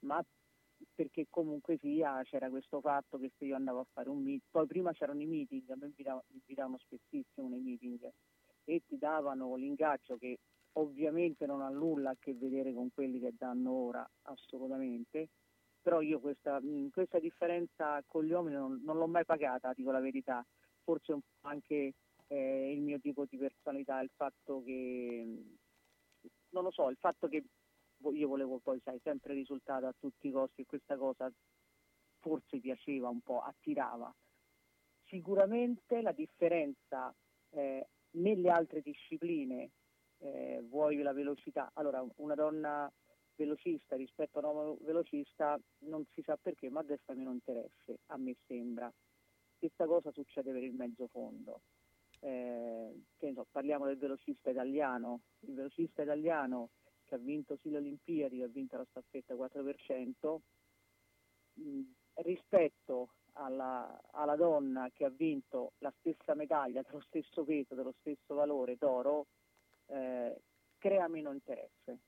Ma 0.00 0.24
perché 0.94 1.26
comunque 1.28 1.76
sia 1.78 2.22
c'era 2.24 2.48
questo 2.48 2.80
fatto 2.80 3.18
che 3.18 3.32
se 3.36 3.44
io 3.44 3.56
andavo 3.56 3.80
a 3.80 3.86
fare 3.92 4.08
un 4.08 4.22
meeting, 4.22 4.50
poi 4.50 4.66
prima 4.66 4.92
c'erano 4.92 5.20
i 5.20 5.26
meeting, 5.26 5.68
a 5.70 5.76
me 5.76 5.86
invitavano, 5.86 6.24
invitavano 6.28 6.78
spessissimo 6.78 7.48
nei 7.48 7.60
meeting 7.60 8.10
e 8.64 8.82
ti 8.86 8.98
davano 8.98 9.54
l'ingaggio 9.56 10.16
che 10.16 10.38
ovviamente 10.74 11.46
non 11.46 11.62
ha 11.62 11.68
nulla 11.68 12.10
a 12.10 12.16
che 12.18 12.34
vedere 12.34 12.72
con 12.72 12.90
quelli 12.92 13.18
che 13.18 13.34
danno 13.36 13.72
ora, 13.72 14.08
assolutamente, 14.22 15.28
però 15.80 16.00
io 16.00 16.20
questa, 16.20 16.60
questa 16.90 17.18
differenza 17.18 18.02
con 18.06 18.24
gli 18.24 18.32
uomini 18.32 18.56
non, 18.56 18.80
non 18.84 18.96
l'ho 18.96 19.06
mai 19.06 19.24
pagata, 19.24 19.72
dico 19.74 19.90
la 19.90 20.00
verità, 20.00 20.44
forse 20.84 21.18
anche 21.42 21.94
eh, 22.28 22.72
il 22.72 22.80
mio 22.80 23.00
tipo 23.00 23.24
di 23.24 23.36
personalità, 23.36 24.00
il 24.00 24.10
fatto 24.14 24.62
che, 24.62 25.42
non 26.50 26.62
lo 26.62 26.70
so, 26.70 26.88
il 26.88 26.98
fatto 26.98 27.28
che 27.28 27.44
io 28.12 28.28
volevo 28.28 28.58
poi, 28.58 28.80
sai, 28.82 28.98
sempre 29.02 29.34
risultato 29.34 29.86
a 29.86 29.94
tutti 29.98 30.28
i 30.28 30.32
costi 30.32 30.62
e 30.62 30.66
questa 30.66 30.96
cosa 30.96 31.30
forse 32.18 32.58
piaceva 32.58 33.08
un 33.08 33.20
po', 33.20 33.40
attirava. 33.40 34.14
Sicuramente 35.06 36.00
la 36.02 36.12
differenza 36.12 37.14
eh, 37.50 37.86
nelle 38.12 38.50
altre 38.50 38.80
discipline, 38.80 39.70
eh, 40.18 40.62
vuoi 40.68 40.96
la 41.02 41.12
velocità, 41.12 41.70
allora 41.74 42.04
una 42.16 42.34
donna 42.34 42.90
velocista 43.34 43.96
rispetto 43.96 44.38
a 44.38 44.46
un 44.46 44.54
uomo 44.54 44.78
velocista 44.82 45.58
non 45.80 46.04
si 46.12 46.22
sa 46.22 46.36
perché, 46.36 46.68
ma 46.68 46.80
a 46.80 47.14
me 47.14 47.22
non 47.22 47.34
interessa, 47.34 47.92
a 48.06 48.16
me 48.18 48.36
sembra. 48.46 48.92
Stessa 49.56 49.86
cosa 49.86 50.10
succede 50.12 50.52
per 50.52 50.62
il 50.62 50.74
mezzo 50.74 51.06
fondo. 51.08 51.62
Eh, 52.20 53.02
so, 53.18 53.46
parliamo 53.50 53.86
del 53.86 53.96
velocista 53.96 54.50
italiano, 54.50 55.20
il 55.40 55.54
velocista 55.54 56.02
italiano 56.02 56.70
che 57.10 57.16
ha 57.16 57.18
vinto 57.18 57.56
sì 57.60 57.70
le 57.70 57.78
Olimpiadi, 57.78 58.38
che 58.38 58.44
ha 58.44 58.48
vinto 58.48 58.76
la 58.76 58.86
staffetta 58.88 59.34
4%, 59.34 60.42
mh, 61.54 61.82
rispetto 62.22 63.14
alla, 63.32 63.98
alla 64.10 64.36
donna 64.36 64.90
che 64.92 65.04
ha 65.04 65.10
vinto 65.10 65.72
la 65.78 65.92
stessa 65.98 66.34
medaglia, 66.34 66.82
dello 66.82 67.00
stesso 67.00 67.44
peso, 67.44 67.74
dello 67.74 67.94
stesso 67.98 68.34
valore 68.34 68.76
d'oro, 68.76 69.26
eh, 69.86 70.42
crea 70.78 71.08
meno 71.08 71.32
interesse, 71.32 72.00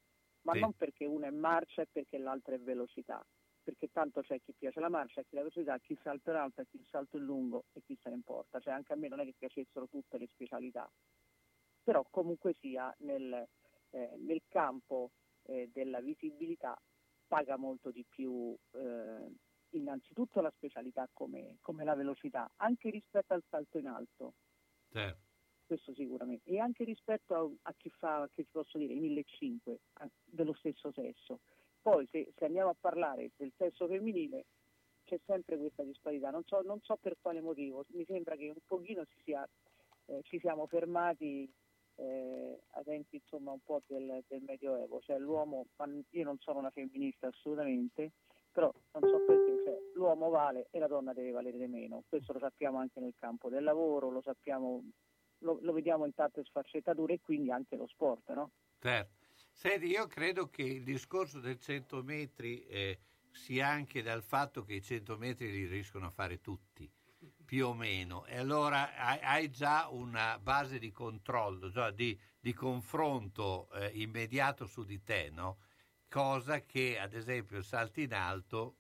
ma 0.42 0.54
Sì. 0.54 0.60
non 0.60 0.72
perché 0.74 1.04
uno 1.06 1.26
è 1.26 1.30
marcia 1.30 1.82
e 1.82 1.88
perché 1.90 2.18
l'altro 2.18 2.54
è 2.54 2.60
velocità, 2.60 3.24
perché 3.62 3.88
tanto 3.90 4.20
c'è 4.22 4.40
chi 4.40 4.54
piace 4.54 4.80
la 4.80 4.88
marcia, 4.88 5.22
chi 5.22 5.34
la 5.34 5.42
velocità, 5.42 5.78
chi 5.78 5.98
salta 6.02 6.30
in 6.30 6.36
alta, 6.36 6.64
chi 6.64 6.76
il 6.76 6.86
salto 6.88 7.16
in 7.16 7.24
lungo 7.24 7.64
e 7.72 7.82
chi 7.82 7.96
se 8.00 8.08
ne 8.10 8.16
importa, 8.16 8.60
cioè 8.60 8.72
anche 8.74 8.92
a 8.92 8.96
me 8.96 9.08
non 9.08 9.20
è 9.20 9.24
che 9.24 9.34
piacessero 9.36 9.88
tutte 9.88 10.18
le 10.18 10.26
specialità, 10.28 10.90
però 11.82 12.04
comunque 12.10 12.54
sia 12.60 12.92
nel, 12.98 13.48
eh, 13.92 14.16
nel 14.18 14.42
campo 14.48 15.12
eh, 15.44 15.70
della 15.72 16.00
visibilità 16.00 16.76
paga 17.26 17.56
molto 17.56 17.90
di 17.90 18.04
più 18.08 18.54
eh, 18.72 19.32
innanzitutto 19.70 20.40
la 20.42 20.52
specialità 20.54 21.08
come, 21.12 21.56
come 21.60 21.84
la 21.84 21.94
velocità, 21.94 22.50
anche 22.56 22.90
rispetto 22.90 23.32
al 23.34 23.42
salto 23.48 23.78
in 23.78 23.86
alto, 23.86 24.34
Certo. 24.92 25.22
questo 25.64 25.94
sicuramente, 25.94 26.50
e 26.50 26.58
anche 26.58 26.84
rispetto 26.84 27.34
a, 27.34 27.70
a 27.70 27.74
chi 27.76 27.88
fa, 27.90 28.28
che 28.32 28.44
ti 28.44 28.50
posso 28.50 28.78
dire, 28.78 28.92
i 28.94 29.00
1500 29.00 29.78
a- 29.94 30.10
dello 30.24 30.52
stesso 30.54 30.92
sesso. 30.92 31.40
Poi 31.80 32.06
se, 32.10 32.32
se 32.36 32.44
andiamo 32.44 32.70
a 32.70 32.76
parlare 32.78 33.30
del 33.36 33.52
sesso 33.56 33.86
femminile 33.88 34.46
c'è 35.04 35.18
sempre 35.24 35.56
questa 35.58 35.82
disparità, 35.82 36.30
non 36.30 36.44
so, 36.44 36.60
non 36.62 36.80
so 36.82 36.96
per 36.96 37.16
quale 37.20 37.40
motivo, 37.40 37.84
mi 37.90 38.04
sembra 38.04 38.36
che 38.36 38.48
un 38.50 38.60
pochino 38.66 39.04
si 39.06 39.20
sia, 39.24 39.48
eh, 40.06 40.20
ci 40.22 40.38
siamo 40.38 40.66
fermati 40.66 41.50
eh, 41.96 42.58
a 42.70 42.82
tempi 42.82 43.16
insomma 43.16 43.52
un 43.52 43.60
po' 43.60 43.82
del, 43.86 44.22
del 44.26 44.42
medioevo, 44.42 45.00
cioè 45.00 45.18
l'uomo, 45.18 45.66
io 46.10 46.24
non 46.24 46.38
sono 46.38 46.58
una 46.58 46.70
femminista 46.70 47.28
assolutamente, 47.28 48.12
però 48.50 48.72
non 48.92 49.10
so 49.10 49.24
perché 49.24 49.62
cioè, 49.64 49.78
l'uomo 49.94 50.28
vale 50.28 50.68
e 50.70 50.78
la 50.78 50.86
donna 50.86 51.12
deve 51.12 51.30
valere 51.30 51.66
meno, 51.66 52.04
questo 52.08 52.32
lo 52.32 52.38
sappiamo 52.38 52.78
anche 52.78 53.00
nel 53.00 53.14
campo 53.18 53.48
del 53.48 53.64
lavoro, 53.64 54.10
lo 54.10 54.22
sappiamo, 54.22 54.82
lo, 55.38 55.58
lo 55.60 55.72
vediamo 55.72 56.04
in 56.04 56.14
tante 56.14 56.44
sfaccettature 56.44 57.14
e 57.14 57.20
quindi 57.20 57.50
anche 57.50 57.76
lo 57.76 57.86
sport, 57.86 58.32
no? 58.32 58.50
Certo. 58.78 59.20
Senti, 59.52 59.86
io 59.86 60.06
credo 60.06 60.48
che 60.48 60.62
il 60.62 60.82
discorso 60.82 61.38
del 61.38 61.58
100 61.58 62.02
metri 62.02 62.64
eh, 62.66 62.98
sia 63.30 63.68
anche 63.68 64.02
dal 64.02 64.22
fatto 64.22 64.64
che 64.64 64.74
i 64.74 64.82
100 64.82 65.16
metri 65.18 65.50
li 65.50 65.66
riescono 65.66 66.06
a 66.06 66.10
fare 66.10 66.40
tutti, 66.40 66.90
più 67.52 67.66
o 67.66 67.74
meno, 67.74 68.24
e 68.24 68.38
allora 68.38 68.96
hai, 68.96 69.18
hai 69.20 69.50
già 69.50 69.88
una 69.90 70.38
base 70.38 70.78
di 70.78 70.90
controllo, 70.90 71.70
cioè 71.70 71.92
di, 71.92 72.18
di 72.40 72.54
confronto 72.54 73.70
eh, 73.72 73.90
immediato 73.92 74.64
su 74.64 74.84
di 74.84 75.02
te, 75.02 75.28
no? 75.28 75.58
Cosa 76.08 76.62
che 76.62 76.98
ad 76.98 77.12
esempio 77.12 77.58
il 77.58 77.64
salto 77.64 78.00
in 78.00 78.14
alto 78.14 78.76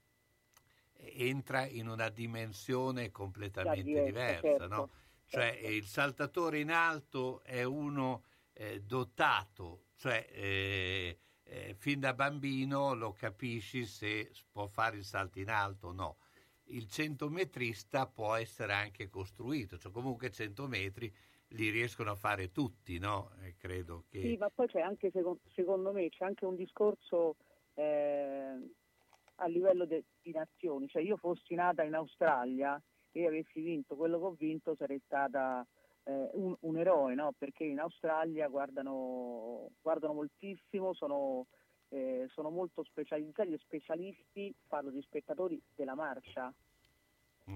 entra 0.94 1.66
in 1.66 1.86
una 1.86 2.08
dimensione 2.08 3.10
completamente 3.10 3.82
diversa, 3.82 4.40
diversa, 4.40 4.40
certo, 4.40 4.66
no? 4.68 4.90
Cioè 5.26 5.60
eh, 5.60 5.76
il 5.76 5.84
saltatore 5.84 6.60
in 6.60 6.70
alto 6.70 7.42
è 7.42 7.64
uno 7.64 8.24
eh, 8.54 8.80
dotato, 8.80 9.88
cioè 9.96 10.26
eh, 10.30 11.18
eh, 11.42 11.74
fin 11.74 12.00
da 12.00 12.14
bambino 12.14 12.94
lo 12.94 13.12
capisci 13.12 13.84
se 13.84 14.32
può 14.50 14.66
fare 14.66 14.96
il 14.96 15.04
salto 15.04 15.40
in 15.40 15.50
alto 15.50 15.88
o 15.88 15.92
no. 15.92 16.16
Il 16.72 16.88
centometrista 16.88 18.06
può 18.06 18.34
essere 18.34 18.72
anche 18.72 19.08
costruito, 19.08 19.76
cioè 19.76 19.92
comunque 19.92 20.30
100 20.30 20.66
metri 20.66 21.12
li 21.48 21.68
riescono 21.68 22.10
a 22.10 22.14
fare 22.14 22.50
tutti, 22.50 22.98
no? 22.98 23.30
Eh, 23.42 23.56
credo 23.58 24.04
che... 24.08 24.20
Sì, 24.20 24.36
ma 24.38 24.48
poi 24.48 24.68
c'è 24.68 24.80
anche, 24.80 25.10
secon- 25.10 25.38
secondo 25.54 25.92
me, 25.92 26.08
c'è 26.08 26.24
anche 26.24 26.46
un 26.46 26.56
discorso 26.56 27.36
eh, 27.74 28.56
a 29.36 29.46
livello 29.46 29.84
de- 29.84 30.04
di 30.22 30.32
nazioni. 30.32 30.88
Cioè 30.88 31.02
io 31.02 31.18
fossi 31.18 31.54
nata 31.54 31.82
in 31.82 31.94
Australia 31.94 32.80
e 33.10 33.26
avessi 33.26 33.60
vinto 33.60 33.94
quello 33.94 34.18
che 34.18 34.24
ho 34.24 34.36
vinto 34.38 34.74
sarei 34.74 35.00
stata 35.04 35.66
eh, 36.04 36.30
un, 36.32 36.56
un 36.60 36.76
eroe, 36.78 37.14
no? 37.14 37.34
Perché 37.36 37.64
in 37.64 37.80
Australia 37.80 38.48
guardano, 38.48 39.72
guardano 39.82 40.14
moltissimo, 40.14 40.94
sono, 40.94 41.46
eh, 41.92 42.26
sono 42.32 42.48
molto 42.48 42.82
specializzati 42.84 43.52
e 43.52 43.58
specialisti, 43.58 44.54
parlo 44.66 44.90
di 44.90 45.02
spettatori 45.02 45.60
della 45.74 45.94
marcia. 45.94 46.52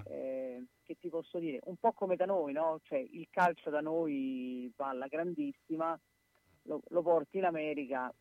Eh, 0.04 0.64
che 0.82 0.96
ti 0.98 1.08
posso 1.08 1.38
dire? 1.38 1.60
Un 1.64 1.76
po' 1.76 1.92
come 1.92 2.16
da 2.16 2.26
noi, 2.26 2.52
no? 2.52 2.80
Cioè 2.82 2.98
il 2.98 3.28
calcio 3.30 3.70
da 3.70 3.80
noi 3.80 4.70
va 4.76 4.88
alla 4.88 5.06
grandissima, 5.06 5.98
lo, 6.62 6.82
lo 6.88 7.02
porti 7.02 7.38
in 7.38 7.44
America, 7.44 8.12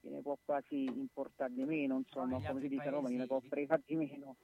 gliene 0.00 0.20
può 0.20 0.36
quasi 0.44 0.84
importare 0.84 1.52
di 1.54 1.64
meno, 1.64 1.96
insomma, 1.96 2.36
come 2.48 2.60
si 2.60 2.68
dice 2.68 2.82
a 2.88 2.90
Roma, 2.90 3.08
gliene 3.08 3.26
può 3.26 3.40
fregare 3.48 3.82
di 3.86 3.94
meno. 3.96 4.36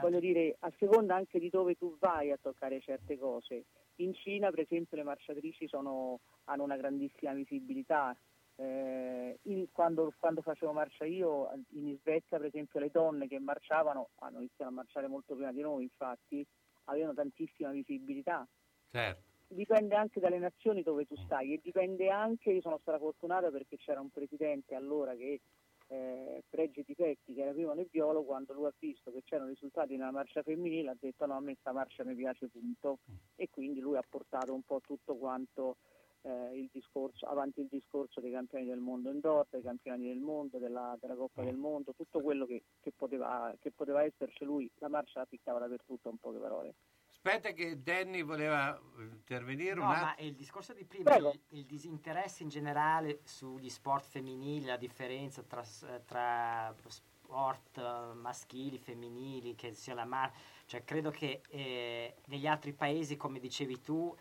Voglio 0.00 0.20
dire, 0.20 0.56
a 0.60 0.72
seconda 0.78 1.16
anche 1.16 1.38
di 1.38 1.50
dove 1.50 1.74
tu 1.74 1.96
vai 1.98 2.30
a 2.30 2.38
toccare 2.40 2.80
certe 2.80 3.18
cose. 3.18 3.64
In 3.96 4.14
Cina, 4.14 4.48
per 4.50 4.60
esempio, 4.60 4.96
le 4.96 5.02
marciatrici 5.02 5.66
sono- 5.68 6.20
hanno 6.44 6.62
una 6.62 6.76
grandissima 6.76 7.32
visibilità. 7.34 8.16
Eh, 8.62 9.38
in- 9.42 9.66
quando, 9.72 10.12
quando 10.18 10.40
facevo 10.40 10.72
marcia 10.72 11.04
io, 11.04 11.50
in 11.70 11.96
Svezia, 11.98 12.38
per 12.38 12.46
esempio, 12.46 12.78
le 12.78 12.90
donne 12.90 13.26
che 13.26 13.40
marciavano, 13.40 14.10
hanno 14.20 14.38
iniziato 14.38 14.70
a 14.70 14.74
marciare 14.74 15.08
molto 15.08 15.34
prima 15.34 15.52
di 15.52 15.62
noi, 15.62 15.82
infatti, 15.84 16.46
avevano 16.84 17.14
tantissima 17.14 17.70
visibilità 17.70 18.46
Certo. 18.90 19.22
dipende 19.48 19.94
anche 19.94 20.20
dalle 20.20 20.38
nazioni 20.38 20.82
dove 20.82 21.06
tu 21.06 21.16
stai 21.16 21.54
e 21.54 21.60
dipende 21.62 22.10
anche, 22.10 22.50
io 22.50 22.60
sono 22.60 22.78
stata 22.78 22.98
fortunata 22.98 23.50
perché 23.50 23.76
c'era 23.76 24.00
un 24.00 24.10
presidente 24.10 24.74
allora 24.74 25.14
che 25.14 25.40
eh, 25.88 26.42
pregi 26.48 26.80
e 26.80 26.84
difetti, 26.86 27.34
che 27.34 27.42
era 27.42 27.52
prima 27.52 27.74
nel 27.74 27.88
biolo, 27.90 28.22
quando 28.24 28.52
lui 28.54 28.66
ha 28.66 28.72
visto 28.78 29.10
che 29.10 29.22
c'erano 29.24 29.48
risultati 29.48 29.96
nella 29.96 30.10
marcia 30.10 30.42
femminile 30.42 30.90
ha 30.90 30.96
detto 30.98 31.26
no, 31.26 31.36
a 31.36 31.40
me 31.40 31.56
sta 31.60 31.72
marcia 31.72 32.04
mi 32.04 32.14
piace 32.14 32.48
punto 32.48 32.98
e 33.34 33.48
quindi 33.50 33.80
lui 33.80 33.96
ha 33.96 34.04
portato 34.08 34.54
un 34.54 34.62
po' 34.62 34.80
tutto 34.80 35.16
quanto 35.16 35.76
eh, 36.22 36.58
il 36.58 36.68
discorso, 36.72 37.26
avanti 37.26 37.60
il 37.60 37.68
discorso 37.70 38.20
dei 38.20 38.32
campioni 38.32 38.64
del 38.64 38.78
mondo 38.78 39.10
indoor, 39.10 39.46
dei 39.50 39.62
campioni 39.62 40.06
del 40.06 40.18
mondo, 40.18 40.58
della, 40.58 40.96
della 41.00 41.14
Coppa 41.14 41.42
del 41.42 41.56
Mondo, 41.56 41.92
tutto 41.94 42.20
quello 42.20 42.46
che, 42.46 42.62
che 42.80 42.92
poteva, 42.92 43.54
che 43.60 43.70
poteva 43.70 44.02
esserci 44.02 44.44
lui, 44.44 44.70
la 44.78 44.88
marcia 44.88 45.20
la 45.20 45.26
piccava 45.26 45.58
dappertutto, 45.58 46.08
in 46.08 46.18
poche 46.18 46.38
parole. 46.38 46.74
Aspetta 47.08 47.52
che 47.52 47.82
Danny 47.82 48.22
voleva 48.22 48.76
eh, 48.76 49.02
intervenire 49.02 49.74
No, 49.74 49.82
ma 49.82 50.14
il 50.18 50.34
discorso 50.34 50.72
di 50.72 50.84
prima, 50.84 51.14
il, 51.16 51.40
il 51.50 51.64
disinteresse 51.64 52.42
in 52.42 52.48
generale 52.48 53.20
sugli 53.24 53.68
sport 53.68 54.04
femminili, 54.04 54.64
la 54.64 54.76
differenza 54.76 55.42
tra, 55.42 55.62
s- 55.62 56.00
tra 56.04 56.74
sport 56.88 57.78
eh, 57.78 58.14
maschili, 58.14 58.78
femminili, 58.78 59.54
che 59.54 59.72
sia 59.72 59.94
la 59.94 60.04
mar- 60.04 60.32
cioè 60.66 60.84
credo 60.84 61.10
che 61.10 61.42
eh, 61.50 62.14
negli 62.26 62.46
altri 62.46 62.72
paesi, 62.72 63.16
come 63.16 63.38
dicevi 63.38 63.80
tu, 63.80 64.16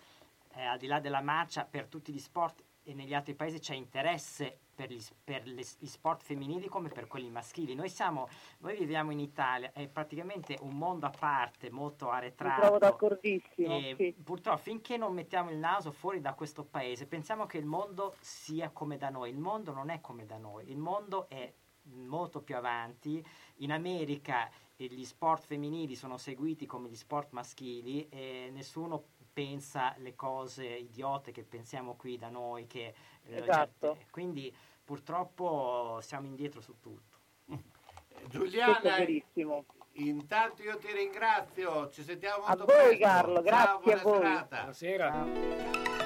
eh, 0.56 0.64
al 0.64 0.78
di 0.78 0.88
là 0.88 1.00
della 1.00 1.22
marcia, 1.22 1.66
per 1.66 1.88
tutti 1.88 2.12
gli 2.12 2.20
sport 2.20 2.64
e 2.84 2.94
negli 2.94 3.14
altri 3.14 3.36
paesi 3.36 3.60
c'è 3.60 3.76
interesse 3.76 4.58
per, 4.74 4.92
gli, 4.92 5.00
per 5.24 5.46
le- 5.46 5.64
gli 5.78 5.86
sport 5.86 6.24
femminili 6.24 6.68
come 6.68 6.90
per 6.90 7.08
quelli 7.08 7.30
maschili. 7.30 7.76
Noi 7.76 7.90
siamo, 7.90 8.28
noi 8.60 8.76
viviamo 8.76 9.12
in 9.12 9.20
Italia, 9.20 9.72
è 9.72 9.88
praticamente 9.88 10.58
un 10.62 10.76
mondo 10.76 11.06
a 11.06 11.12
parte, 11.12 11.70
molto 11.70 12.06
Mi 12.06 12.16
arretrato. 12.16 12.62
trovo 12.62 12.78
d'accordissimo, 12.80 13.80
sì. 13.96 14.16
Purtroppo 14.24 14.58
finché 14.58 14.98
non 14.98 15.14
mettiamo 15.14 15.52
il 15.52 15.58
naso 15.58 15.92
fuori 15.92 16.22
da 16.22 16.34
questo 16.34 16.64
paese 16.64 17.06
pensiamo 17.06 17.46
che 17.46 17.58
il 17.58 17.66
mondo 17.66 18.16
sia 18.20 18.70
come 18.72 18.98
da 18.98 19.10
noi. 19.10 19.30
Il 19.30 19.38
mondo 19.38 19.74
non 19.74 19.90
è 19.90 20.02
come 20.02 20.26
da 20.26 20.38
noi, 20.38 20.70
il 20.70 20.78
mondo 20.78 21.30
è 21.30 21.54
molto 21.84 22.42
più 22.42 22.56
avanti. 22.56 23.24
In 23.58 23.72
America 23.72 24.50
eh, 24.76 24.86
gli 24.86 25.04
sport 25.04 25.46
femminili 25.46 25.96
sono 25.96 26.18
seguiti 26.18 26.66
come 26.66 26.90
gli 26.90 26.96
sport 26.96 27.32
maschili 27.32 28.08
e 28.10 28.50
nessuno 28.52 29.04
pensa 29.32 29.94
le 29.98 30.16
cose 30.16 30.66
idiote 30.66 31.32
che 31.32 31.44
pensiamo 31.44 31.96
qui 31.96 32.18
da 32.18 32.30
noi. 32.30 32.68
Che, 32.68 32.94
eh, 33.24 33.36
Esatto. 33.36 33.88
certe- 33.96 34.08
quindi 34.12 34.54
purtroppo 34.84 36.00
siamo 36.02 36.28
indietro 36.28 36.62
su 36.62 36.76
tutto. 36.80 37.18
Giuliana, 38.28 38.80
è 38.80 38.98
verissimo. 39.00 39.66
intanto 39.94 40.62
io 40.64 40.78
ti 40.78 40.92
ringrazio, 40.92 41.90
ci 41.90 42.04
sentiamo 42.04 42.44
A 42.44 42.56
molto 42.56 42.66
voi 42.66 42.98
presto. 42.98 43.04
Carlo, 43.06 43.34
Ciao, 43.36 43.42
grazie 43.44 43.94
a 43.94 44.02
buona 44.02 44.18
voi. 44.20 44.28
serata. 44.28 44.58
Buonasera. 44.58 46.01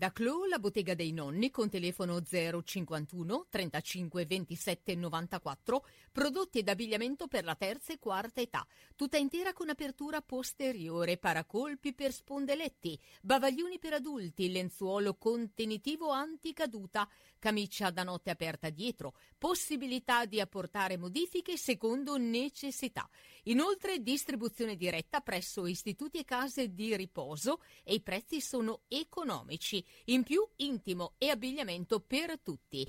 Da 0.00 0.12
Clo, 0.12 0.46
la 0.46 0.58
bottega 0.58 0.94
dei 0.94 1.12
nonni 1.12 1.50
con 1.50 1.68
telefono 1.68 2.22
051 2.22 3.48
35 3.50 4.24
27 4.24 4.94
94, 4.94 5.84
prodotti 6.10 6.60
ed 6.60 6.70
abbigliamento 6.70 7.26
per 7.26 7.44
la 7.44 7.54
terza 7.54 7.92
e 7.92 7.98
quarta 7.98 8.40
età, 8.40 8.66
tutta 8.96 9.18
intera 9.18 9.52
con 9.52 9.68
apertura 9.68 10.22
posteriore, 10.22 11.18
paracolpi 11.18 11.92
per 11.92 12.12
spondeletti, 12.12 12.98
bavaglioni 13.20 13.78
per 13.78 13.92
adulti, 13.92 14.50
lenzuolo 14.50 15.16
contenitivo 15.16 16.08
anticaduta, 16.08 17.06
camicia 17.38 17.90
da 17.90 18.02
notte 18.02 18.30
aperta 18.30 18.70
dietro, 18.70 19.12
possibilità 19.36 20.24
di 20.24 20.40
apportare 20.40 20.96
modifiche 20.96 21.58
secondo 21.58 22.16
necessità. 22.16 23.06
Inoltre 23.44 24.02
distribuzione 24.02 24.76
diretta 24.76 25.20
presso 25.20 25.66
istituti 25.66 26.18
e 26.18 26.24
case 26.24 26.72
di 26.72 26.96
riposo 26.96 27.60
e 27.84 27.94
i 27.94 28.00
prezzi 28.00 28.40
sono 28.40 28.82
economici. 28.88 29.84
In 30.06 30.22
più 30.22 30.46
intimo 30.56 31.14
e 31.18 31.30
abbigliamento 31.30 32.00
per 32.00 32.38
tutti. 32.40 32.86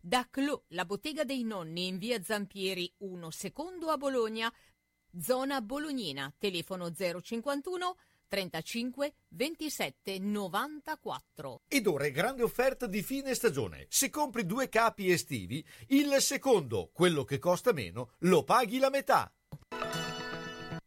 Da 0.00 0.26
Clo, 0.30 0.64
la 0.68 0.84
bottega 0.84 1.24
dei 1.24 1.44
nonni 1.44 1.86
in 1.86 1.98
via 1.98 2.22
Zampieri 2.22 2.92
1 2.98 3.30
secondo 3.30 3.88
a 3.88 3.96
Bologna, 3.96 4.52
zona 5.18 5.60
Bolognina, 5.62 6.32
telefono 6.38 6.92
051 6.92 7.96
35 8.28 9.14
27 9.28 10.18
94. 10.18 11.62
Ed 11.68 11.86
ora 11.86 12.04
è 12.04 12.10
grande 12.10 12.42
offerta 12.42 12.86
di 12.86 13.02
fine 13.02 13.34
stagione. 13.34 13.86
Se 13.88 14.10
compri 14.10 14.44
due 14.44 14.68
capi 14.68 15.10
estivi, 15.10 15.64
il 15.88 16.16
secondo, 16.20 16.90
quello 16.92 17.24
che 17.24 17.38
costa 17.38 17.72
meno, 17.72 18.12
lo 18.20 18.42
paghi 18.42 18.78
la 18.78 18.90
metà. 18.90 19.32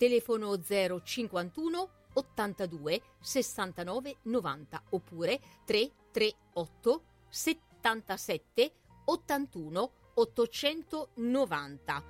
Telefono 0.00 0.58
051 0.58 1.90
82 2.14 3.02
69 3.20 4.16
90 4.22 4.82
oppure 4.92 5.38
338 5.66 7.02
77 7.28 8.72
81 9.04 9.92
890. 10.14 12.04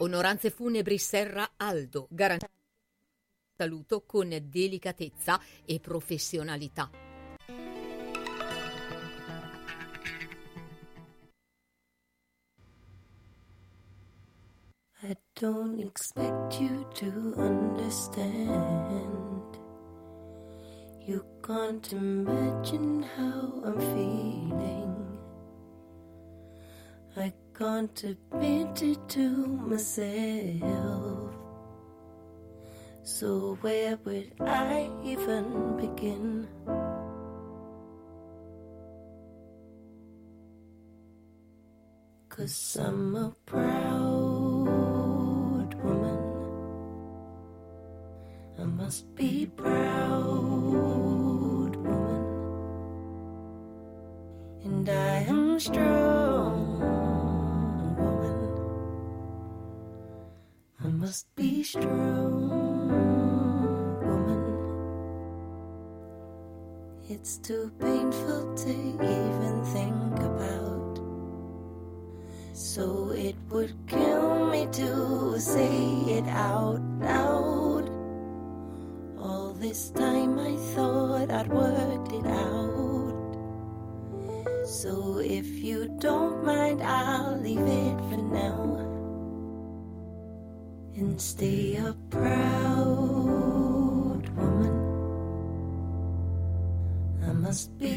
Onoranze 0.00 0.50
funebri 0.50 0.98
Serra 0.98 1.52
Aldo, 1.56 2.06
garantito 2.10 2.50
saluto 3.56 4.02
con 4.04 4.28
delicatezza 4.28 5.40
e 5.64 5.80
professionalità. 5.80 7.01
Don't 15.42 15.80
expect 15.80 16.60
you 16.60 16.86
to 16.94 17.34
understand. 17.36 18.22
You 21.04 21.24
can't 21.44 21.92
imagine 21.92 23.02
how 23.16 23.60
I'm 23.64 23.80
feeling. 23.80 25.18
I 27.16 27.32
can't 27.58 28.04
admit 28.04 28.82
it 28.84 29.08
to 29.08 29.28
myself. 29.66 31.34
So, 33.02 33.58
where 33.62 33.98
would 34.04 34.32
I 34.38 34.88
even 35.04 35.76
begin? 35.76 36.46
Cause 42.28 42.76
I'm 42.80 43.16
a 43.16 43.34
proud 43.44 44.11
must 48.82 49.14
be 49.14 49.46
proud 49.46 50.26
woman. 51.76 52.24
And 54.64 54.88
I 54.88 55.18
am 55.32 55.60
strong 55.60 56.80
woman. 57.96 58.40
I 60.82 60.88
must 60.88 61.32
be 61.36 61.62
strong 61.62 62.88
woman. 64.08 64.44
It's 67.08 67.38
too 67.38 67.70
painful 67.78 68.54
to 68.64 68.74
even 69.16 69.64
think 69.76 70.18
about. 70.32 70.98
So 72.52 73.12
it 73.12 73.36
would 73.48 73.74
kill 73.86 74.50
me 74.50 74.66
to 74.72 75.38
say 75.38 75.70
it 76.18 76.26
out 76.26 76.82
loud. 76.98 77.41
This 79.72 79.88
time 79.92 80.38
I 80.38 80.54
thought 80.74 81.30
I'd 81.30 81.48
worked 81.48 82.12
it 82.12 82.26
out. 82.26 83.32
So 84.66 85.18
if 85.24 85.46
you 85.48 85.88
don't 85.98 86.44
mind, 86.44 86.82
I'll 86.82 87.40
leave 87.40 87.56
it 87.56 87.96
for 88.10 88.18
now. 88.18 88.76
And 90.94 91.18
stay 91.18 91.76
a 91.76 91.96
proud 92.10 92.68
woman. 94.36 94.76
I 97.26 97.32
must 97.32 97.78
be 97.78 97.91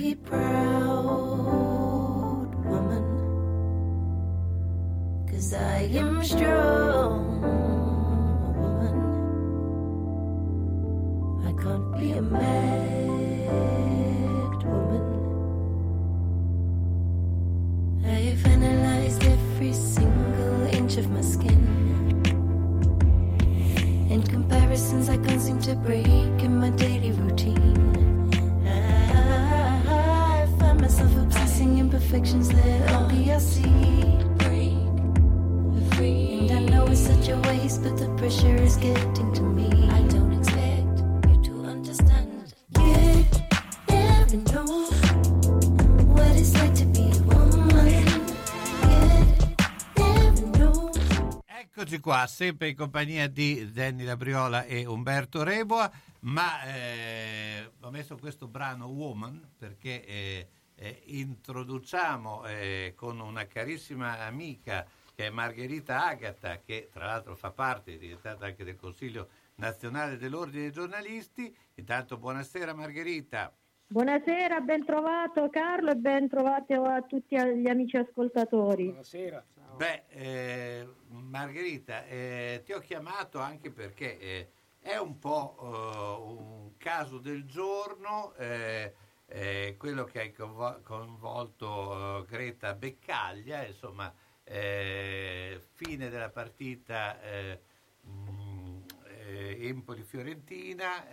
Eccoci 51.45 51.99
qua, 51.99 52.25
sempre 52.27 52.69
in 52.69 52.75
compagnia 52.75 53.27
di 53.27 53.71
Danny 53.71 54.03
Labriola 54.03 54.63
e 54.63 54.86
Umberto 54.86 55.43
Reboa, 55.43 55.91
ma 56.21 56.63
eh, 56.63 57.71
ho 57.79 57.91
messo 57.91 58.17
questo 58.17 58.47
brano 58.47 58.88
Woman 58.88 59.51
perché 59.57 60.03
eh, 60.05 60.47
eh, 60.75 61.01
introduciamo 61.05 62.45
eh, 62.45 62.93
con 62.95 63.19
una 63.19 63.45
carissima 63.45 64.19
amica 64.25 64.88
che 65.13 65.27
è 65.27 65.29
Margherita 65.29 66.05
Agata, 66.05 66.59
che 66.59 66.89
tra 66.91 67.05
l'altro 67.05 67.36
fa 67.36 67.51
parte, 67.51 67.93
è 67.93 67.97
diventata 67.97 68.45
anche 68.45 68.63
del 68.63 68.75
Consiglio 68.75 69.29
nazionale 69.55 70.17
dell'Ordine 70.17 70.63
dei 70.63 70.71
giornalisti. 70.71 71.55
Intanto 71.75 72.17
buonasera 72.17 72.73
Margherita. 72.73 73.53
Buonasera, 73.95 74.59
ben 74.59 74.83
trovato 74.83 75.49
Carlo 75.49 75.91
e 75.91 75.95
ben 75.95 76.27
trovati 76.27 76.73
a 76.73 77.01
tutti 77.03 77.37
gli 77.37 77.69
amici 77.69 77.95
ascoltatori. 77.95 78.87
Buonasera. 78.87 79.45
Beh, 79.77 80.03
eh, 80.09 80.87
Margherita, 81.07 82.05
eh, 82.05 82.61
ti 82.65 82.73
ho 82.73 82.79
chiamato 82.79 83.39
anche 83.39 83.71
perché 83.71 84.19
eh, 84.19 84.49
è 84.81 84.97
un 84.97 85.17
po' 85.17 85.55
eh, 85.61 86.29
un 86.29 86.71
caso 86.75 87.19
del 87.19 87.45
giorno, 87.45 88.33
eh, 88.33 88.93
eh, 89.27 89.75
quello 89.77 90.03
che 90.03 90.19
ha 90.37 90.79
coinvolto 90.83 92.19
eh, 92.19 92.25
Greta 92.25 92.73
Beccaglia, 92.73 93.65
insomma, 93.65 94.13
eh, 94.43 95.57
fine 95.71 96.09
della 96.09 96.29
partita 96.31 97.21
eh, 97.21 97.61
mh, 98.01 98.83
eh, 99.05 99.67
Empoli-Fiorentina, 99.69 101.07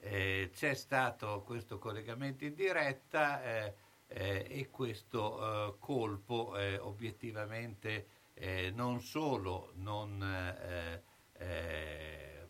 eh, 0.00 0.50
c'è 0.54 0.74
stato 0.74 1.42
questo 1.42 1.78
collegamento 1.78 2.44
in 2.44 2.54
diretta 2.54 3.42
eh, 3.42 3.74
eh, 4.08 4.46
e 4.48 4.70
questo 4.70 5.68
eh, 5.68 5.74
colpo 5.78 6.56
eh, 6.56 6.78
obiettivamente 6.78 8.06
eh, 8.34 8.70
non 8.74 9.00
solo 9.00 9.72
non 9.76 10.56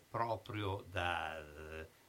proprio 0.09 0.83
da, 0.89 1.37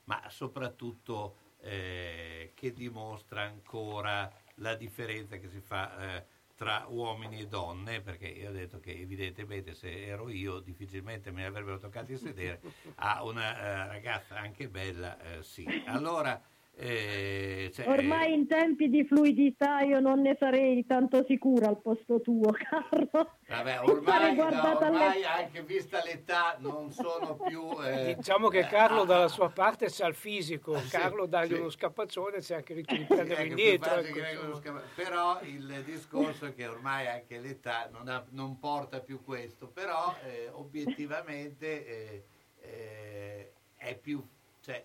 ma 0.04 0.30
soprattutto 0.30 1.36
che 1.60 2.72
dimostra 2.74 3.42
ancora 3.42 4.32
la 4.56 4.74
differenza 4.74 5.36
che 5.36 5.50
si 5.50 5.60
fa 5.60 6.24
tra 6.60 6.84
uomini 6.90 7.40
e 7.40 7.46
donne, 7.46 8.02
perché 8.02 8.26
io 8.26 8.50
ho 8.50 8.52
detto 8.52 8.80
che 8.80 8.90
evidentemente 8.90 9.72
se 9.72 10.04
ero 10.04 10.28
io 10.28 10.60
difficilmente 10.60 11.30
me 11.30 11.40
ne 11.40 11.46
avrebbero 11.46 11.78
toccati 11.78 12.18
sedere, 12.18 12.60
a 12.96 13.24
una 13.24 13.58
eh, 13.58 13.86
ragazza 13.86 14.36
anche 14.36 14.68
bella 14.68 15.18
eh, 15.22 15.42
sì. 15.42 15.66
Allora, 15.86 16.38
eh, 16.82 17.70
cioè, 17.74 17.86
Ormai 17.88 18.32
in 18.32 18.46
tempi 18.46 18.88
di 18.88 19.04
fluidità 19.04 19.80
io 19.80 20.00
non 20.00 20.22
ne 20.22 20.34
sarei 20.40 20.86
tanto 20.86 21.22
sicura 21.26 21.68
al 21.68 21.78
posto 21.80 22.22
tuo, 22.22 22.50
Carlo. 22.56 23.36
Vabbè, 23.46 23.80
ormai, 23.82 24.38
alle- 24.40 24.58
ormai 24.58 25.24
anche 25.24 25.62
vista 25.62 26.00
l'età 26.02 26.56
non 26.60 26.90
sono 26.90 27.36
più... 27.36 27.68
eh, 27.84 28.14
Diciamo 28.16 28.48
che 28.48 28.62
Carlo 28.66 29.04
dalla 29.04 29.28
sua 29.28 29.50
parte 29.50 29.88
c'ha 29.90 30.06
il 30.06 30.14
fisico, 30.14 30.78
sì, 30.78 30.88
Carlo 30.88 31.26
dargli 31.26 31.52
sì. 31.54 31.60
uno 31.60 31.68
scappaccione 31.68 32.38
c'è 32.38 32.54
anche 32.54 32.72
anche 32.72 33.34
più 33.34 33.44
indietro. 33.44 33.96
ecco, 33.96 34.56
scapa- 34.56 34.82
Però 34.94 35.38
il 35.42 35.82
discorso 35.84 36.46
è 36.46 36.54
che 36.54 36.66
ormai 36.66 37.08
anche 37.08 37.38
l'età 37.38 37.90
non, 37.92 38.08
ha- 38.08 38.24
non 38.30 38.58
porta 38.58 39.00
più 39.00 39.22
questo, 39.22 39.68
però 39.68 40.14
eh, 40.24 40.48
obiettivamente 40.52 41.86
eh, 41.86 42.24
eh, 42.62 43.52
è 43.76 43.94
più... 43.96 44.26
Cioè, 44.62 44.82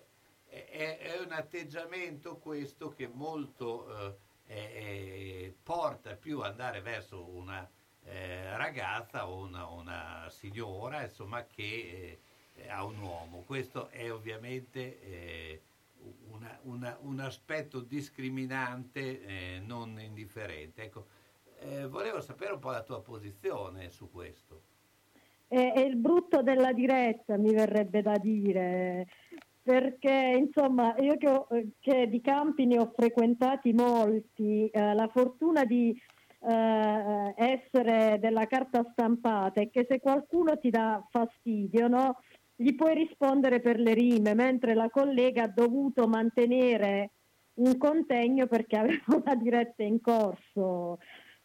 è, 0.48 0.98
è 0.98 1.18
un 1.24 1.32
atteggiamento 1.32 2.36
questo 2.38 2.90
che 2.90 3.08
molto 3.08 4.18
eh, 4.46 5.54
porta 5.62 6.14
più 6.14 6.40
ad 6.40 6.50
andare 6.52 6.80
verso 6.80 7.24
una 7.28 7.68
eh, 8.04 8.56
ragazza 8.56 9.28
o 9.28 9.38
una, 9.44 9.66
una 9.66 10.26
signora 10.30 11.02
insomma 11.02 11.44
che 11.44 12.18
eh, 12.54 12.68
a 12.68 12.84
un 12.84 12.98
uomo. 12.98 13.42
Questo 13.44 13.88
è 13.88 14.10
ovviamente 14.12 15.00
eh, 15.02 15.60
una- 16.28 16.58
una- 16.62 16.96
un 17.00 17.18
aspetto 17.20 17.80
discriminante 17.80 19.24
eh, 19.56 19.60
non 19.64 19.98
indifferente. 20.00 20.82
Ecco, 20.84 21.06
eh, 21.60 21.86
volevo 21.86 22.20
sapere 22.20 22.52
un 22.52 22.60
po' 22.60 22.70
la 22.70 22.82
tua 22.82 23.02
posizione 23.02 23.90
su 23.90 24.10
questo. 24.10 24.62
È 25.48 25.78
il 25.78 25.94
brutto 25.96 26.42
della 26.42 26.72
diretta, 26.72 27.36
mi 27.36 27.52
verrebbe 27.52 28.02
da 28.02 28.16
dire, 28.18 29.06
perché 29.66 30.36
insomma 30.38 30.94
io 31.00 31.16
che, 31.16 31.28
ho- 31.28 31.48
che 31.80 32.08
di 32.08 32.20
campi 32.20 32.66
ne 32.66 32.78
ho 32.78 32.92
frequentati 32.94 33.72
molti, 33.72 34.68
eh, 34.68 34.94
la 34.94 35.08
fortuna 35.12 35.64
di 35.64 35.90
eh, 35.90 37.34
essere 37.36 38.18
della 38.20 38.46
carta 38.46 38.86
stampata 38.92 39.60
è 39.60 39.68
che 39.68 39.84
se 39.90 39.98
qualcuno 39.98 40.56
ti 40.56 40.70
dà 40.70 41.04
fastidio, 41.10 41.88
no? 41.88 42.20
gli 42.54 42.76
puoi 42.76 42.94
rispondere 42.94 43.58
per 43.58 43.80
le 43.80 43.92
rime, 43.92 44.34
mentre 44.34 44.74
la 44.74 44.88
collega 44.88 45.42
ha 45.42 45.52
dovuto 45.52 46.06
mantenere 46.06 47.10
un 47.54 47.76
contegno 47.76 48.46
perché 48.46 48.76
aveva 48.78 49.16
una 49.16 49.34
diretta 49.34 49.82
in 49.82 50.00
corso. 50.00 50.98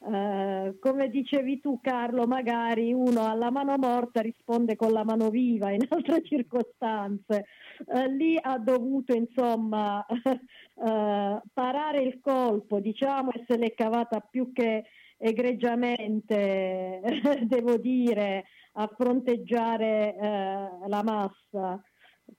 Eh, 0.03 0.77
come 0.79 1.09
dicevi 1.09 1.59
tu 1.59 1.79
Carlo, 1.79 2.25
magari 2.25 2.91
uno 2.91 3.27
alla 3.29 3.51
mano 3.51 3.77
morta 3.77 4.21
risponde 4.21 4.75
con 4.75 4.91
la 4.91 5.03
mano 5.03 5.29
viva 5.29 5.69
in 5.71 5.85
altre 5.87 6.23
circostanze. 6.25 7.45
Eh, 7.85 8.09
lì 8.09 8.37
ha 8.41 8.57
dovuto 8.57 9.13
insomma 9.13 10.03
eh, 10.09 11.41
parare 11.53 12.01
il 12.01 12.19
colpo, 12.19 12.79
diciamo, 12.79 13.31
e 13.31 13.45
se 13.47 13.57
l'è 13.57 13.73
cavata 13.75 14.19
più 14.21 14.51
che 14.51 14.85
egregiamente, 15.17 17.01
devo 17.45 17.77
dire, 17.77 18.45
a 18.73 18.87
fronteggiare 18.87 20.15
eh, 20.15 20.69
la 20.87 21.03
massa. 21.03 21.79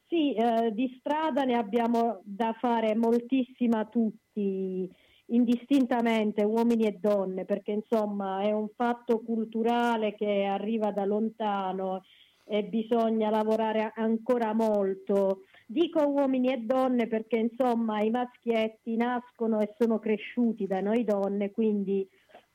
Sì, 0.09 0.35
eh, 0.35 0.73
di 0.73 0.97
strada 0.99 1.45
ne 1.45 1.55
abbiamo 1.57 2.23
da 2.25 2.55
fare 2.59 2.95
moltissima 2.97 3.85
tutti, 3.85 4.91
indistintamente, 5.27 6.45
uomini 6.45 6.87
e 6.87 6.99
donne, 7.01 7.45
perché 7.45 7.73
insomma 7.73 8.43
è 8.43 8.53
un 8.53 8.69
fatto 8.75 9.21
culturale 9.21 10.15
che 10.15 10.45
arriva 10.45 10.91
da 10.91 11.05
lontano 11.05 12.03
e 12.45 12.65
bisogna 12.65 13.31
lavorare 13.31 13.93
ancora 13.95 14.53
molto. 14.53 15.43
Dico 15.67 16.05
uomini 16.07 16.53
e 16.53 16.59
donne 16.59 17.07
perché 17.07 17.37
insomma 17.37 18.01
i 18.03 18.11
maschietti 18.11 18.97
nascono 18.97 19.61
e 19.61 19.75
sono 19.79 19.99
cresciuti 19.99 20.67
da 20.67 20.81
noi 20.81 21.05
donne, 21.05 21.51
quindi 21.51 22.07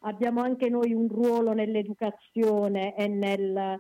abbiamo 0.01 0.41
anche 0.41 0.69
noi 0.69 0.93
un 0.93 1.07
ruolo 1.07 1.53
nell'educazione 1.53 2.95
e 2.95 3.07
nel 3.07 3.79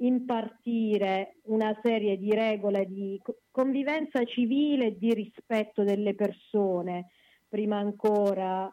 impartire 0.00 1.36
una 1.44 1.78
serie 1.82 2.16
di 2.16 2.32
regole 2.32 2.86
di 2.86 3.18
co- 3.22 3.40
convivenza 3.50 4.24
civile 4.24 4.86
e 4.86 4.98
di 4.98 5.12
rispetto 5.12 5.82
delle 5.82 6.14
persone, 6.14 7.08
prima 7.50 7.78
ancora 7.78 8.72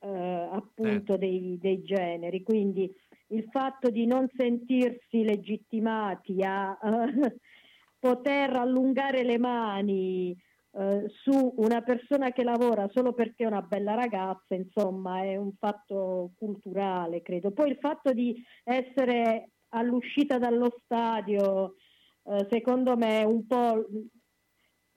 eh, 0.00 0.48
appunto 0.52 1.16
dei, 1.16 1.56
dei 1.60 1.82
generi. 1.82 2.42
Quindi 2.42 2.92
il 3.28 3.46
fatto 3.50 3.88
di 3.88 4.06
non 4.06 4.28
sentirsi 4.36 5.24
legittimati 5.24 6.42
a 6.42 6.76
eh, 6.82 7.36
poter 7.98 8.56
allungare 8.56 9.22
le 9.22 9.38
mani 9.38 10.36
eh, 10.72 11.04
su 11.22 11.54
una 11.56 11.80
persona 11.80 12.32
che 12.32 12.42
lavora 12.42 12.88
solo 12.92 13.12
perché 13.14 13.44
è 13.44 13.46
una 13.46 13.62
bella 13.62 13.94
ragazza, 13.94 14.54
insomma, 14.54 15.22
è 15.22 15.36
un 15.36 15.52
fatto 15.58 16.32
culturale, 16.36 17.22
credo. 17.22 17.52
Poi 17.52 17.70
il 17.70 17.78
fatto 17.80 18.12
di 18.12 18.44
essere 18.64 19.50
all'uscita 19.70 20.38
dallo 20.38 20.74
stadio, 20.84 21.76
eh, 22.24 22.46
secondo 22.50 22.96
me, 22.96 23.24
un 23.24 23.46
po' 23.46 23.86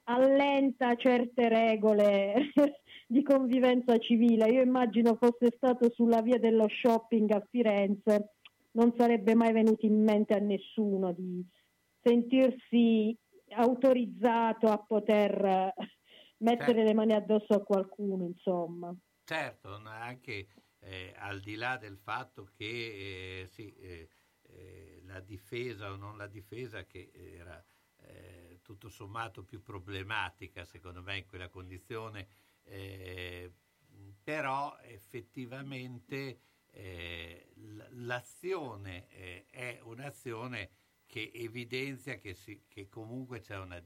allenta 0.09 0.95
certe 0.95 1.47
regole 1.47 2.51
di 3.11 3.23
convivenza 3.23 3.97
civile. 3.97 4.51
Io 4.51 4.61
immagino 4.61 5.15
fosse 5.15 5.51
stato 5.55 5.89
sulla 5.91 6.21
via 6.21 6.37
dello 6.37 6.67
shopping 6.69 7.31
a 7.31 7.43
Firenze, 7.49 8.35
non 8.73 8.93
sarebbe 8.95 9.33
mai 9.33 9.51
venuto 9.51 9.87
in 9.87 10.03
mente 10.03 10.35
a 10.35 10.39
nessuno 10.39 11.11
di 11.11 11.43
sentirsi 12.03 13.17
autorizzato 13.55 14.67
a 14.67 14.77
poter 14.77 15.43
eh, 15.43 15.73
mettere 16.37 16.73
Certo. 16.73 16.83
le 16.83 16.93
mani 16.93 17.13
addosso 17.13 17.53
a 17.53 17.63
qualcuno, 17.63 18.25
insomma. 18.25 18.95
Certo, 19.23 19.81
anche 19.85 20.47
eh, 20.77 21.11
al 21.17 21.39
di 21.39 21.55
là 21.55 21.77
del 21.77 21.97
fatto 21.97 22.51
che 22.55 23.41
eh, 23.41 23.47
sì, 23.47 23.73
eh, 23.73 24.07
eh, 24.49 25.01
la 25.05 25.19
difesa 25.19 25.91
o 25.91 25.95
non 25.95 26.15
la 26.15 26.27
difesa, 26.27 26.85
che 26.85 27.09
era 27.11 27.59
eh, 28.01 28.59
tutto 28.61 28.87
sommato 28.87 29.43
più 29.43 29.63
problematica 29.63 30.63
secondo 30.63 31.01
me 31.01 31.17
in 31.17 31.25
quella 31.25 31.49
condizione, 31.49 32.27
eh, 32.69 33.51
però 34.23 34.77
effettivamente 34.83 36.39
eh, 36.71 37.51
l'azione 37.91 39.07
eh, 39.09 39.45
è 39.49 39.79
un'azione 39.83 40.69
che 41.05 41.31
evidenzia 41.33 42.17
che, 42.17 42.33
si- 42.35 42.63
che 42.67 42.87
comunque 42.87 43.39
c'è 43.41 43.57
una 43.57 43.83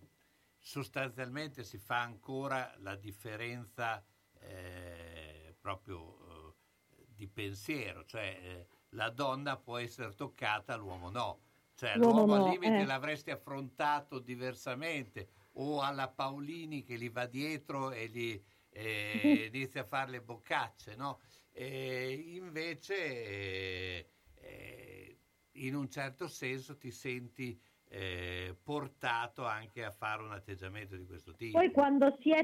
sostanzialmente 0.60 1.64
si 1.64 1.78
fa 1.78 2.02
ancora 2.02 2.74
la 2.80 2.96
differenza 2.96 4.04
eh, 4.40 5.56
proprio 5.60 6.56
eh, 6.90 7.06
di 7.08 7.28
pensiero, 7.28 8.06
cioè 8.06 8.40
eh, 8.42 8.68
la 8.90 9.10
donna 9.10 9.58
può 9.58 9.78
essere 9.78 10.14
toccata, 10.14 10.76
l'uomo 10.76 11.10
no. 11.10 11.42
Cioè 11.76 11.98
L'uomo 11.98 12.26
l'uomo 12.26 12.38
no, 12.38 12.44
al 12.46 12.52
limite 12.52 12.80
eh. 12.80 12.86
l'avresti 12.86 13.32
affrontato 13.32 14.20
diversamente 14.20 15.30
o 15.54 15.82
alla 15.82 16.08
Paolini 16.08 16.84
che 16.84 16.98
gli 16.98 17.10
va 17.10 17.26
dietro 17.26 17.92
e 17.92 18.08
gli 18.08 18.42
eh, 19.50 19.50
inizia 19.54 19.82
a 19.82 19.86
fare 19.86 20.12
le 20.12 20.22
boccacce, 20.22 20.96
no? 20.96 21.20
E 21.52 22.12
invece 22.36 22.96
eh, 22.96 24.10
eh, 24.42 25.18
in 25.54 25.76
un 25.76 25.90
certo 25.90 26.28
senso 26.28 26.78
ti 26.78 26.92
senti 26.92 27.60
eh, 27.90 28.56
portato 28.64 29.46
anche 29.46 29.84
a 29.84 29.92
fare 29.92 30.24
un 30.24 30.32
atteggiamento 30.32 30.96
di 30.96 31.06
questo 31.06 31.34
tipo. 31.34 31.60
Poi 31.60 31.72
quando 31.72 32.18
si 32.22 32.32
è 32.32 32.42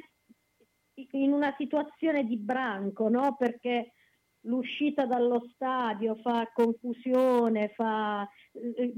in 1.11 1.31
una 1.31 1.55
situazione 1.57 2.23
di 2.25 2.37
branco, 2.37 3.09
no? 3.09 3.35
Perché 3.35 3.93
l'uscita 4.41 5.05
dallo 5.05 5.49
stadio 5.53 6.15
fa 6.15 6.51
confusione, 6.53 7.69
fa, 7.69 8.27
eh, 8.51 8.93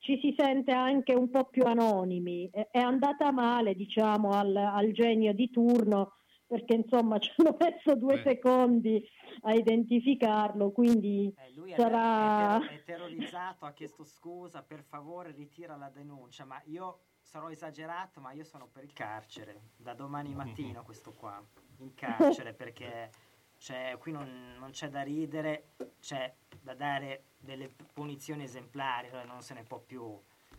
ci 0.00 0.18
si 0.20 0.34
sente 0.36 0.72
anche 0.72 1.14
un 1.14 1.30
po' 1.30 1.44
più 1.44 1.64
anonimi. 1.64 2.50
È, 2.52 2.68
è 2.70 2.78
andata 2.78 3.32
male, 3.32 3.74
diciamo, 3.74 4.30
al, 4.30 4.54
al 4.54 4.92
genio 4.92 5.32
di 5.32 5.50
turno 5.50 6.16
perché 6.46 6.74
insomma 6.74 7.18
ci 7.20 7.32
hanno 7.36 7.56
messo 7.58 7.94
due 7.96 8.22
secondi 8.22 9.04
a 9.42 9.52
identificarlo, 9.54 10.70
quindi 10.70 11.34
Eh, 11.36 11.52
Lui 11.54 11.72
è, 11.72 11.76
sarà... 11.76 12.56
è 12.56 12.60
ter- 12.60 12.80
è 12.80 12.84
terrorizzato, 12.84 13.64
ha 13.64 13.72
chiesto 13.72 14.04
scusa, 14.04 14.62
per 14.62 14.82
favore 14.82 15.32
ritira 15.32 15.76
la 15.76 15.88
denuncia, 15.88 16.44
ma 16.44 16.60
io 16.66 17.00
sarò 17.20 17.50
esagerato, 17.50 18.20
ma 18.20 18.32
io 18.32 18.44
sono 18.44 18.68
per 18.68 18.84
il 18.84 18.92
carcere, 18.92 19.70
da 19.76 19.94
domani 19.94 20.32
mattino 20.34 20.82
questo 20.84 21.12
qua, 21.12 21.42
in 21.78 21.92
carcere, 21.94 22.52
perché 22.54 23.10
cioè, 23.58 23.96
qui 23.98 24.12
non, 24.12 24.56
non 24.58 24.70
c'è 24.70 24.88
da 24.88 25.02
ridere, 25.02 25.70
c'è 26.00 26.32
da 26.60 26.74
dare 26.74 27.24
delle 27.38 27.70
punizioni 27.92 28.44
esemplari, 28.44 29.08
non 29.26 29.42
se 29.42 29.54
ne 29.54 29.62
può 29.64 29.78
più, 29.78 30.16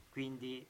quindi 0.09 0.68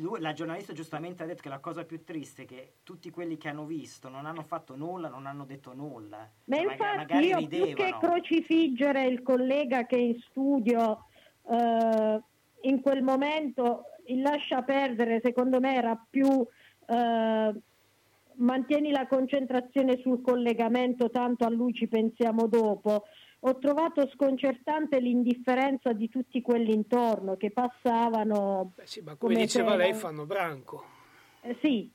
lui- 0.00 0.20
la 0.20 0.32
giornalista 0.32 0.72
giustamente 0.72 1.22
ha 1.22 1.26
detto 1.26 1.42
che 1.42 1.48
la 1.50 1.58
cosa 1.58 1.84
più 1.84 2.02
triste 2.02 2.42
è 2.42 2.46
che 2.46 2.72
tutti 2.82 3.10
quelli 3.10 3.36
che 3.36 3.48
hanno 3.48 3.66
visto 3.66 4.08
non 4.08 4.24
hanno 4.24 4.42
fatto 4.42 4.74
nulla, 4.74 5.08
non 5.08 5.26
hanno 5.26 5.44
detto 5.44 5.74
nulla. 5.74 6.28
Ma 6.44 6.56
Cioè, 6.56 6.64
infatti 6.64 6.96
magari 6.96 7.26
io 7.26 7.36
più 7.38 7.48
che 7.48 7.64
ridevano. 7.64 7.98
crocifiggere 7.98 9.04
il 9.06 9.22
collega 9.22 9.84
che 9.84 9.96
è 9.96 10.00
in 10.00 10.18
studio 10.20 11.06
eh, 11.50 12.22
in 12.62 12.80
quel 12.80 13.02
momento 13.02 13.84
il 14.06 14.22
lascia 14.22 14.62
perdere 14.62 15.20
secondo 15.22 15.60
me 15.60 15.74
era 15.74 16.02
più 16.08 16.46
eh, 16.86 17.54
mantieni 18.36 18.90
la 18.90 19.06
concentrazione 19.06 19.98
sul 19.98 20.22
collegamento 20.22 21.10
tanto 21.10 21.44
a 21.44 21.50
lui 21.50 21.74
ci 21.74 21.86
pensiamo 21.86 22.46
dopo. 22.46 23.04
Ho 23.46 23.58
trovato 23.58 24.08
sconcertante 24.08 24.98
l'indifferenza 25.00 25.92
di 25.92 26.08
tutti 26.08 26.40
quelli 26.40 26.72
intorno 26.72 27.36
che 27.36 27.50
passavano 27.50 28.72
Sì, 28.84 29.02
ma 29.02 29.16
come 29.16 29.34
diceva 29.34 29.72
se- 29.72 29.76
lei 29.76 29.92
fanno 29.92 30.24
branco. 30.24 30.82
Eh, 31.42 31.58
sì, 31.60 31.92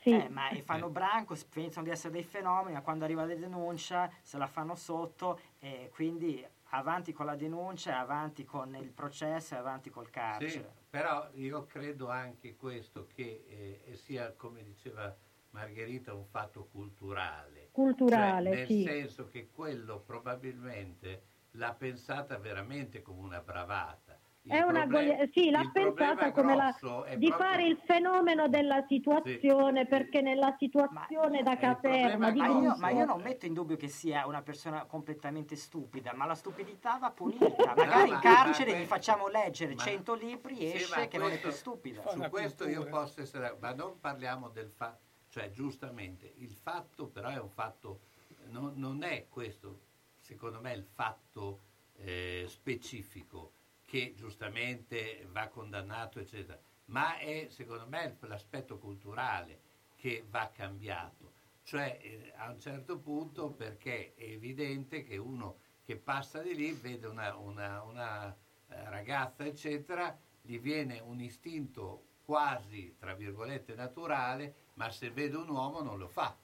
sì. 0.00 0.08
Eh, 0.08 0.30
ma 0.30 0.48
e 0.48 0.62
fanno 0.62 0.88
branco, 0.88 1.36
pensano 1.50 1.84
di 1.84 1.90
essere 1.92 2.14
dei 2.14 2.22
fenomeni, 2.22 2.72
ma 2.72 2.80
quando 2.80 3.04
arriva 3.04 3.26
la 3.26 3.34
denuncia 3.34 4.10
se 4.22 4.38
la 4.38 4.46
fanno 4.46 4.74
sotto 4.76 5.38
e 5.58 5.90
quindi 5.92 6.42
avanti 6.70 7.12
con 7.12 7.26
la 7.26 7.36
denuncia, 7.36 7.98
avanti 7.98 8.46
con 8.46 8.74
il 8.74 8.90
processo 8.90 9.56
e 9.56 9.58
avanti 9.58 9.90
col 9.90 10.06
Sì, 10.06 10.10
carcere. 10.12 10.72
però 10.88 11.28
io 11.34 11.66
credo 11.66 12.08
anche 12.08 12.56
questo 12.56 13.06
che 13.14 13.82
eh, 13.84 13.94
sia, 13.94 14.32
come 14.32 14.64
diceva 14.64 15.14
Margherita, 15.58 16.14
un 16.14 16.26
fatto 16.26 16.68
culturale. 16.70 17.70
Culturale, 17.72 18.50
Cioè, 18.50 18.56
nel 18.58 18.66
sì. 18.66 18.82
senso 18.84 19.28
che 19.28 19.48
quello 19.50 20.00
probabilmente 20.00 21.22
l'ha 21.52 21.74
pensata 21.74 22.38
veramente 22.38 23.02
come 23.02 23.20
una 23.22 23.40
bravata. 23.40 24.16
Il 24.42 24.52
È 24.54 24.62
una 24.62 24.86
proble- 24.86 25.16
goglia- 25.16 25.26
sì, 25.32 25.50
l'ha 25.50 25.68
pensata 25.70 26.30
come 26.30 26.54
la, 26.54 26.70
di 27.16 27.28
proprio- 27.28 27.32
fare 27.36 27.66
il 27.66 27.76
fenomeno 27.84 28.48
della 28.48 28.82
situazione, 28.88 29.86
perché 29.86 30.22
nella 30.22 30.54
situazione 30.58 31.42
da 31.42 31.56
caserma 31.58 32.30
di 32.30 32.38
Ma 32.38 32.46
io, 32.46 32.76
ma 32.78 32.90
io 32.90 33.04
non 33.04 33.20
metto 33.20 33.44
in 33.46 33.52
dubbio 33.52 33.76
che 33.76 33.88
sia 33.88 34.26
una 34.26 34.40
persona 34.40 34.84
completamente 34.86 35.54
stupida, 35.56 36.14
ma 36.14 36.24
la 36.24 36.34
stupidità 36.36 36.96
va 36.98 37.10
punita. 37.10 37.44
Magari 37.76 38.10
ma- 38.10 38.14
in 38.14 38.20
carcere 38.22 38.72
ma- 38.72 38.78
gli 38.78 38.84
facciamo 38.86 39.28
leggere 39.28 39.74
ma- 39.74 39.82
100 39.82 40.14
libri, 40.14 40.54
Sì, 40.56 40.72
esce 40.72 40.96
ma 41.00 41.06
che 41.08 41.18
non 41.18 41.26
è 41.26 41.40
questo- 41.40 41.48
più 41.48 41.56
stupida. 41.56 42.08
Su 42.08 42.20
questo 42.30 42.68
io 42.68 42.84
posso 42.86 43.20
essere, 43.20 43.54
ma 43.60 43.74
non 43.74 43.98
parliamo 44.00 44.48
del 44.48 44.70
fatto, 44.70 45.06
cioè 45.28 45.50
giustamente 45.50 46.32
il 46.38 46.52
fatto 46.52 47.06
però 47.06 47.28
è 47.28 47.38
un 47.38 47.50
fatto, 47.50 48.00
non, 48.46 48.72
non 48.76 49.02
è 49.02 49.26
questo 49.28 49.80
secondo 50.20 50.60
me 50.60 50.72
il 50.72 50.84
fatto 50.84 51.60
eh, 51.96 52.44
specifico 52.48 53.52
che 53.84 54.14
giustamente 54.14 55.26
va 55.30 55.48
condannato 55.48 56.18
eccetera, 56.20 56.58
ma 56.86 57.18
è 57.18 57.46
secondo 57.50 57.86
me 57.86 58.16
l'aspetto 58.20 58.78
culturale 58.78 59.60
che 59.96 60.24
va 60.28 60.50
cambiato, 60.52 61.32
cioè 61.62 61.98
eh, 62.00 62.32
a 62.36 62.50
un 62.50 62.60
certo 62.60 62.98
punto 62.98 63.50
perché 63.50 64.14
è 64.14 64.24
evidente 64.24 65.02
che 65.02 65.16
uno 65.16 65.58
che 65.84 65.96
passa 65.96 66.42
di 66.42 66.54
lì 66.54 66.72
vede 66.72 67.06
una, 67.06 67.34
una- 67.36 67.82
una, 67.82 68.28
eh, 68.68 68.90
ragazza 68.90 69.44
eccetera, 69.44 70.16
gli 70.42 70.58
viene 70.58 71.00
un 71.00 71.20
istinto 71.20 72.04
quasi 72.24 72.94
tra 72.98 73.14
virgolette 73.14 73.74
naturale, 73.74 74.54
ma 74.78 74.90
se 74.90 75.10
vede 75.10 75.36
un 75.36 75.48
uomo 75.48 75.82
non 75.82 75.98
lo 75.98 76.06
fa. 76.06 76.34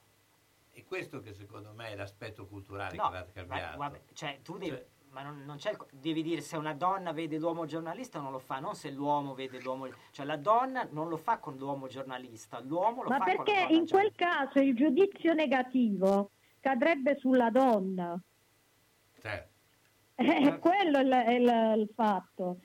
E 0.73 0.85
questo 0.85 1.20
che 1.23 1.32
secondo 1.35 1.73
me 1.73 1.89
è 1.90 1.94
l'aspetto 1.97 2.47
culturale 2.47 2.97
No, 2.97 3.05
che 3.05 3.11
va 3.11 3.20
ma- 3.20 3.32
cambiato. 3.32 3.78
vabbè, 3.78 4.01
cioè, 4.12 4.40
tu 4.43 4.59
devi, 4.59 4.77
ma 5.11 5.23
non, 5.23 5.44
non 5.44 5.56
c'è 5.56 5.70
il 5.70 5.78
devi 5.93 6.20
dire 6.23 6.40
se 6.40 6.56
una 6.56 6.74
donna 6.74 7.12
vede 7.12 7.39
l'uomo 7.39 7.65
giornalista 7.65 8.19
non 8.19 8.32
lo 8.32 8.40
fa, 8.40 8.59
non 8.59 8.74
se 8.74 8.90
l'uomo 8.90 9.35
vede 9.35 9.61
l'uomo. 9.61 9.89
Cioè 10.11 10.27
la 10.27 10.36
donna 10.36 10.85
non 10.90 11.09
lo 11.09 11.16
fa 11.16 11.39
con 11.39 11.56
l'uomo 11.56 11.86
giornalista, 11.86 12.59
l'uomo 12.59 13.05
lo 13.05 13.09
Ma 13.09 13.19
fa 13.19 13.24
con 13.24 13.35
la 13.36 13.43
perché 13.44 13.61
donna 13.66 13.77
in 13.78 13.89
quel 13.89 14.12
caso 14.16 14.59
il 14.59 14.74
giudizio 14.74 15.32
negativo 15.32 16.31
cadrebbe 16.59 17.16
sulla 17.20 17.51
donna? 17.51 18.20
Certo. 19.20 19.52
Eh, 20.16 20.59
quello 20.59 20.98
è 20.98 21.02
il, 21.02 21.11
è 21.12 21.31
il- 21.32 21.78
il 21.82 21.90
fatto. 21.94 22.59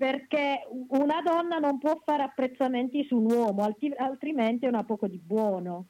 Perché 0.00 0.66
una 0.88 1.20
donna 1.20 1.58
non 1.58 1.76
può 1.76 2.00
fare 2.02 2.22
apprezzamenti 2.22 3.04
su 3.04 3.18
un 3.18 3.30
uomo, 3.30 3.64
alti- 3.64 3.92
altrimenti 3.94 4.64
è 4.64 4.68
una 4.68 4.82
poco 4.82 5.06
di 5.06 5.18
buono. 5.22 5.88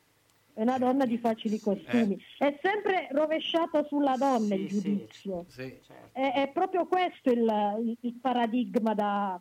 È 0.52 0.62
una 0.62 0.78
donna 0.78 1.06
di 1.06 1.16
facili 1.16 1.60
costumi. 1.60 2.18
È 2.36 2.58
sempre 2.60 3.06
rovesciato 3.12 3.84
sulla 3.86 4.16
donna 4.16 4.56
il 4.56 4.66
giudizio. 4.66 5.44
Sì. 5.46 5.72
È, 6.10 6.32
è 6.42 6.50
proprio 6.52 6.86
questo 6.88 7.30
il, 7.30 7.46
il- 7.84 7.96
il 8.00 8.14
paradigma 8.20 8.94
da 8.94 9.40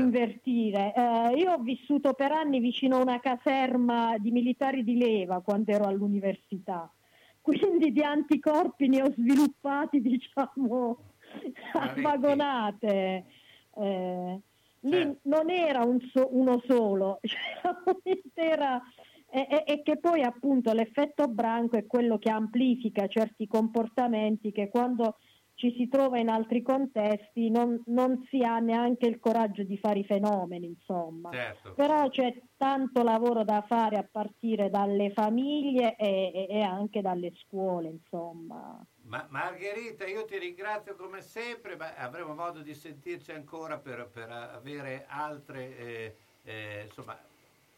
invertire. 0.00 0.92
Eh, 0.96 1.36
io 1.38 1.52
ho 1.52 1.58
vissuto 1.58 2.12
per 2.14 2.32
anni 2.32 2.58
vicino 2.58 2.96
a 2.96 3.02
una 3.02 3.20
caserma 3.20 4.16
di 4.18 4.32
militari 4.32 4.82
di 4.82 4.96
leva 4.96 5.40
quando 5.42 5.70
ero 5.70 5.84
all'università, 5.84 6.92
quindi 7.40 7.92
di 7.92 8.02
anticorpi 8.02 8.88
ne 8.88 9.02
ho 9.02 9.12
sviluppati, 9.12 10.00
diciamo, 10.02 10.98
a 11.74 11.94
vagonate. 12.02 13.24
Eh, 13.80 14.40
lì 14.80 15.16
non 15.22 15.50
era 15.50 15.84
un 15.84 15.98
so- 16.12 16.28
uno 16.30 16.60
solo, 16.66 17.18
c'era 17.22 17.82
un'intera 17.84 18.82
e, 19.30 19.46
e- 19.50 19.64
e 19.72 19.82
che 19.82 19.98
poi 19.98 20.22
appunto 20.22 20.72
l'effetto 20.72 21.26
branco 21.28 21.76
è 21.76 21.86
quello 21.86 22.18
che 22.18 22.30
amplifica 22.30 23.06
certi 23.06 23.46
comportamenti 23.46 24.52
che 24.52 24.68
quando 24.68 25.16
ci 25.54 25.74
si 25.76 25.88
trova 25.88 26.18
in 26.20 26.28
altri 26.28 26.62
contesti 26.62 27.50
non, 27.50 27.82
non 27.86 28.24
si 28.30 28.42
ha 28.44 28.58
neanche 28.58 29.06
il 29.08 29.18
coraggio 29.18 29.64
di 29.64 29.76
fare 29.76 29.98
i 29.98 30.04
fenomeni, 30.04 30.66
insomma. 30.68 31.30
Certo. 31.32 31.72
Però 31.74 32.08
c'è 32.10 32.32
tanto 32.56 33.02
lavoro 33.02 33.42
da 33.42 33.64
fare 33.66 33.96
a 33.96 34.08
partire 34.08 34.70
dalle 34.70 35.10
famiglie 35.10 35.96
e, 35.96 36.30
e- 36.32 36.46
e 36.48 36.60
anche 36.60 37.00
dalle 37.02 37.32
scuole, 37.34 37.88
insomma. 37.88 38.80
Ma 39.08 39.26
Margherita, 39.30 40.04
io 40.06 40.26
ti 40.26 40.36
ringrazio 40.38 40.94
come 40.94 41.22
sempre, 41.22 41.76
ma 41.76 41.94
avremo 41.94 42.34
modo 42.34 42.60
di 42.60 42.74
sentirci 42.74 43.32
ancora 43.32 43.78
per, 43.78 44.06
per 44.12 44.30
avere 44.30 45.06
altre, 45.08 45.78
eh, 45.78 46.16
eh, 46.44 46.82
insomma, 46.86 47.18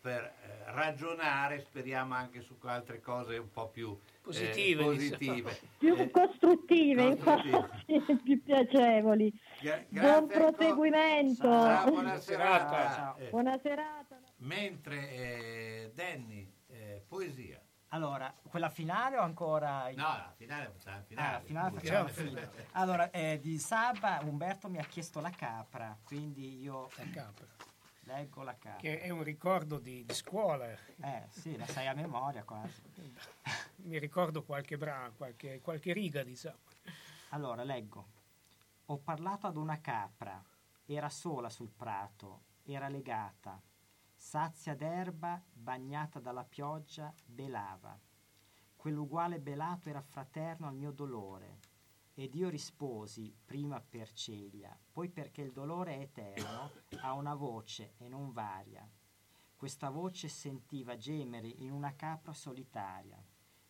per 0.00 0.22
eh, 0.24 0.72
ragionare, 0.72 1.60
speriamo 1.60 2.14
anche 2.14 2.40
su 2.40 2.56
altre 2.62 3.00
cose 3.00 3.36
un 3.36 3.48
po' 3.52 3.68
più 3.68 3.90
eh, 3.92 4.18
Positive, 4.22 4.82
positive. 4.82 5.60
Più 5.78 5.94
Eh, 5.94 6.10
costruttive, 6.10 7.16
costruttive. 7.16 8.16
più 8.24 8.42
piacevoli. 8.42 9.32
gra- 9.60 9.84
Buon 9.88 10.04
ancora. 10.06 10.50
proseguimento. 10.52 11.42
Ciao, 11.42 11.90
buona 11.90 12.18
serata. 12.18 12.92
Ciao. 12.94 13.16
Eh, 13.18 13.28
Buona 13.30 13.58
serata. 13.62 14.18
Mentre 14.38 15.10
eh, 15.12 15.92
Danny, 15.94 16.50
eh, 16.70 17.02
poesia. 17.06 17.59
Allora, 17.92 18.32
quella 18.48 18.68
finale 18.68 19.16
o 19.16 19.22
ancora... 19.22 19.90
No, 19.90 20.02
la 20.02 20.32
finale 20.36 20.70
facciamo 20.70 20.96
la 20.96 21.02
finale. 21.02 21.26
Ah, 21.26 21.32
la 21.32 21.40
finale 21.40 21.80
facciamo 21.80 22.04
la 22.04 22.08
finale. 22.08 22.68
Allora, 22.72 23.10
eh, 23.10 23.40
di 23.40 23.58
Sabba 23.58 24.20
Umberto 24.22 24.68
mi 24.68 24.78
ha 24.78 24.84
chiesto 24.84 25.20
la 25.20 25.30
capra, 25.30 25.98
quindi 26.04 26.60
io 26.60 26.88
leggo 28.04 28.42
la 28.44 28.54
capra. 28.54 28.76
Che 28.76 29.00
è 29.00 29.10
un 29.10 29.24
ricordo 29.24 29.78
di, 29.78 30.04
di 30.04 30.14
scuola. 30.14 30.70
Eh 30.70 31.26
sì, 31.30 31.56
la 31.56 31.66
sai 31.66 31.88
a 31.88 31.94
memoria 31.94 32.44
quasi. 32.44 32.80
Mi 33.82 33.98
ricordo 33.98 34.44
qualche 34.44 34.76
brano, 34.76 35.12
qualche, 35.16 35.60
qualche 35.60 35.92
riga, 35.92 36.22
diciamo. 36.22 36.58
Allora, 37.30 37.64
leggo. 37.64 38.06
Ho 38.86 38.98
parlato 38.98 39.48
ad 39.48 39.56
una 39.56 39.80
capra, 39.80 40.40
era 40.86 41.08
sola 41.08 41.48
sul 41.48 41.70
prato, 41.70 42.42
era 42.64 42.88
legata, 42.88 43.60
sazia 44.20 44.74
d'erba, 44.74 45.42
bagnata 45.50 46.20
dalla 46.20 46.44
pioggia, 46.44 47.12
belava. 47.24 47.98
Quell'uguale 48.76 49.40
belato 49.40 49.88
era 49.88 50.02
fraterno 50.02 50.68
al 50.68 50.74
mio 50.74 50.90
dolore, 50.90 51.58
ed 52.12 52.34
io 52.34 52.50
risposi, 52.50 53.34
prima 53.46 53.80
per 53.80 54.12
ceglia, 54.12 54.78
poi 54.92 55.08
perché 55.08 55.40
il 55.40 55.52
dolore 55.52 55.96
è 55.96 56.00
eterno, 56.00 56.70
ha 57.00 57.14
una 57.14 57.34
voce 57.34 57.94
e 57.96 58.08
non 58.08 58.30
varia. 58.30 58.86
Questa 59.56 59.88
voce 59.88 60.28
sentiva 60.28 60.98
gemere 60.98 61.48
in 61.48 61.72
una 61.72 61.96
capra 61.96 62.34
solitaria. 62.34 63.20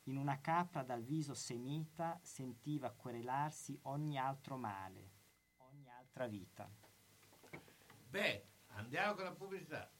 In 0.04 0.16
una 0.16 0.40
capra 0.40 0.82
dal 0.82 1.04
viso 1.04 1.32
semita 1.32 2.18
sentiva 2.22 2.90
querelarsi 2.90 3.78
ogni 3.82 4.18
altro 4.18 4.56
male, 4.56 5.10
ogni 5.58 5.88
altra 5.88 6.26
vita. 6.26 6.68
Beh, 8.08 8.46
andiamo 8.66 9.14
con 9.14 9.24
la 9.24 9.32
pubblicità. 9.32 9.90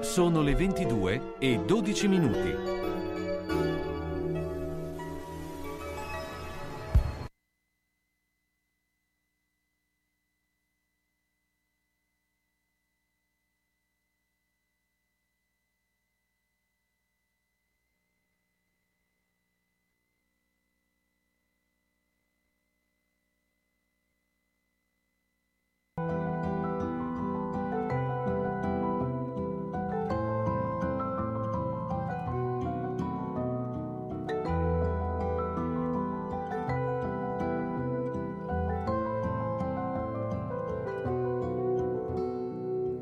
Sono 0.00 0.42
le 0.42 0.54
22 0.54 1.34
e 1.38 1.60
12 1.64 2.08
minuti. 2.08 2.77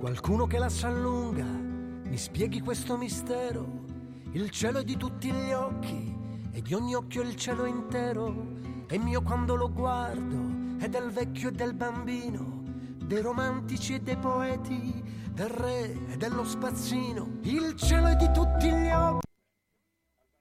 Qualcuno 0.07 0.47
che 0.47 0.59
la 0.59 0.69
sa 0.69 0.89
lunga, 0.89 1.43
mi 1.43 2.17
spieghi 2.17 2.61
questo 2.61 2.97
mistero. 2.97 3.67
Il 4.35 4.51
cielo 4.51 4.79
è 4.79 4.85
di 4.85 4.97
tutti 4.97 5.33
gli 5.33 5.51
occhi 5.51 6.17
e 6.53 6.63
di 6.63 6.75
ogni 6.75 6.95
occhio 6.95 7.23
il 7.23 7.35
cielo 7.35 7.65
intero. 7.65 8.33
È 8.87 8.97
mio 8.99 9.21
quando 9.23 9.57
lo 9.57 9.69
guardo, 9.73 10.79
è 10.79 10.89
del 10.89 11.11
vecchio 11.11 11.49
e 11.49 11.53
del 11.53 11.75
bambino, 11.75 12.63
dei 13.05 13.21
romantici 13.21 13.95
e 13.95 14.01
dei 14.01 14.17
poeti, 14.17 15.03
del 15.33 15.49
re 15.49 15.99
e 16.13 16.17
dello 16.17 16.45
spazzino. 16.45 17.39
Il 17.41 17.75
cielo 17.75 18.07
è 18.07 18.15
di 18.15 18.31
tutti 18.31 18.71
gli 18.71 18.91
occhi. 18.91 19.27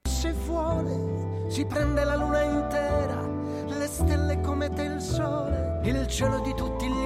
Se 0.08 0.32
vuole, 0.46 1.50
si 1.50 1.66
prende 1.66 2.04
la 2.04 2.14
luna 2.14 2.42
intera, 2.42 3.20
le 3.66 3.86
stelle 3.88 4.40
come 4.42 4.70
te 4.70 4.82
il 4.82 5.00
sole. 5.00 5.80
Il 5.82 6.06
cielo 6.06 6.36
è 6.38 6.42
di 6.42 6.54
tutti 6.54 6.86
gli 6.86 7.05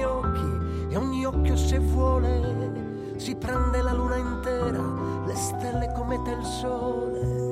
e 1.31 1.37
ogni 1.37 1.51
occhio 1.51 1.55
se 1.55 1.79
vuole, 1.79 3.13
si 3.17 3.35
prende 3.35 3.81
la 3.81 3.93
luna 3.93 4.17
intera, 4.17 4.81
le 5.25 5.35
stelle 5.35 5.91
come 5.93 6.21
te 6.23 6.31
il 6.31 6.43
sole. 6.43 7.49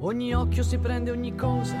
Ogni 0.00 0.34
occhio 0.34 0.62
si 0.62 0.78
prende 0.78 1.10
ogni 1.10 1.34
cosa 1.34 1.74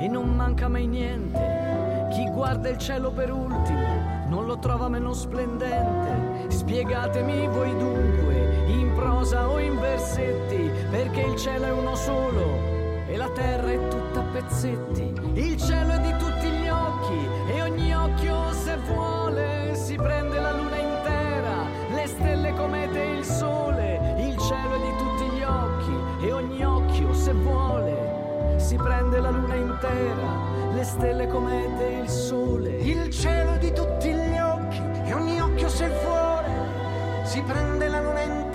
e 0.00 0.08
non 0.08 0.34
manca 0.34 0.68
mai 0.68 0.86
niente. 0.86 2.08
Chi 2.12 2.28
guarda 2.30 2.68
il 2.68 2.78
cielo 2.78 3.10
per 3.12 3.32
ultimo 3.32 4.24
non 4.28 4.46
lo 4.46 4.58
trova 4.58 4.88
meno 4.88 5.12
splendente. 5.12 6.48
Spiegatemi 6.48 7.46
voi 7.48 7.76
dunque, 7.76 8.55
in 8.66 8.92
prosa 8.94 9.48
o 9.48 9.58
in 9.58 9.78
versetti, 9.78 10.70
perché 10.90 11.20
il 11.20 11.36
cielo 11.36 11.64
è 11.66 11.72
uno 11.72 11.94
solo 11.94 12.74
e 13.06 13.16
la 13.16 13.28
terra 13.30 13.70
è 13.70 13.88
tutta 13.88 14.20
a 14.20 14.24
pezzetti. 14.24 15.14
Il 15.34 15.56
cielo 15.56 15.92
è 15.92 16.00
di 16.00 16.14
tutti 16.18 16.48
gli 16.48 16.68
occhi 16.68 17.28
e 17.52 17.62
ogni 17.62 17.94
occhio 17.94 18.52
se 18.52 18.76
vuole 18.88 19.74
si 19.74 19.94
prende 19.94 20.40
la 20.40 20.52
luna 20.52 20.76
intera, 20.76 21.64
le 21.94 22.06
stelle 22.06 22.52
comete 22.54 23.00
il 23.00 23.24
sole. 23.24 24.14
Il 24.18 24.36
cielo 24.38 24.74
è 24.74 24.78
di 24.78 24.96
tutti 24.96 25.36
gli 25.36 25.42
occhi 25.42 26.26
e 26.26 26.32
ogni 26.32 26.64
occhio 26.64 27.12
se 27.14 27.32
vuole 27.32 28.56
si 28.56 28.76
prende 28.76 29.20
la 29.20 29.30
luna 29.30 29.54
intera, 29.54 30.72
le 30.72 30.82
stelle 30.82 31.28
comete 31.28 31.84
il 32.02 32.08
sole. 32.08 32.70
Il 32.78 33.10
cielo 33.10 33.52
è 33.52 33.58
di 33.58 33.72
tutti 33.72 34.12
gli 34.12 34.38
occhi 34.38 34.82
e 35.04 35.12
ogni 35.12 35.40
occhio 35.40 35.68
se 35.68 35.88
vuole 35.88 37.24
si 37.24 37.40
prende 37.42 37.88
la 37.88 38.00
luna 38.00 38.20
intera, 38.22 38.45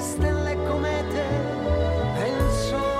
le 0.00 0.06
stelle 0.06 0.54
come 0.54 1.06
te 1.08 2.22
e 2.22 2.28
il 2.30 2.50
sole. 2.68 2.98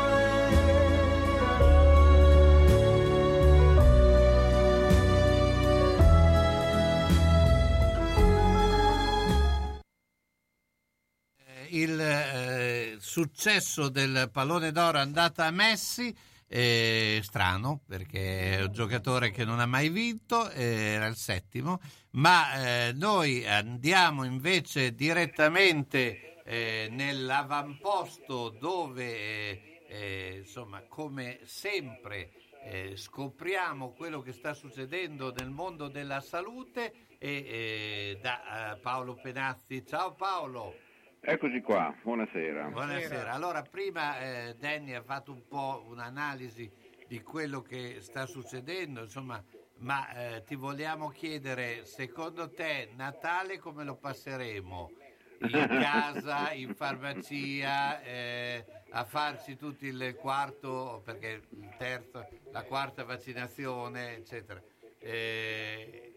il 11.72 12.00
eh, 12.00 12.96
successo 12.98 13.88
del 13.88 14.28
pallone 14.32 14.72
d'oro 14.72 14.98
andata 14.98 15.46
a 15.46 15.50
Messi 15.52 16.14
eh, 16.48 17.20
strano 17.22 17.80
perché 17.86 18.58
è 18.58 18.62
un 18.62 18.72
giocatore 18.72 19.30
che 19.30 19.44
non 19.44 19.60
ha 19.60 19.66
mai 19.66 19.88
vinto 19.88 20.50
eh, 20.50 20.64
era 20.64 21.06
il 21.06 21.14
settimo 21.14 21.80
ma 22.12 22.88
eh, 22.88 22.92
noi 22.92 23.46
andiamo 23.46 24.24
invece 24.24 24.96
direttamente 24.96 26.29
eh, 26.50 26.88
nell'avamposto 26.90 28.48
dove 28.48 29.04
eh, 29.04 29.82
eh, 29.86 30.34
insomma 30.38 30.82
come 30.88 31.38
sempre 31.44 32.32
eh, 32.64 32.96
scopriamo 32.96 33.92
quello 33.92 34.20
che 34.20 34.32
sta 34.32 34.52
succedendo 34.52 35.32
nel 35.32 35.50
mondo 35.50 35.86
della 35.86 36.20
salute 36.20 37.06
e 37.18 37.28
eh, 37.28 38.18
da 38.20 38.72
eh, 38.72 38.80
Paolo 38.80 39.14
Penazzi 39.14 39.86
ciao 39.86 40.12
Paolo 40.14 40.74
Eccoci 41.22 41.60
qua, 41.60 41.94
buonasera. 42.02 42.68
Buonasera. 42.68 43.32
Allora, 43.32 43.60
prima 43.60 44.18
eh, 44.20 44.54
Danny 44.58 44.94
ha 44.94 45.02
fatto 45.02 45.32
un 45.32 45.46
po' 45.46 45.84
un'analisi 45.86 46.72
di 47.06 47.20
quello 47.20 47.60
che 47.60 47.98
sta 48.00 48.24
succedendo, 48.24 49.02
insomma, 49.02 49.44
ma 49.80 50.10
eh, 50.14 50.44
ti 50.44 50.54
vogliamo 50.54 51.10
chiedere, 51.10 51.84
secondo 51.84 52.50
te 52.50 52.88
Natale 52.96 53.58
come 53.58 53.84
lo 53.84 53.96
passeremo? 53.96 54.92
In 55.42 55.66
casa, 55.80 56.52
in 56.52 56.74
farmacia, 56.74 58.02
eh, 58.02 58.64
a 58.90 59.04
farci 59.04 59.56
tutti 59.56 59.86
il 59.86 60.14
quarto, 60.18 61.00
perché 61.04 61.42
il 61.48 61.74
terzo, 61.78 62.28
la 62.52 62.62
quarta 62.64 63.04
vaccinazione, 63.04 64.16
eccetera. 64.16 64.60
Eh, 64.98 66.12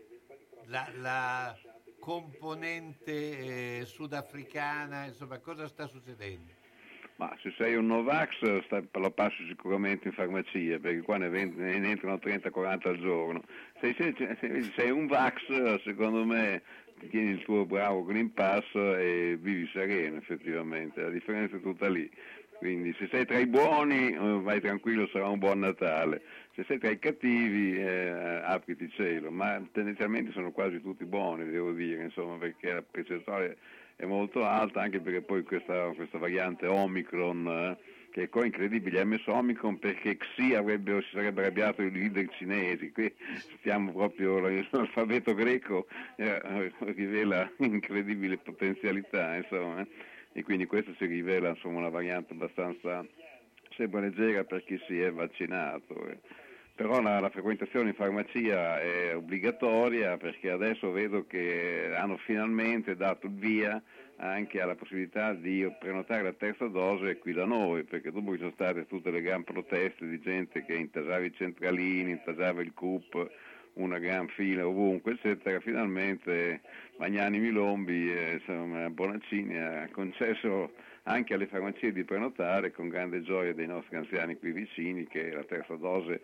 la, 0.65 0.89
la 0.97 1.57
componente 1.99 3.79
eh, 3.79 3.85
sudafricana, 3.85 5.05
insomma, 5.05 5.39
cosa 5.39 5.67
sta 5.69 5.87
succedendo? 5.87 6.51
Ma 7.15 7.33
se 7.41 7.53
sei 7.57 7.75
un 7.75 7.85
Novax 7.85 8.65
sta- 8.65 8.83
lo 8.91 9.11
passi 9.11 9.45
sicuramente 9.47 10.07
in 10.07 10.13
farmacia 10.13 10.79
perché 10.79 11.01
qua 11.01 11.17
ne, 11.17 11.29
vend- 11.29 11.55
ne 11.57 11.91
entrano 11.91 12.15
30-40 12.15 12.87
al 12.87 12.97
giorno. 12.97 13.43
Se 13.79 13.93
sei, 13.97 14.13
se 14.17 14.71
sei 14.75 14.89
un 14.89 15.05
Vax 15.05 15.83
secondo 15.83 16.25
me 16.25 16.63
ti 17.03 17.09
tieni 17.09 17.31
il 17.31 17.43
tuo 17.43 17.65
bravo 17.65 18.03
Green 18.03 18.33
Pass 18.33 18.65
e 18.73 19.37
vivi 19.39 19.69
sereno 19.71 20.17
effettivamente, 20.17 21.01
la 21.01 21.09
differenza 21.09 21.57
è 21.57 21.61
tutta 21.61 21.87
lì. 21.89 22.09
Quindi 22.57 22.95
se 22.97 23.07
sei 23.11 23.25
tra 23.25 23.37
i 23.39 23.45
buoni 23.45 24.13
eh, 24.13 24.17
vai 24.17 24.61
tranquillo, 24.61 25.07
sarà 25.07 25.27
un 25.27 25.37
buon 25.37 25.59
Natale. 25.59 26.21
Se 26.55 26.63
sei 26.63 26.79
tra 26.79 26.89
i 26.89 26.97
cattivi 26.99 27.77
eh, 27.77 28.07
apriti 28.07 28.89
cielo, 28.91 29.31
ma 29.31 29.61
tendenzialmente 29.73 30.31
sono 30.31 30.51
quasi 30.51 30.79
tutti 30.81 31.03
buoni, 31.03 31.49
devo 31.49 31.73
dire, 31.73 32.03
insomma, 32.03 32.37
perché 32.37 32.71
la 32.71 32.81
percentuale 32.81 33.57
è 33.97 34.05
molto 34.05 34.45
alta, 34.45 34.81
anche 34.81 35.01
perché 35.01 35.21
poi 35.21 35.43
questa, 35.43 35.91
questa 35.95 36.17
variante 36.17 36.65
Omicron, 36.67 37.47
eh, 37.47 37.77
che 38.13 38.29
è 38.31 38.45
incredibile, 38.45 39.01
ha 39.01 39.05
messo 39.05 39.33
Omicron 39.33 39.79
perché 39.79 40.17
Xi 40.17 40.53
avrebbe, 40.53 41.01
si 41.01 41.09
sarebbe 41.13 41.41
arrabbiato 41.41 41.81
i 41.81 41.91
leader 41.91 42.29
cinesi, 42.37 42.91
qui 42.91 43.11
stiamo 43.57 43.91
proprio, 43.91 44.37
l'alfabeto 44.37 45.33
greco 45.33 45.87
eh, 46.17 46.71
rivela 46.77 47.51
incredibili 47.57 48.37
potenzialità, 48.37 49.35
insomma, 49.35 49.81
eh. 49.81 49.87
e 50.33 50.43
quindi 50.43 50.67
questa 50.67 50.93
si 50.99 51.05
rivela 51.05 51.49
insomma, 51.49 51.79
una 51.79 51.89
variante 51.89 52.33
abbastanza 52.33 53.03
sembra 53.75 54.01
leggera 54.01 54.43
per 54.43 54.63
chi 54.63 54.79
si 54.85 54.99
è 54.99 55.11
vaccinato. 55.11 56.07
eh. 56.07 56.19
Però 56.75 57.01
la, 57.01 57.19
la 57.19 57.29
frequentazione 57.31 57.89
in 57.89 57.95
farmacia 57.95 58.79
è 58.79 59.15
obbligatoria 59.15 60.17
perché 60.17 60.51
adesso 60.51 60.91
vedo 60.91 61.25
che 61.25 61.91
hanno 61.95 62.17
finalmente 62.17 62.95
dato 62.95 63.25
il 63.25 63.33
via 63.33 63.81
anche 64.17 64.61
alla 64.61 64.75
possibilità 64.75 65.33
di 65.33 65.69
prenotare 65.79 66.23
la 66.23 66.33
terza 66.33 66.67
dose 66.67 67.17
qui 67.17 67.33
da 67.33 67.45
noi, 67.45 67.83
perché 67.83 68.11
dopo 68.11 68.33
ci 68.33 68.39
sono 68.39 68.51
state 68.51 68.85
tutte 68.87 69.11
le 69.11 69.21
gran 69.21 69.43
proteste 69.43 70.07
di 70.07 70.19
gente 70.19 70.63
che 70.65 70.75
intasava 70.75 71.19
i 71.19 71.33
centralini, 71.33 72.11
intasava 72.11 72.61
il 72.61 72.73
CUP, 72.73 73.29
una 73.73 73.97
gran 73.97 74.27
fila 74.27 74.67
ovunque, 74.67 75.13
eccetera, 75.13 75.59
finalmente 75.59 76.61
Magnani 76.97 77.39
Milombi 77.39 78.11
e 78.11 78.33
insomma, 78.33 78.89
Bonaccini 78.89 79.57
ha 79.57 79.89
concesso 79.91 80.73
anche 81.03 81.33
alle 81.33 81.47
farmacie 81.47 81.91
di 81.91 82.03
prenotare 82.03 82.71
con 82.71 82.87
grande 82.87 83.23
gioia 83.23 83.53
dei 83.53 83.67
nostri 83.67 83.97
anziani 83.97 84.37
qui 84.37 84.51
vicini 84.51 85.05
che 85.07 85.31
la 85.31 85.43
terza 85.43 85.75
dose 85.75 86.21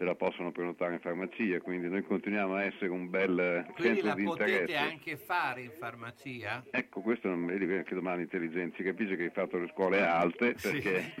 se 0.00 0.06
la 0.06 0.14
possono 0.14 0.50
prenotare 0.50 0.94
in 0.94 1.00
farmacia, 1.00 1.60
quindi 1.60 1.90
noi 1.90 2.02
continuiamo 2.02 2.54
a 2.54 2.64
essere 2.64 2.88
un 2.88 3.10
bel 3.10 3.66
Quindi 3.74 4.00
centro 4.00 4.06
la 4.08 4.14
di 4.14 4.24
potete 4.24 4.50
interesse. 4.50 4.76
anche 4.76 5.16
fare 5.18 5.60
in 5.60 5.72
farmacia? 5.78 6.64
Ecco, 6.70 7.02
questo 7.02 7.28
non 7.28 7.44
vedi 7.44 7.66
che 7.66 7.94
domani 7.94 8.22
intelligenza, 8.22 8.76
si 8.78 8.82
capisce 8.82 9.16
che 9.16 9.24
hai 9.24 9.30
fatto 9.30 9.58
le 9.58 9.68
scuole 9.74 10.00
alte 10.00 10.54
perché 10.54 11.12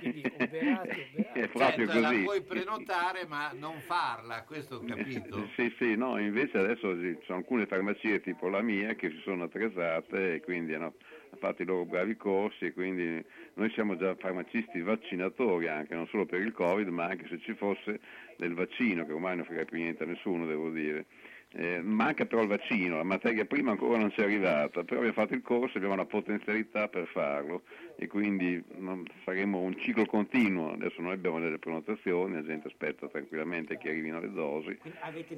è 1.34 1.48
proprio 1.48 1.86
Certo, 1.86 2.00
la 2.00 2.08
così. 2.08 2.22
puoi 2.22 2.40
prenotare 2.42 3.26
ma 3.26 3.52
non 3.52 3.80
farla, 3.80 4.44
questo 4.44 4.76
ho 4.76 4.84
capito. 4.84 5.48
Sì, 5.60 5.74
sì, 5.76 5.94
no, 5.94 6.18
invece 6.18 6.56
adesso 6.56 6.94
ci 6.98 7.18
sono 7.24 7.38
alcune 7.38 7.66
farmacie 7.66 8.20
tipo 8.22 8.48
la 8.48 8.62
mia 8.62 8.94
che 8.94 9.10
si 9.10 9.20
sono 9.24 9.44
attrezzate 9.44 10.36
e 10.36 10.40
quindi 10.40 10.72
hanno 10.72 10.94
fatto 11.38 11.60
i 11.60 11.66
loro 11.66 11.84
bravi 11.84 12.16
corsi 12.16 12.66
e 12.66 12.72
quindi 12.72 13.22
noi 13.54 13.70
siamo 13.72 13.96
già 13.96 14.14
farmacisti 14.14 14.80
vaccinatori 14.80 15.68
anche, 15.68 15.94
non 15.94 16.06
solo 16.08 16.24
per 16.24 16.40
il 16.40 16.52
Covid 16.52 16.88
ma 16.88 17.04
anche 17.04 17.26
se 17.28 17.38
ci 17.40 17.52
fosse 17.54 18.00
del 18.40 18.54
vaccino, 18.54 19.04
che 19.06 19.12
ormai 19.12 19.36
non 19.36 19.44
frega 19.44 19.64
più 19.64 19.76
niente 19.76 20.02
a 20.02 20.06
nessuno 20.06 20.46
devo 20.46 20.70
dire. 20.70 21.04
Eh, 21.52 21.80
manca 21.82 22.26
però 22.26 22.42
il 22.42 22.48
vaccino, 22.48 22.96
la 22.96 23.02
materia 23.02 23.44
prima 23.44 23.72
ancora 23.72 23.98
non 23.98 24.12
ci 24.12 24.20
è 24.20 24.22
arrivata, 24.22 24.84
però 24.84 25.00
abbiamo 25.00 25.14
fatto 25.16 25.34
il 25.34 25.42
corso 25.42 25.78
abbiamo 25.78 25.96
la 25.96 26.04
potenzialità 26.04 26.86
per 26.86 27.08
farlo 27.08 27.62
e 27.96 28.06
quindi 28.06 28.62
non- 28.78 29.02
faremo 29.24 29.58
un 29.58 29.76
ciclo 29.80 30.04
continuo, 30.06 30.70
adesso 30.74 31.02
noi 31.02 31.14
abbiamo 31.14 31.40
delle 31.40 31.58
prenotazioni, 31.58 32.34
la 32.34 32.44
gente 32.44 32.68
aspetta 32.68 33.08
tranquillamente 33.08 33.78
che 33.78 33.88
arrivino 33.88 34.20
le 34.20 34.30
dosi, 34.30 34.78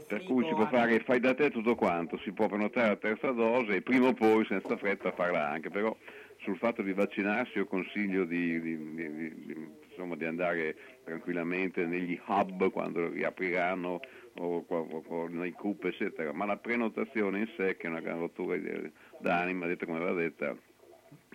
per 0.07 0.23
cui 0.25 0.45
si 0.45 0.53
può 0.55 0.67
fare 0.69 1.01
fai 1.01 1.19
da 1.19 1.33
te 1.33 1.51
tutto 1.51 1.75
quanto, 1.77 2.19
si 2.19 2.31
può 2.33 2.47
prenotare 2.47 2.89
la 2.89 2.97
terza 2.97 3.31
dose 3.31 3.77
e 3.77 3.81
prima 3.81 4.09
o 4.09 4.13
poi 4.13 4.45
senza 4.45 4.77
fretta 4.77 5.13
farla 5.13 5.49
anche, 5.49 5.71
però 5.71 5.97
sul 6.43 6.59
fatto 6.59 6.83
di 6.83 6.93
vaccinarsi 6.93 7.57
io 7.57 7.65
consiglio 7.65 8.25
di- 8.27 8.61
di- 8.61 8.95
di- 8.95 9.35
di 9.47 9.67
insomma, 9.93 10.17
di 10.17 10.25
andare 10.25 10.77
tranquillamente 11.05 11.85
negli 11.87 12.19
hub 12.27 12.71
quando 12.71 13.09
riapriranno 13.09 14.01
o, 14.39 14.65
o- 14.67 15.03
o 15.07 15.29
nei 15.29 15.53
CUP 15.53 15.85
eccetera, 15.85 16.33
ma 16.33 16.45
la 16.47 16.57
prenotazione 16.57 17.41
in 17.41 17.49
sé 17.57 17.77
che 17.77 17.87
è 17.87 17.91
una 17.91 18.01
gran 18.01 18.19
rottura 18.19 18.57
d'anima, 19.19 19.67
detta 19.67 19.87
come 19.87 20.01
va 20.01 20.13
detta, 20.13 20.57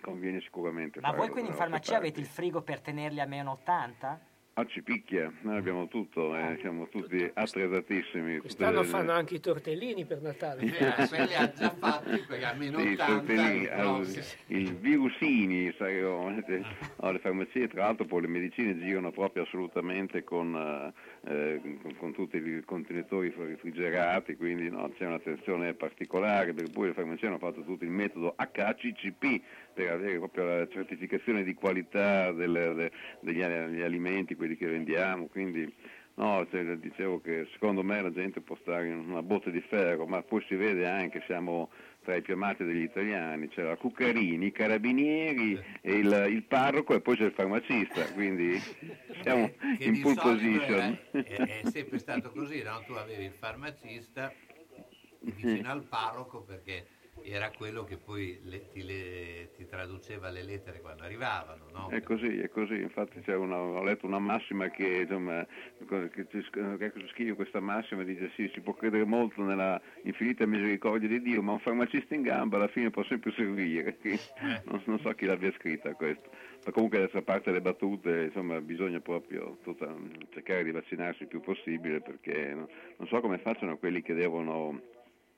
conviene 0.00 0.40
sicuramente 0.40 1.00
Ma 1.00 1.12
voi 1.12 1.28
quindi 1.28 1.50
in 1.50 1.56
farmacia 1.56 1.96
avete 1.96 2.20
il 2.20 2.26
frigo 2.26 2.62
per 2.62 2.80
tenerli 2.80 3.20
a 3.20 3.26
meno 3.26 3.52
80? 3.52 4.20
Ah, 4.58 4.66
ci 4.66 4.82
picchia, 4.82 5.32
noi 5.42 5.56
abbiamo 5.56 5.86
tutto, 5.86 6.34
eh, 6.36 6.58
siamo 6.60 6.88
tutti 6.88 7.30
attrezzatissimi. 7.32 8.38
Quest'anno 8.38 8.80
le- 8.80 8.86
fanno 8.88 9.12
anche 9.12 9.36
i 9.36 9.40
tortellini 9.40 10.04
per 10.04 10.20
Natale. 10.20 10.62
Eh, 10.62 11.06
quelli 11.06 11.34
ha 11.36 11.52
già 11.52 11.70
fatti, 11.78 12.20
quelli 12.24 12.42
a 12.42 12.54
meno 12.54 12.80
Sì, 12.80 12.88
80. 12.94 13.04
tortellini, 13.06 13.60
i 13.60 13.64
eh, 13.66 13.68
prossimi. 13.76 14.24
il 14.60 14.74
virusini, 14.74 15.72
sai, 15.78 16.02
oh, 16.02 16.32
eh, 16.32 16.42
no, 17.00 17.12
le 17.12 17.18
farmacie 17.20 17.68
tra 17.68 17.84
l'altro 17.84 18.04
poi 18.06 18.22
le 18.22 18.26
medicine 18.26 18.76
girano 18.80 19.12
proprio 19.12 19.44
assolutamente 19.44 20.24
con, 20.24 20.52
eh, 20.52 20.92
eh, 21.28 21.60
con, 21.82 21.96
con 21.96 22.12
tutti 22.12 22.36
i 22.38 22.62
contenitori 22.64 23.32
refrigerati, 23.36 24.36
quindi 24.36 24.70
no, 24.70 24.90
c'è 24.96 25.06
un'attenzione 25.06 25.74
particolare, 25.74 26.54
perché 26.54 26.70
poi 26.70 26.88
le 26.88 26.94
farmacie 26.94 27.26
hanno 27.26 27.38
fatto 27.38 27.62
tutto 27.62 27.84
il 27.84 27.90
metodo 27.90 28.34
HCCP 28.36 29.42
per 29.74 29.90
avere 29.90 30.16
proprio 30.16 30.44
la 30.44 30.68
certificazione 30.68 31.44
di 31.44 31.52
qualità 31.54 32.32
delle- 32.32 32.72
de- 32.74 32.92
degli, 33.20 33.40
degli 33.40 33.82
alimenti, 33.82 34.36
quelli 34.36 34.56
che 34.56 34.66
vendiamo, 34.66 35.26
quindi 35.26 35.70
No, 36.18 36.44
cioè, 36.50 36.64
dicevo 36.78 37.20
che 37.20 37.46
secondo 37.52 37.84
me 37.84 38.02
la 38.02 38.10
gente 38.10 38.40
può 38.40 38.56
stare 38.60 38.88
in 38.88 38.96
una 38.96 39.22
botte 39.22 39.52
di 39.52 39.60
ferro, 39.60 40.04
ma 40.04 40.20
poi 40.20 40.44
si 40.48 40.56
vede 40.56 40.84
anche, 40.84 41.22
siamo 41.26 41.70
tra 42.08 42.16
i 42.16 42.22
più 42.22 42.32
amati 42.32 42.64
degli 42.64 42.84
italiani, 42.84 43.48
c'è 43.48 43.62
la 43.62 43.76
Cuccarini, 43.76 44.46
i 44.46 44.50
carabinieri, 44.50 45.62
e 45.82 45.92
il, 45.92 46.26
il 46.30 46.42
parroco 46.44 46.94
e 46.94 47.02
poi 47.02 47.18
c'è 47.18 47.24
il 47.24 47.32
farmacista, 47.32 48.02
quindi 48.14 48.58
siamo 49.20 49.50
Che 49.76 49.84
in 49.84 49.96
solito 49.96 50.22
position. 50.22 50.98
È, 51.10 51.18
è- 51.18 51.60
è 51.60 51.70
sempre 51.70 51.98
stato 51.98 52.30
così, 52.30 52.62
no? 52.62 52.82
Tu 52.86 52.92
avevi 52.92 53.26
il 53.26 53.34
farmacista 53.34 54.32
vicino 55.20 55.70
al 55.70 55.82
parroco 55.82 56.40
perché 56.44 56.86
era 57.30 57.50
quello 57.50 57.84
che 57.84 57.96
poi 57.96 58.38
le- 58.44 58.68
ti, 58.70 58.82
le- 58.82 59.50
ti 59.56 59.66
traduceva 59.66 60.30
le 60.30 60.42
lettere 60.42 60.80
quando 60.80 61.02
arrivavano, 61.02 61.64
no? 61.72 61.88
È 61.88 62.02
così, 62.02 62.38
è 62.38 62.48
così, 62.48 62.74
infatti 62.80 63.22
una- 63.30 63.60
ho 63.60 63.82
letto 63.82 64.06
una 64.06 64.18
massima 64.18 64.68
che, 64.70 65.00
insomma, 65.02 65.46
che, 65.86 66.26
che 66.26 67.06
scrive 67.12 67.34
questa 67.34 67.60
massima, 67.60 68.02
dice 68.02 68.30
sì, 68.34 68.50
si 68.52 68.60
può 68.60 68.74
credere 68.74 69.04
molto 69.04 69.42
nella 69.42 69.80
infinita 70.02 70.46
misericordia 70.46 71.08
di 71.08 71.20
Dio, 71.22 71.42
ma 71.42 71.52
un 71.52 71.60
farmacista 71.60 72.14
in 72.14 72.22
gamba 72.22 72.56
alla 72.56 72.68
fine 72.68 72.90
può 72.90 73.02
sempre 73.04 73.32
servire, 73.32 73.96
non, 74.64 74.82
non 74.86 74.98
so 75.00 75.10
chi 75.14 75.26
l'abbia 75.26 75.52
scritta 75.52 75.94
questo, 75.94 76.30
ma 76.64 76.72
comunque 76.72 76.98
adesso 76.98 77.18
a 77.18 77.22
parte 77.22 77.50
le 77.50 77.60
battute, 77.60 78.24
insomma, 78.24 78.60
bisogna 78.60 79.00
proprio 79.00 79.58
tutta- 79.62 79.94
cercare 80.30 80.64
di 80.64 80.70
vaccinarsi 80.70 81.22
il 81.22 81.28
più 81.28 81.40
possibile 81.40 82.00
perché 82.00 82.54
no- 82.54 82.68
non 82.96 83.08
so 83.08 83.20
come 83.20 83.38
facciano 83.38 83.76
quelli 83.78 84.02
che 84.02 84.14
devono 84.14 84.80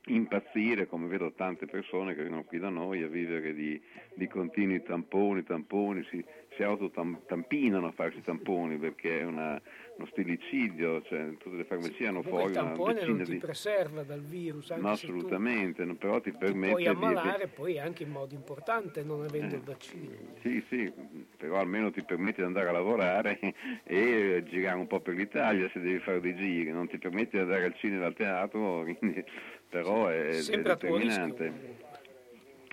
impazzire, 0.06 0.86
come 0.86 1.06
vedo 1.06 1.32
tante 1.32 1.66
persone 1.66 2.14
che 2.14 2.22
vengono 2.22 2.44
qui 2.44 2.59
da 2.59 2.68
noi 2.70 3.02
a 3.02 3.09
vivere 3.09 3.52
di, 3.55 3.81
di 4.14 4.27
continui 4.28 4.82
tamponi, 4.82 5.44
tamponi, 5.44 6.02
si, 6.10 6.24
si 6.56 6.62
autotampinano 6.62 7.86
a 7.86 7.93
farsi 7.93 8.20
tamponi 8.22 8.78
perché 8.78 9.20
è 9.20 9.24
una- 9.24 9.60
uno 9.97 10.06
stilicidio, 10.10 11.02
cioè 11.02 11.36
tutte 11.36 11.56
le 11.56 11.64
farmacie 11.64 12.06
hanno 12.06 12.22
fuori 12.22 12.52
una 12.52 12.62
tampone 12.62 12.93
non 12.94 13.18
decina 13.18 13.24
ti 13.24 13.31
di... 13.32 13.36
preserva 13.39 14.02
dal 14.02 14.22
virus, 14.22 14.70
anche 14.70 14.82
No, 14.82 14.89
tu 14.89 14.94
assolutamente, 14.94 15.85
no, 15.85 15.94
però 15.94 16.20
ti 16.20 16.32
permette 16.32 16.70
puoi 16.70 16.82
di... 16.85 16.89
ammalare 16.89 17.47
poi 17.48 17.78
anche 17.78 18.05
in 18.05 18.10
modo 18.10 18.35
importante 18.35 19.02
non 19.05 19.22
avendo 19.22 19.55
Eh. 19.55 19.59
il 19.59 19.64
vaccino. 19.64 20.10
Sì, 20.40 20.64
sì, 20.70 20.90
però 21.36 21.59
almeno 21.59 21.90
ti 21.90 22.02
permette 22.02 22.40
di 22.40 22.47
andare 22.47 22.68
a 22.70 22.72
lavorare 22.72 23.39
e 23.85 24.43
girare 24.48 24.78
un 24.78 24.86
po' 24.86 25.01
per 25.01 25.14
l'Italia 25.14 25.68
se 25.72 25.81
devi 25.81 25.98
fare 25.98 26.20
dei 26.20 26.35
giri, 26.35 26.70
non 26.72 26.89
ti 26.89 26.97
permette 26.97 27.36
di 27.36 27.43
andare 27.43 27.64
al 27.64 27.74
cinema 27.77 28.05
e 28.05 28.06
al 28.06 28.14
teatro, 28.14 28.82
quindi, 28.98 29.22
però 29.70 30.09
è, 30.09 30.28
è 30.28 30.42
determinante. 30.62 31.78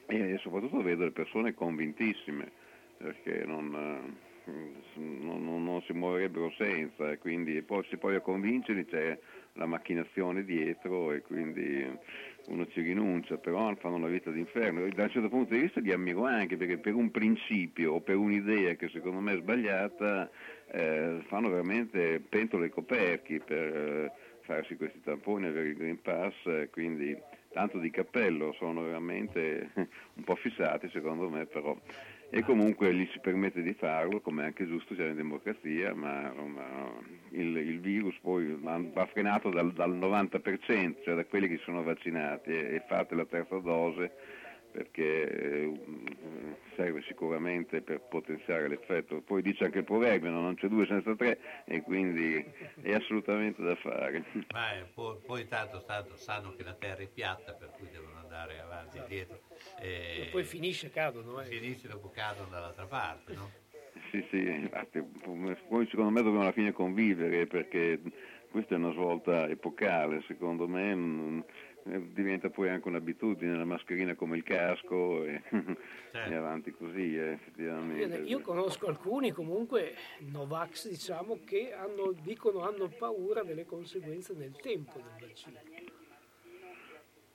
E 0.08 0.38
soprattutto 0.42 0.82
vedo 0.82 1.04
le 1.04 1.12
persone 1.12 1.54
convintissime, 1.54 2.52
perché 2.98 3.44
non, 3.46 3.70
non- 3.70 5.44
non- 5.44 5.64
non 5.64 5.82
si 5.84 5.94
muoverebbero 5.94 6.52
senza, 6.58 7.12
e 7.12 7.18
quindi 7.18 7.62
poi, 7.62 7.86
se 7.90 7.98
poi 7.98 8.16
a 8.16 8.22
convincerli 8.22 8.86
c'è 8.86 9.18
la 9.54 9.66
macchinazione 9.66 10.44
dietro 10.46 11.12
e 11.12 11.22
quindi 11.22 11.86
uno 12.48 12.66
ci 12.68 12.82
rinuncia, 12.82 13.38
però 13.38 13.74
fanno 13.76 13.96
una 13.96 14.08
vita 14.08 14.30
d'inferno. 14.32 14.88
Da 14.90 15.04
un 15.04 15.10
certo 15.10 15.28
punto 15.30 15.54
di 15.54 15.62
vista 15.62 15.80
li 15.82 15.92
ammiro 15.92 16.24
anche 16.26 16.56
perché 16.58 16.78
per 16.78 16.94
un 16.94 17.12
principio 17.12 17.94
o 17.94 18.00
per 18.02 18.16
un'idea 18.16 18.76
che 18.76 18.88
secondo 18.90 19.20
me 19.20 19.34
è 19.34 19.38
sbagliata 19.38 20.30
eh, 20.72 21.24
fanno 21.28 21.50
veramente 21.50 22.22
pentole 22.30 22.68
e 22.68 22.70
coperchi 22.70 23.40
per 23.40 24.12
farsi 24.48 24.78
questi 24.78 25.02
tamponi, 25.02 25.48
avere 25.48 25.68
il 25.68 25.76
Green 25.76 26.02
Pass, 26.02 26.34
eh, 26.46 26.70
quindi 26.72 27.16
tanto 27.52 27.78
di 27.80 27.92
cappello, 27.92 28.54
sono 28.54 28.84
veramente 28.84 29.72
un 29.76 30.24
po' 30.24 30.36
fissati 30.36 30.90
secondo 30.90 31.30
me 31.30 31.46
però. 31.46 31.78
E 32.30 32.44
comunque 32.44 32.94
gli 32.94 33.08
si 33.14 33.20
permette 33.20 33.62
di 33.62 33.74
farlo, 33.74 34.20
come 34.20 34.44
è 34.44 34.46
anche 34.48 34.68
giusto, 34.68 34.96
c'è 34.96 35.08
in 35.08 35.16
democrazia, 35.16 35.94
ma, 35.94 36.34
ma 36.34 36.92
il, 37.30 37.56
il 37.56 37.80
virus 37.80 38.18
poi 38.22 38.58
va 38.60 39.06
frenato 39.06 39.50
dal, 39.50 39.72
dal 39.72 39.98
90%, 39.98 41.04
cioè 41.04 41.16
da 41.16 41.24
quelli 41.24 41.48
che 41.48 41.60
sono 41.64 41.84
vaccinati 41.84 42.52
e, 42.52 42.76
e 42.76 42.84
fate 42.86 43.16
la 43.16 43.26
terza 43.26 43.58
dose 43.60 44.12
perché 44.78 45.64
eh, 45.64 45.72
serve 46.76 47.02
sicuramente 47.08 47.82
per 47.82 48.00
potenziare 48.02 48.68
l'effetto. 48.68 49.22
Poi 49.22 49.42
dice 49.42 49.64
anche 49.64 49.80
il 49.80 49.84
proverbio, 49.84 50.30
no? 50.30 50.42
non 50.42 50.54
c'è 50.54 50.68
due 50.68 50.86
senza 50.86 51.16
tre 51.16 51.64
e 51.66 51.82
quindi 51.82 52.46
è 52.84 52.94
assolutamente 52.94 53.64
da 53.64 53.76
fare. 53.78 54.24
Ma 54.54 54.78
eh, 54.78 54.84
poi, 54.94 55.18
poi 55.26 55.48
tanto, 55.48 55.84
tanto 55.84 56.16
sanno 56.16 56.54
che 56.56 56.64
la 56.64 56.76
terra 56.76 57.02
è 57.02 57.08
piatta, 57.08 57.54
per 57.54 57.72
cui 57.76 57.90
devono 57.92 58.20
andare 58.20 58.60
avanti 58.60 58.98
e 58.98 59.02
indietro. 59.02 59.40
E 59.80 60.26
E 60.28 60.30
poi 60.30 60.44
finisce, 60.44 60.92
cadono. 60.92 61.42
Eh. 61.42 61.46
finisce 61.46 61.88
dopo 61.88 62.12
cadono 62.12 62.50
dall'altra 62.50 62.86
parte, 62.86 63.34
no? 63.34 63.50
Sì, 64.12 64.24
sì, 64.30 64.38
infatti, 64.38 65.02
poi 65.02 65.88
secondo 65.90 66.12
me 66.12 66.22
dobbiamo 66.22 66.42
alla 66.42 66.52
fine 66.52 66.72
convivere 66.72 67.48
perché 67.48 68.00
questa 68.52 68.76
è 68.76 68.78
una 68.78 68.92
svolta 68.92 69.50
epocale, 69.50 70.24
secondo 70.28 70.68
me 70.68 70.96
mm, 70.96 71.40
diventa 72.12 72.50
poi 72.50 72.70
anche 72.70 72.88
un'abitudine, 72.88 73.56
la 73.56 73.66
mascherina 73.66 74.16
come 74.16 74.38
il 74.38 74.44
casco 74.44 75.24
e, 75.24 75.42
e 76.12 76.34
avanti 76.34 76.72
così, 76.72 77.18
eh, 77.18 77.32
effettivamente. 77.32 78.18
Io, 78.18 78.26
io 78.26 78.42
conosco 78.42 78.88
alcuni 78.88 79.32
comunque 79.32 79.94
Novax 80.20 80.90
diciamo 80.90 81.40
che 81.46 81.74
hanno, 81.74 82.14
dicono 82.22 82.62
hanno 82.62 82.90
paura 82.90 83.44
delle 83.44 83.66
conseguenze 83.66 84.34
nel 84.34 84.56
tempo 84.56 85.00
del 85.00 85.28
vaccino. 85.28 85.60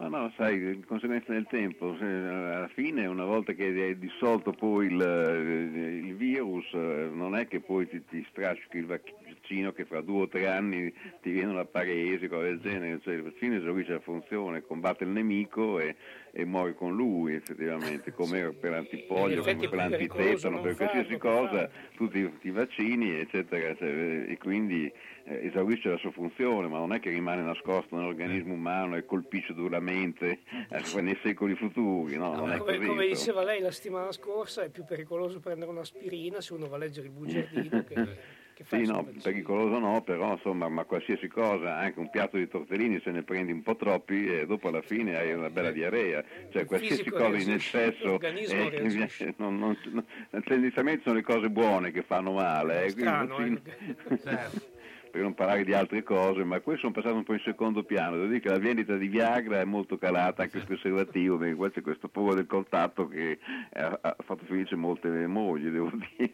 Ma 0.02 0.08
no, 0.08 0.32
sai, 0.36 0.56
in 0.56 0.84
conseguenza 0.84 1.32
del 1.32 1.46
tempo, 1.48 1.94
alla 2.00 2.68
fine 2.74 3.06
una 3.06 3.24
volta 3.24 3.52
che 3.52 3.90
è 3.90 3.94
dissolto 3.94 4.50
poi 4.50 4.86
il, 4.86 5.00
eh, 5.00 6.08
il 6.08 6.16
virus, 6.16 6.66
eh, 6.72 7.08
non 7.12 7.36
è 7.36 7.46
che 7.46 7.60
poi 7.60 7.88
ti, 7.88 8.04
ti 8.06 8.26
strascichi 8.30 8.78
il 8.78 8.86
vaccino 8.86 9.70
che 9.70 9.84
fra 9.84 10.00
due 10.00 10.22
o 10.22 10.28
tre 10.28 10.48
anni 10.48 10.92
ti 11.20 11.30
viene 11.30 11.52
una 11.52 11.64
paresi, 11.64 12.26
cose 12.26 12.48
del 12.48 12.60
genere, 12.60 13.00
cioè 13.00 13.14
il 13.14 13.22
vaccino 13.22 13.54
esaurisce 13.54 13.92
la 13.92 14.00
funzione, 14.00 14.66
combatte 14.66 15.04
il 15.04 15.10
nemico 15.10 15.78
e, 15.78 15.94
e 16.34 16.46
muore 16.46 16.74
con 16.74 16.94
lui 16.94 17.34
effettivamente, 17.34 18.12
come 18.12 18.52
per 18.52 18.72
effetti 18.72 19.04
come 19.06 19.34
è 19.34 19.40
per 19.40 19.56
più 19.56 19.68
pericoloso 19.68 19.76
l'antitetano, 19.76 20.54
non 20.54 20.62
per 20.62 20.76
qualsiasi 20.76 21.18
cosa, 21.18 21.70
tu 21.96 22.08
ti, 22.08 22.38
ti 22.40 22.50
vaccini 22.50 23.20
eccetera, 23.20 23.74
cioè, 23.76 24.24
e 24.28 24.38
quindi 24.38 24.90
eh, 25.24 25.46
esaurisce 25.46 25.90
la 25.90 25.98
sua 25.98 26.10
funzione, 26.10 26.68
ma 26.68 26.78
non 26.78 26.94
è 26.94 27.00
che 27.00 27.10
rimane 27.10 27.42
nascosto 27.42 27.96
nell'organismo 27.96 28.54
umano 28.54 28.96
e 28.96 29.04
colpisce 29.04 29.52
duramente 29.52 30.40
eh, 30.70 31.00
nei 31.02 31.18
secoli 31.22 31.54
futuri, 31.54 32.16
no, 32.16 32.34
non 32.34 32.50
è 32.50 32.56
come, 32.56 32.78
come 32.78 33.06
diceva 33.06 33.44
lei 33.44 33.60
la 33.60 33.70
settimana 33.70 34.10
scorsa 34.10 34.62
è 34.62 34.70
più 34.70 34.84
pericoloso 34.84 35.38
prendere 35.38 35.70
un'aspirina 35.70 36.40
se 36.40 36.54
uno 36.54 36.66
va 36.66 36.76
a 36.76 36.78
leggere 36.78 37.08
il 37.08 37.12
bugiardino 37.12 37.84
che 37.84 38.40
Sì, 38.68 38.84
no, 38.86 39.02
pericoloso 39.22 39.78
no, 39.78 40.02
però 40.02 40.32
insomma, 40.32 40.68
ma 40.68 40.84
qualsiasi 40.84 41.28
cosa, 41.28 41.76
anche 41.76 41.98
un 41.98 42.10
piatto 42.10 42.36
di 42.36 42.48
tortellini 42.48 43.00
se 43.02 43.10
ne 43.10 43.22
prendi 43.22 43.52
un 43.52 43.62
po' 43.62 43.76
troppi 43.76 44.26
e 44.26 44.46
dopo 44.46 44.68
alla 44.68 44.82
fine 44.82 45.16
hai 45.16 45.32
una 45.32 45.50
bella 45.50 45.70
diarea, 45.70 46.24
cioè 46.50 46.64
qualsiasi 46.64 47.10
cosa 47.10 47.36
in 47.36 47.50
eccesso, 47.50 48.18
eh, 48.20 49.34
non, 49.36 49.58
non, 49.58 49.78
non- 49.90 50.06
tendenzialmente 50.44 51.02
sono 51.02 51.16
le 51.16 51.22
cose 51.22 51.50
buone 51.50 51.90
che 51.90 52.02
fanno 52.02 52.32
male, 52.32 52.84
eh, 52.86 52.92
quindi 52.92 53.28
Strano, 53.28 53.36
sì, 53.36 54.60
per 55.12 55.20
non 55.20 55.34
parlare 55.34 55.62
di 55.62 55.74
altre 55.74 56.02
cose, 56.02 56.42
ma 56.42 56.58
questo 56.60 56.80
sono 56.80 56.92
passato 56.94 57.14
un 57.14 57.22
po' 57.22 57.34
in 57.34 57.42
secondo 57.44 57.84
piano, 57.84 58.16
devo 58.16 58.28
dire 58.28 58.40
che 58.40 58.48
la 58.48 58.58
vendita 58.58 58.96
di 58.96 59.08
Viagra 59.08 59.60
è 59.60 59.64
molto 59.64 59.98
calata, 59.98 60.42
anche 60.42 60.56
il 60.56 60.64
preservativo, 60.64 61.36
perché 61.36 61.54
qua 61.54 61.70
c'è 61.70 61.82
questo 61.82 62.08
paura 62.08 62.34
del 62.34 62.46
contatto 62.46 63.06
che 63.06 63.38
ha, 63.74 63.98
ha 64.00 64.16
fatto 64.24 64.46
felice 64.46 64.74
molte 64.74 65.08
mogli, 65.26 65.68
devo 65.68 65.90
dire. 65.92 66.32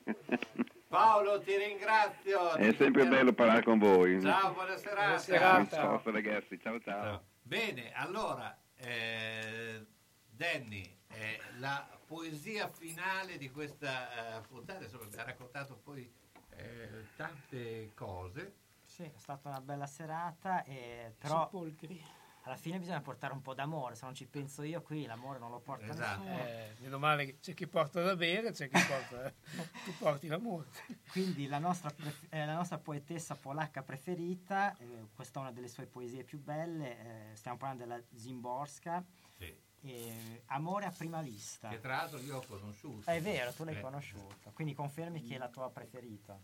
Paolo, 0.87 1.41
ti 1.41 1.57
ringrazio. 1.57 2.53
È 2.55 2.71
ti 2.71 2.77
sempre 2.77 3.03
sentiamo- 3.03 3.11
bello 3.11 3.33
parlare 3.33 3.63
con 3.65 3.79
voi. 3.79 4.21
Ciao, 4.23 4.53
buona 4.53 4.77
serata. 4.77 5.67
Ciao 5.67 6.01
ragazzi, 6.05 6.59
ciao 6.63 6.81
ciao. 6.81 7.23
Bene, 7.43 7.93
allora, 7.95 8.57
eh, 8.77 9.85
Danny, 10.31 10.89
eh, 11.09 11.41
la 11.59 11.85
poesia 12.07 12.69
finale 12.69 13.39
di 13.39 13.51
questa 13.51 14.39
eh, 14.39 14.41
puntata, 14.49 14.85
insomma, 14.85 15.05
mi 15.11 15.19
ha 15.19 15.25
raccontato 15.25 15.81
poi 15.83 16.09
eh, 16.57 16.63
eh, 16.63 16.89
tante 17.17 17.91
cose. 17.95 18.67
Sì, 18.99 19.05
è 19.05 19.13
stata 19.17 19.49
una 19.49 19.61
bella 19.61 19.87
serata, 19.87 20.65
e, 20.65 21.15
però 21.17 21.45
Sepolcri. 21.45 22.05
alla 22.43 22.57
fine 22.57 22.81
bisogna 22.81 23.01
portare 23.01 23.33
un 23.33 23.41
po' 23.43 23.55
d'amore, 23.55 23.95
se 23.95 24.05
non 24.05 24.13
ci 24.13 24.27
penso 24.27 24.65
io 24.65 24.83
qui 24.83 25.07
l'amore 25.07 25.39
non 25.39 25.53
lo 25.53 25.61
porta 25.61 25.87
Esatto. 25.87 26.25
nessuno. 26.25 26.45
Eh, 26.49 26.75
meno 26.81 26.99
male 26.99 27.25
che 27.25 27.39
c'è 27.39 27.55
chi 27.55 27.69
porta 27.69 28.03
da 28.03 28.17
bere, 28.17 28.51
c'è 28.51 28.69
chi 28.69 28.81
porta. 28.89 29.33
tu 29.85 29.97
porti 29.99 30.27
l'amore. 30.27 30.67
Quindi 31.13 31.47
la 31.47 31.61
nostra, 31.61 31.91
pref- 31.91 32.27
eh, 32.29 32.45
la 32.45 32.55
nostra 32.55 32.79
poetessa 32.79 33.37
polacca 33.37 33.85
preferita, 33.85 34.77
eh, 34.79 35.07
questa 35.15 35.39
è 35.39 35.43
una 35.43 35.53
delle 35.53 35.69
sue 35.69 35.87
poesie 35.87 36.25
più 36.25 36.43
belle, 36.43 37.31
eh, 37.31 37.37
stiamo 37.37 37.57
parlando 37.57 37.85
della 37.85 38.03
Zimborska, 38.17 39.05
Sì. 39.37 39.57
eh, 39.83 40.43
Amore 40.47 40.87
a 40.87 40.91
prima 40.91 41.23
vista. 41.23 41.69
Che 41.69 41.79
tra 41.79 41.99
l'altro 41.99 42.19
io 42.19 42.39
ho 42.39 42.45
conosciuto. 42.45 43.09
È 43.09 43.21
vero, 43.23 43.53
tu 43.53 43.63
l'hai 43.63 43.77
Eh, 43.77 43.81
conosciuta, 43.81 44.51
quindi 44.51 44.75
confermi 44.75 45.23
che 45.23 45.37
è 45.37 45.39
la 45.39 45.49
tua 45.51 45.71
preferita, 45.71 46.37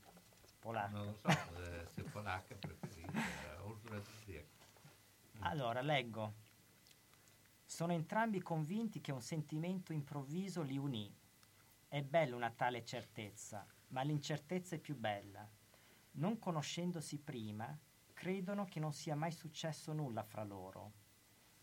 polacca. 0.65 0.97
Non 0.97 1.05
lo 1.05 1.13
so 1.13 1.29
eh, 1.29 1.87
se 1.89 2.03
polacca 2.05 2.55
preferita, 2.55 3.19
eh, 3.19 3.61
Ursula 3.65 4.03
Zizek. 4.03 4.47
Allora, 5.41 5.83
leggo. 5.83 6.33
Sono 7.67 7.93
entrambi 7.93 8.41
convinti 8.41 9.03
che 9.03 9.13
un 9.13 9.21
sentimento 9.21 9.93
improvviso 9.93 10.63
li 10.63 10.79
unì. 10.79 11.15
È 11.87 12.03
bella 12.03 12.35
una 12.35 12.51
tale 12.51 12.83
certezza, 12.83 13.67
ma 13.89 14.01
l'incertezza 14.03 14.75
è 14.75 14.79
più 14.79 14.97
bella. 14.97 15.47
Non 16.13 16.39
conoscendosi 16.39 17.19
prima, 17.19 17.79
credono 18.15 18.65
che 18.65 18.81
non 18.81 18.95
sia 18.95 19.15
mai 19.15 19.33
successo 19.33 19.93
nulla 19.93 20.23
fra 20.23 20.45
loro. 20.45 20.93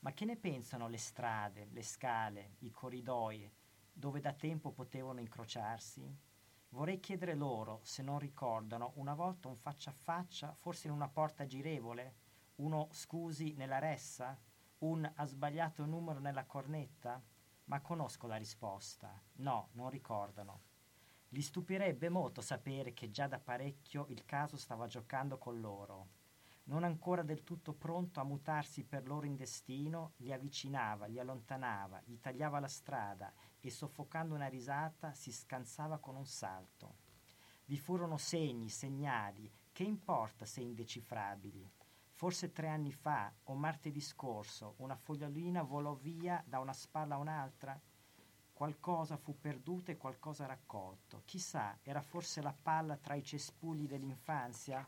Ma 0.01 0.13
che 0.13 0.25
ne 0.25 0.37
pensano 0.37 0.87
le 0.87 0.97
strade, 0.97 1.69
le 1.71 1.81
scale, 1.81 2.55
i 2.59 2.69
corridoi, 2.69 3.51
dove 3.91 4.19
da 4.19 4.33
tempo 4.33 4.71
potevano 4.71 5.19
incrociarsi? 5.19 6.29
Vorrei 6.73 7.01
chiedere 7.01 7.35
loro 7.35 7.81
se 7.83 8.01
non 8.01 8.17
ricordano 8.17 8.93
una 8.95 9.13
volta 9.13 9.49
un 9.49 9.57
faccia 9.57 9.89
a 9.89 9.93
faccia, 9.93 10.53
forse 10.53 10.87
in 10.87 10.93
una 10.93 11.09
porta 11.09 11.45
girevole, 11.45 12.15
uno 12.55 12.87
scusi 12.91 13.53
nella 13.57 13.77
ressa, 13.77 14.39
un 14.79 15.09
ha 15.13 15.25
sbagliato 15.25 15.85
numero 15.85 16.19
nella 16.19 16.45
cornetta? 16.45 17.21
Ma 17.65 17.81
conosco 17.81 18.25
la 18.25 18.37
risposta. 18.37 19.21
No, 19.37 19.69
non 19.73 19.89
ricordano. 19.89 20.61
Li 21.29 21.41
stupirebbe 21.41 22.07
molto 22.07 22.39
sapere 22.39 22.93
che 22.93 23.11
già 23.11 23.27
da 23.27 23.39
parecchio 23.39 24.05
il 24.07 24.23
caso 24.23 24.55
stava 24.55 24.87
giocando 24.87 25.37
con 25.37 25.59
loro. 25.59 26.07
Non 26.63 26.83
ancora 26.83 27.23
del 27.23 27.43
tutto 27.43 27.73
pronto 27.73 28.19
a 28.19 28.23
mutarsi 28.23 28.83
per 28.83 29.07
loro 29.07 29.25
in 29.25 29.35
destino, 29.35 30.13
li 30.17 30.31
avvicinava, 30.31 31.07
li 31.07 31.19
allontanava, 31.19 32.01
gli 32.05 32.19
tagliava 32.19 32.59
la 32.59 32.67
strada 32.67 33.33
e 33.59 33.69
soffocando 33.69 34.35
una 34.35 34.47
risata 34.47 35.13
si 35.13 35.31
scansava 35.31 35.97
con 35.97 36.15
un 36.15 36.25
salto. 36.25 36.95
Vi 37.65 37.77
furono 37.77 38.17
segni, 38.17 38.69
segnali, 38.69 39.51
che 39.71 39.83
importa 39.83 40.45
se 40.45 40.61
indecifrabili. 40.61 41.69
Forse 42.11 42.51
tre 42.51 42.67
anni 42.67 42.91
fa 42.91 43.33
o 43.45 43.55
martedì 43.55 43.99
scorso 43.99 44.75
una 44.77 44.95
fogliolina 44.95 45.63
volò 45.63 45.95
via 45.95 46.43
da 46.45 46.59
una 46.59 46.73
spalla 46.73 47.15
a 47.15 47.17
un'altra? 47.17 47.81
Qualcosa 48.53 49.17
fu 49.17 49.39
perduto 49.39 49.89
e 49.89 49.97
qualcosa 49.97 50.45
raccolto. 50.45 51.23
Chissà, 51.25 51.79
era 51.81 52.01
forse 52.01 52.41
la 52.43 52.53
palla 52.53 52.95
tra 52.95 53.15
i 53.15 53.23
cespugli 53.23 53.87
dell'infanzia? 53.87 54.85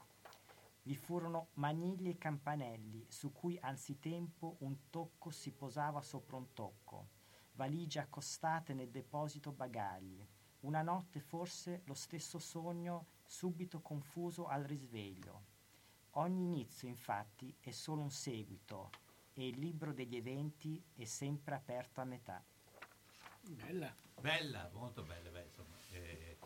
Vi 0.86 0.96
furono 0.96 1.48
maniglie 1.54 2.12
e 2.12 2.18
campanelli 2.18 3.06
su 3.08 3.32
cui 3.32 3.58
anzitempo 3.62 4.58
un 4.60 4.90
tocco 4.90 5.30
si 5.32 5.52
posava 5.52 6.02
sopra 6.02 6.36
un 6.36 6.52
tocco, 6.54 7.08
valigie 7.54 8.00
accostate 8.00 8.74
nel 8.74 8.90
deposito 8.90 9.52
bagagli. 9.54 10.26
Una 10.62 10.82
notte 10.82 11.22
forse 11.22 11.82
lo 11.86 11.94
stesso 11.94 12.38
sogno 12.38 13.08
subito 13.24 13.82
confuso 13.82 14.48
al 14.48 14.64
risveglio. 14.64 15.52
Ogni 16.12 16.44
inizio 16.44 16.88
infatti 16.88 17.56
è 17.60 17.72
solo 17.72 18.02
un 18.02 18.12
seguito 18.12 18.90
e 19.34 19.48
il 19.48 19.58
libro 19.58 19.94
degli 19.94 20.16
eventi 20.16 20.84
è 20.96 21.06
sempre 21.06 21.56
aperto 21.56 22.02
a 22.02 22.06
metà. 22.06 22.44
Bella. 23.42 23.96
Bella, 24.20 24.70
molto 24.74 25.04
bella, 25.04 25.30
beh, 25.30 25.44
insomma, 25.44 25.76
eh, 25.92 26.38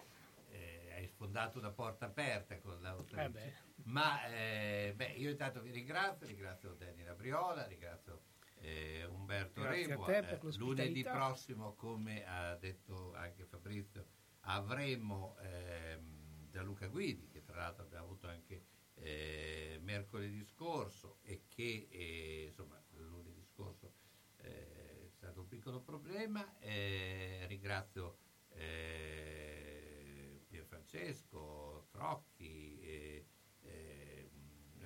eh, 0.50 0.94
hai 0.96 1.08
sfondato 1.08 1.60
una 1.60 1.70
porta 1.70 2.06
aperta 2.06 2.58
con 2.60 2.82
l'autrice. 2.82 3.44
Eh. 3.44 3.77
Ma 3.88 4.26
eh, 4.26 4.94
beh, 4.96 5.14
io 5.14 5.30
intanto 5.30 5.62
vi 5.62 5.72
ringrazio, 5.72 6.28
ringrazio 6.28 6.74
Danny 6.74 7.04
Labriola, 7.04 7.66
ringrazio 7.68 8.22
eh, 8.60 9.06
Umberto 9.06 9.62
Grazie 9.62 9.96
Eh, 10.38 10.58
lunedì 10.58 11.04
prossimo, 11.04 11.74
come 11.74 12.26
ha 12.26 12.56
detto 12.56 13.14
anche 13.14 13.46
Fabrizio, 13.46 14.06
avremo 14.42 15.38
ehm, 15.40 16.50
Gianluca 16.50 16.88
Guidi, 16.88 17.30
che 17.30 17.44
tra 17.44 17.56
l'altro 17.56 17.84
abbiamo 17.84 18.06
avuto 18.06 18.28
anche 18.28 18.66
eh, 18.96 19.80
mercoledì 19.82 20.44
scorso 20.44 21.20
e 21.22 21.44
che 21.48 21.88
eh, 21.90 22.46
insomma 22.48 22.82
lunedì 22.96 23.44
scorso 23.44 23.94
è 24.36 25.08
stato 25.10 25.40
un 25.42 25.48
piccolo 25.48 25.80
problema. 25.82 26.46
Ringrazio 26.60 28.18
eh, 28.50 30.42
Pierfrancesco 30.48 31.88
Trocchi, 31.90 33.26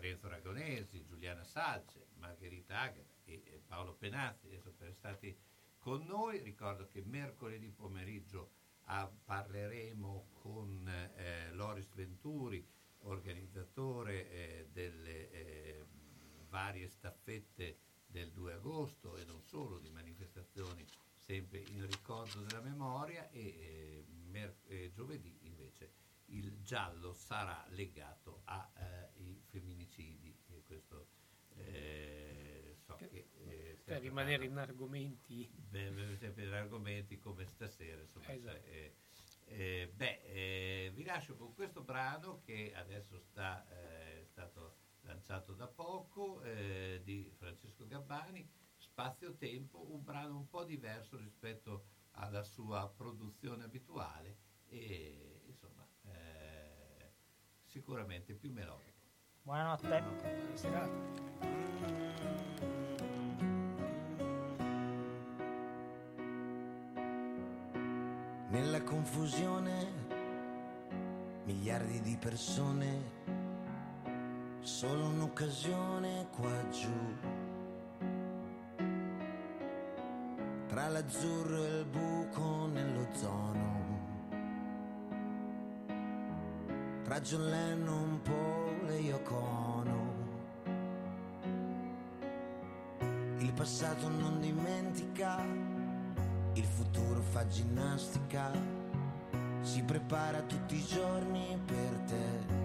Renzo 0.01 0.27
Ragonesi, 0.27 1.05
Giuliana 1.05 1.43
Salce, 1.43 2.07
Margherita 2.15 2.79
Agata 2.79 3.13
e 3.23 3.43
eh, 3.45 3.61
Paolo 3.67 3.93
Penazzi 3.93 4.47
per 4.75 4.93
stati 4.93 5.37
con 5.77 6.03
noi. 6.05 6.41
Ricordo 6.41 6.87
che 6.87 7.03
mercoledì 7.03 7.69
pomeriggio 7.69 8.51
ah, 8.85 9.07
parleremo 9.07 10.29
con 10.41 10.87
eh, 10.87 11.51
Loris 11.51 11.93
Venturi, 11.93 12.67
organizzatore 13.03 14.29
eh, 14.29 14.67
delle 14.71 15.29
eh, 15.29 15.85
varie 16.49 16.87
staffette 16.87 17.77
del 18.07 18.31
2 18.31 18.53
agosto 18.53 19.17
e 19.17 19.23
non 19.23 19.41
solo 19.43 19.77
di 19.77 19.89
manifestazioni 19.89 20.83
sempre 21.15 21.59
in 21.59 21.85
ricordo 21.85 22.41
della 22.41 22.61
memoria 22.61 23.29
e 23.29 23.39
eh, 23.39 24.05
mer- 24.07 24.57
eh, 24.65 24.91
giovedì 24.91 25.37
invece 25.43 25.93
il 26.31 26.61
giallo 26.61 27.13
sarà 27.13 27.63
legato 27.69 28.41
ai 28.45 29.10
femminicidi 29.51 30.35
e 30.47 30.63
questo 30.65 31.07
eh, 31.55 32.75
so 32.85 32.95
che 32.95 33.27
eh, 33.45 33.79
Per 33.83 34.01
rimanere 34.01 34.45
in 34.45 34.57
argomenti. 34.57 35.49
Beh, 35.53 36.15
sempre 36.17 36.45
in 36.45 36.53
argomenti 36.53 37.19
come 37.19 37.45
stasera, 37.45 38.01
insomma. 38.01 38.27
Esatto. 38.27 38.65
eh, 38.65 38.95
eh, 39.45 39.91
beh, 39.93 40.21
eh, 40.23 40.91
vi 40.93 41.03
lascio 41.03 41.35
con 41.35 41.53
questo 41.53 41.81
brano 41.81 42.39
che 42.45 42.73
adesso 42.73 43.19
sta, 43.19 43.67
eh, 43.69 44.21
è 44.21 44.25
stato 44.25 44.77
lanciato 45.01 45.53
da 45.53 45.67
poco 45.67 46.41
di 47.03 47.29
Francesco 47.35 47.87
Gabbani, 47.87 48.47
Spazio-Tempo, 48.77 49.91
un 49.91 50.03
brano 50.03 50.37
un 50.37 50.47
po' 50.47 50.63
diverso 50.63 51.17
rispetto 51.17 51.85
alla 52.11 52.43
sua 52.43 52.87
produzione 52.95 53.63
abituale 53.63 54.37
e 54.67 55.41
insomma 55.47 55.85
sicuramente 57.65 58.33
più 58.35 58.51
melodico. 58.51 58.90
Buonanotte. 59.43 60.03
Buona. 60.61 60.89
Nella 68.49 68.83
confusione, 68.83 69.87
miliardi 71.45 72.01
di 72.01 72.15
persone, 72.17 73.01
solo 74.59 75.05
un'occasione 75.05 76.27
qua 76.29 76.69
giù. 76.69 77.15
Tra 80.67 80.87
l'azzurro 80.87 81.63
e 81.63 81.79
il 81.79 81.85
buco 81.85 82.67
nell'ozono, 82.67 83.80
tra 87.11 87.19
John 87.19 87.49
Lennon, 87.49 88.21
Paul 88.21 88.89
e 88.89 88.99
Yoko 88.99 89.35
Ono. 89.35 90.13
Il 93.39 93.51
passato 93.51 94.07
non 94.07 94.39
dimentica, 94.39 95.43
il 96.53 96.63
futuro 96.63 97.19
fa 97.19 97.45
ginnastica, 97.47 98.51
si 99.59 99.83
prepara 99.83 100.39
tutti 100.43 100.75
i 100.75 100.85
giorni 100.85 101.59
per 101.65 101.99
te. 102.07 102.59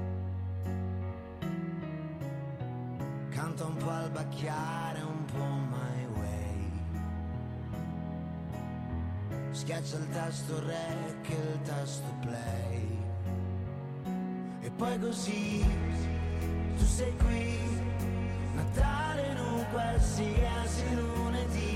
Canta 3.30 3.64
un 3.64 3.76
po' 3.78 3.90
al 3.90 4.10
bacchiare, 4.12 5.00
un 5.00 5.24
po' 5.24 5.44
my 5.74 6.06
way. 6.20 6.70
Schiaccia 9.50 9.96
il 9.96 10.08
tasto 10.10 10.60
rec 10.60 11.30
e 11.30 11.34
il 11.34 11.62
tasto 11.62 12.14
play. 12.20 13.05
Poi 14.76 14.98
così 14.98 15.64
tu 16.76 16.84
sei 16.84 17.16
qui, 17.16 17.58
Natale 18.54 19.26
in 19.28 19.38
un 19.38 19.64
qualsiasi 19.72 20.94
lunedì. 20.94 21.75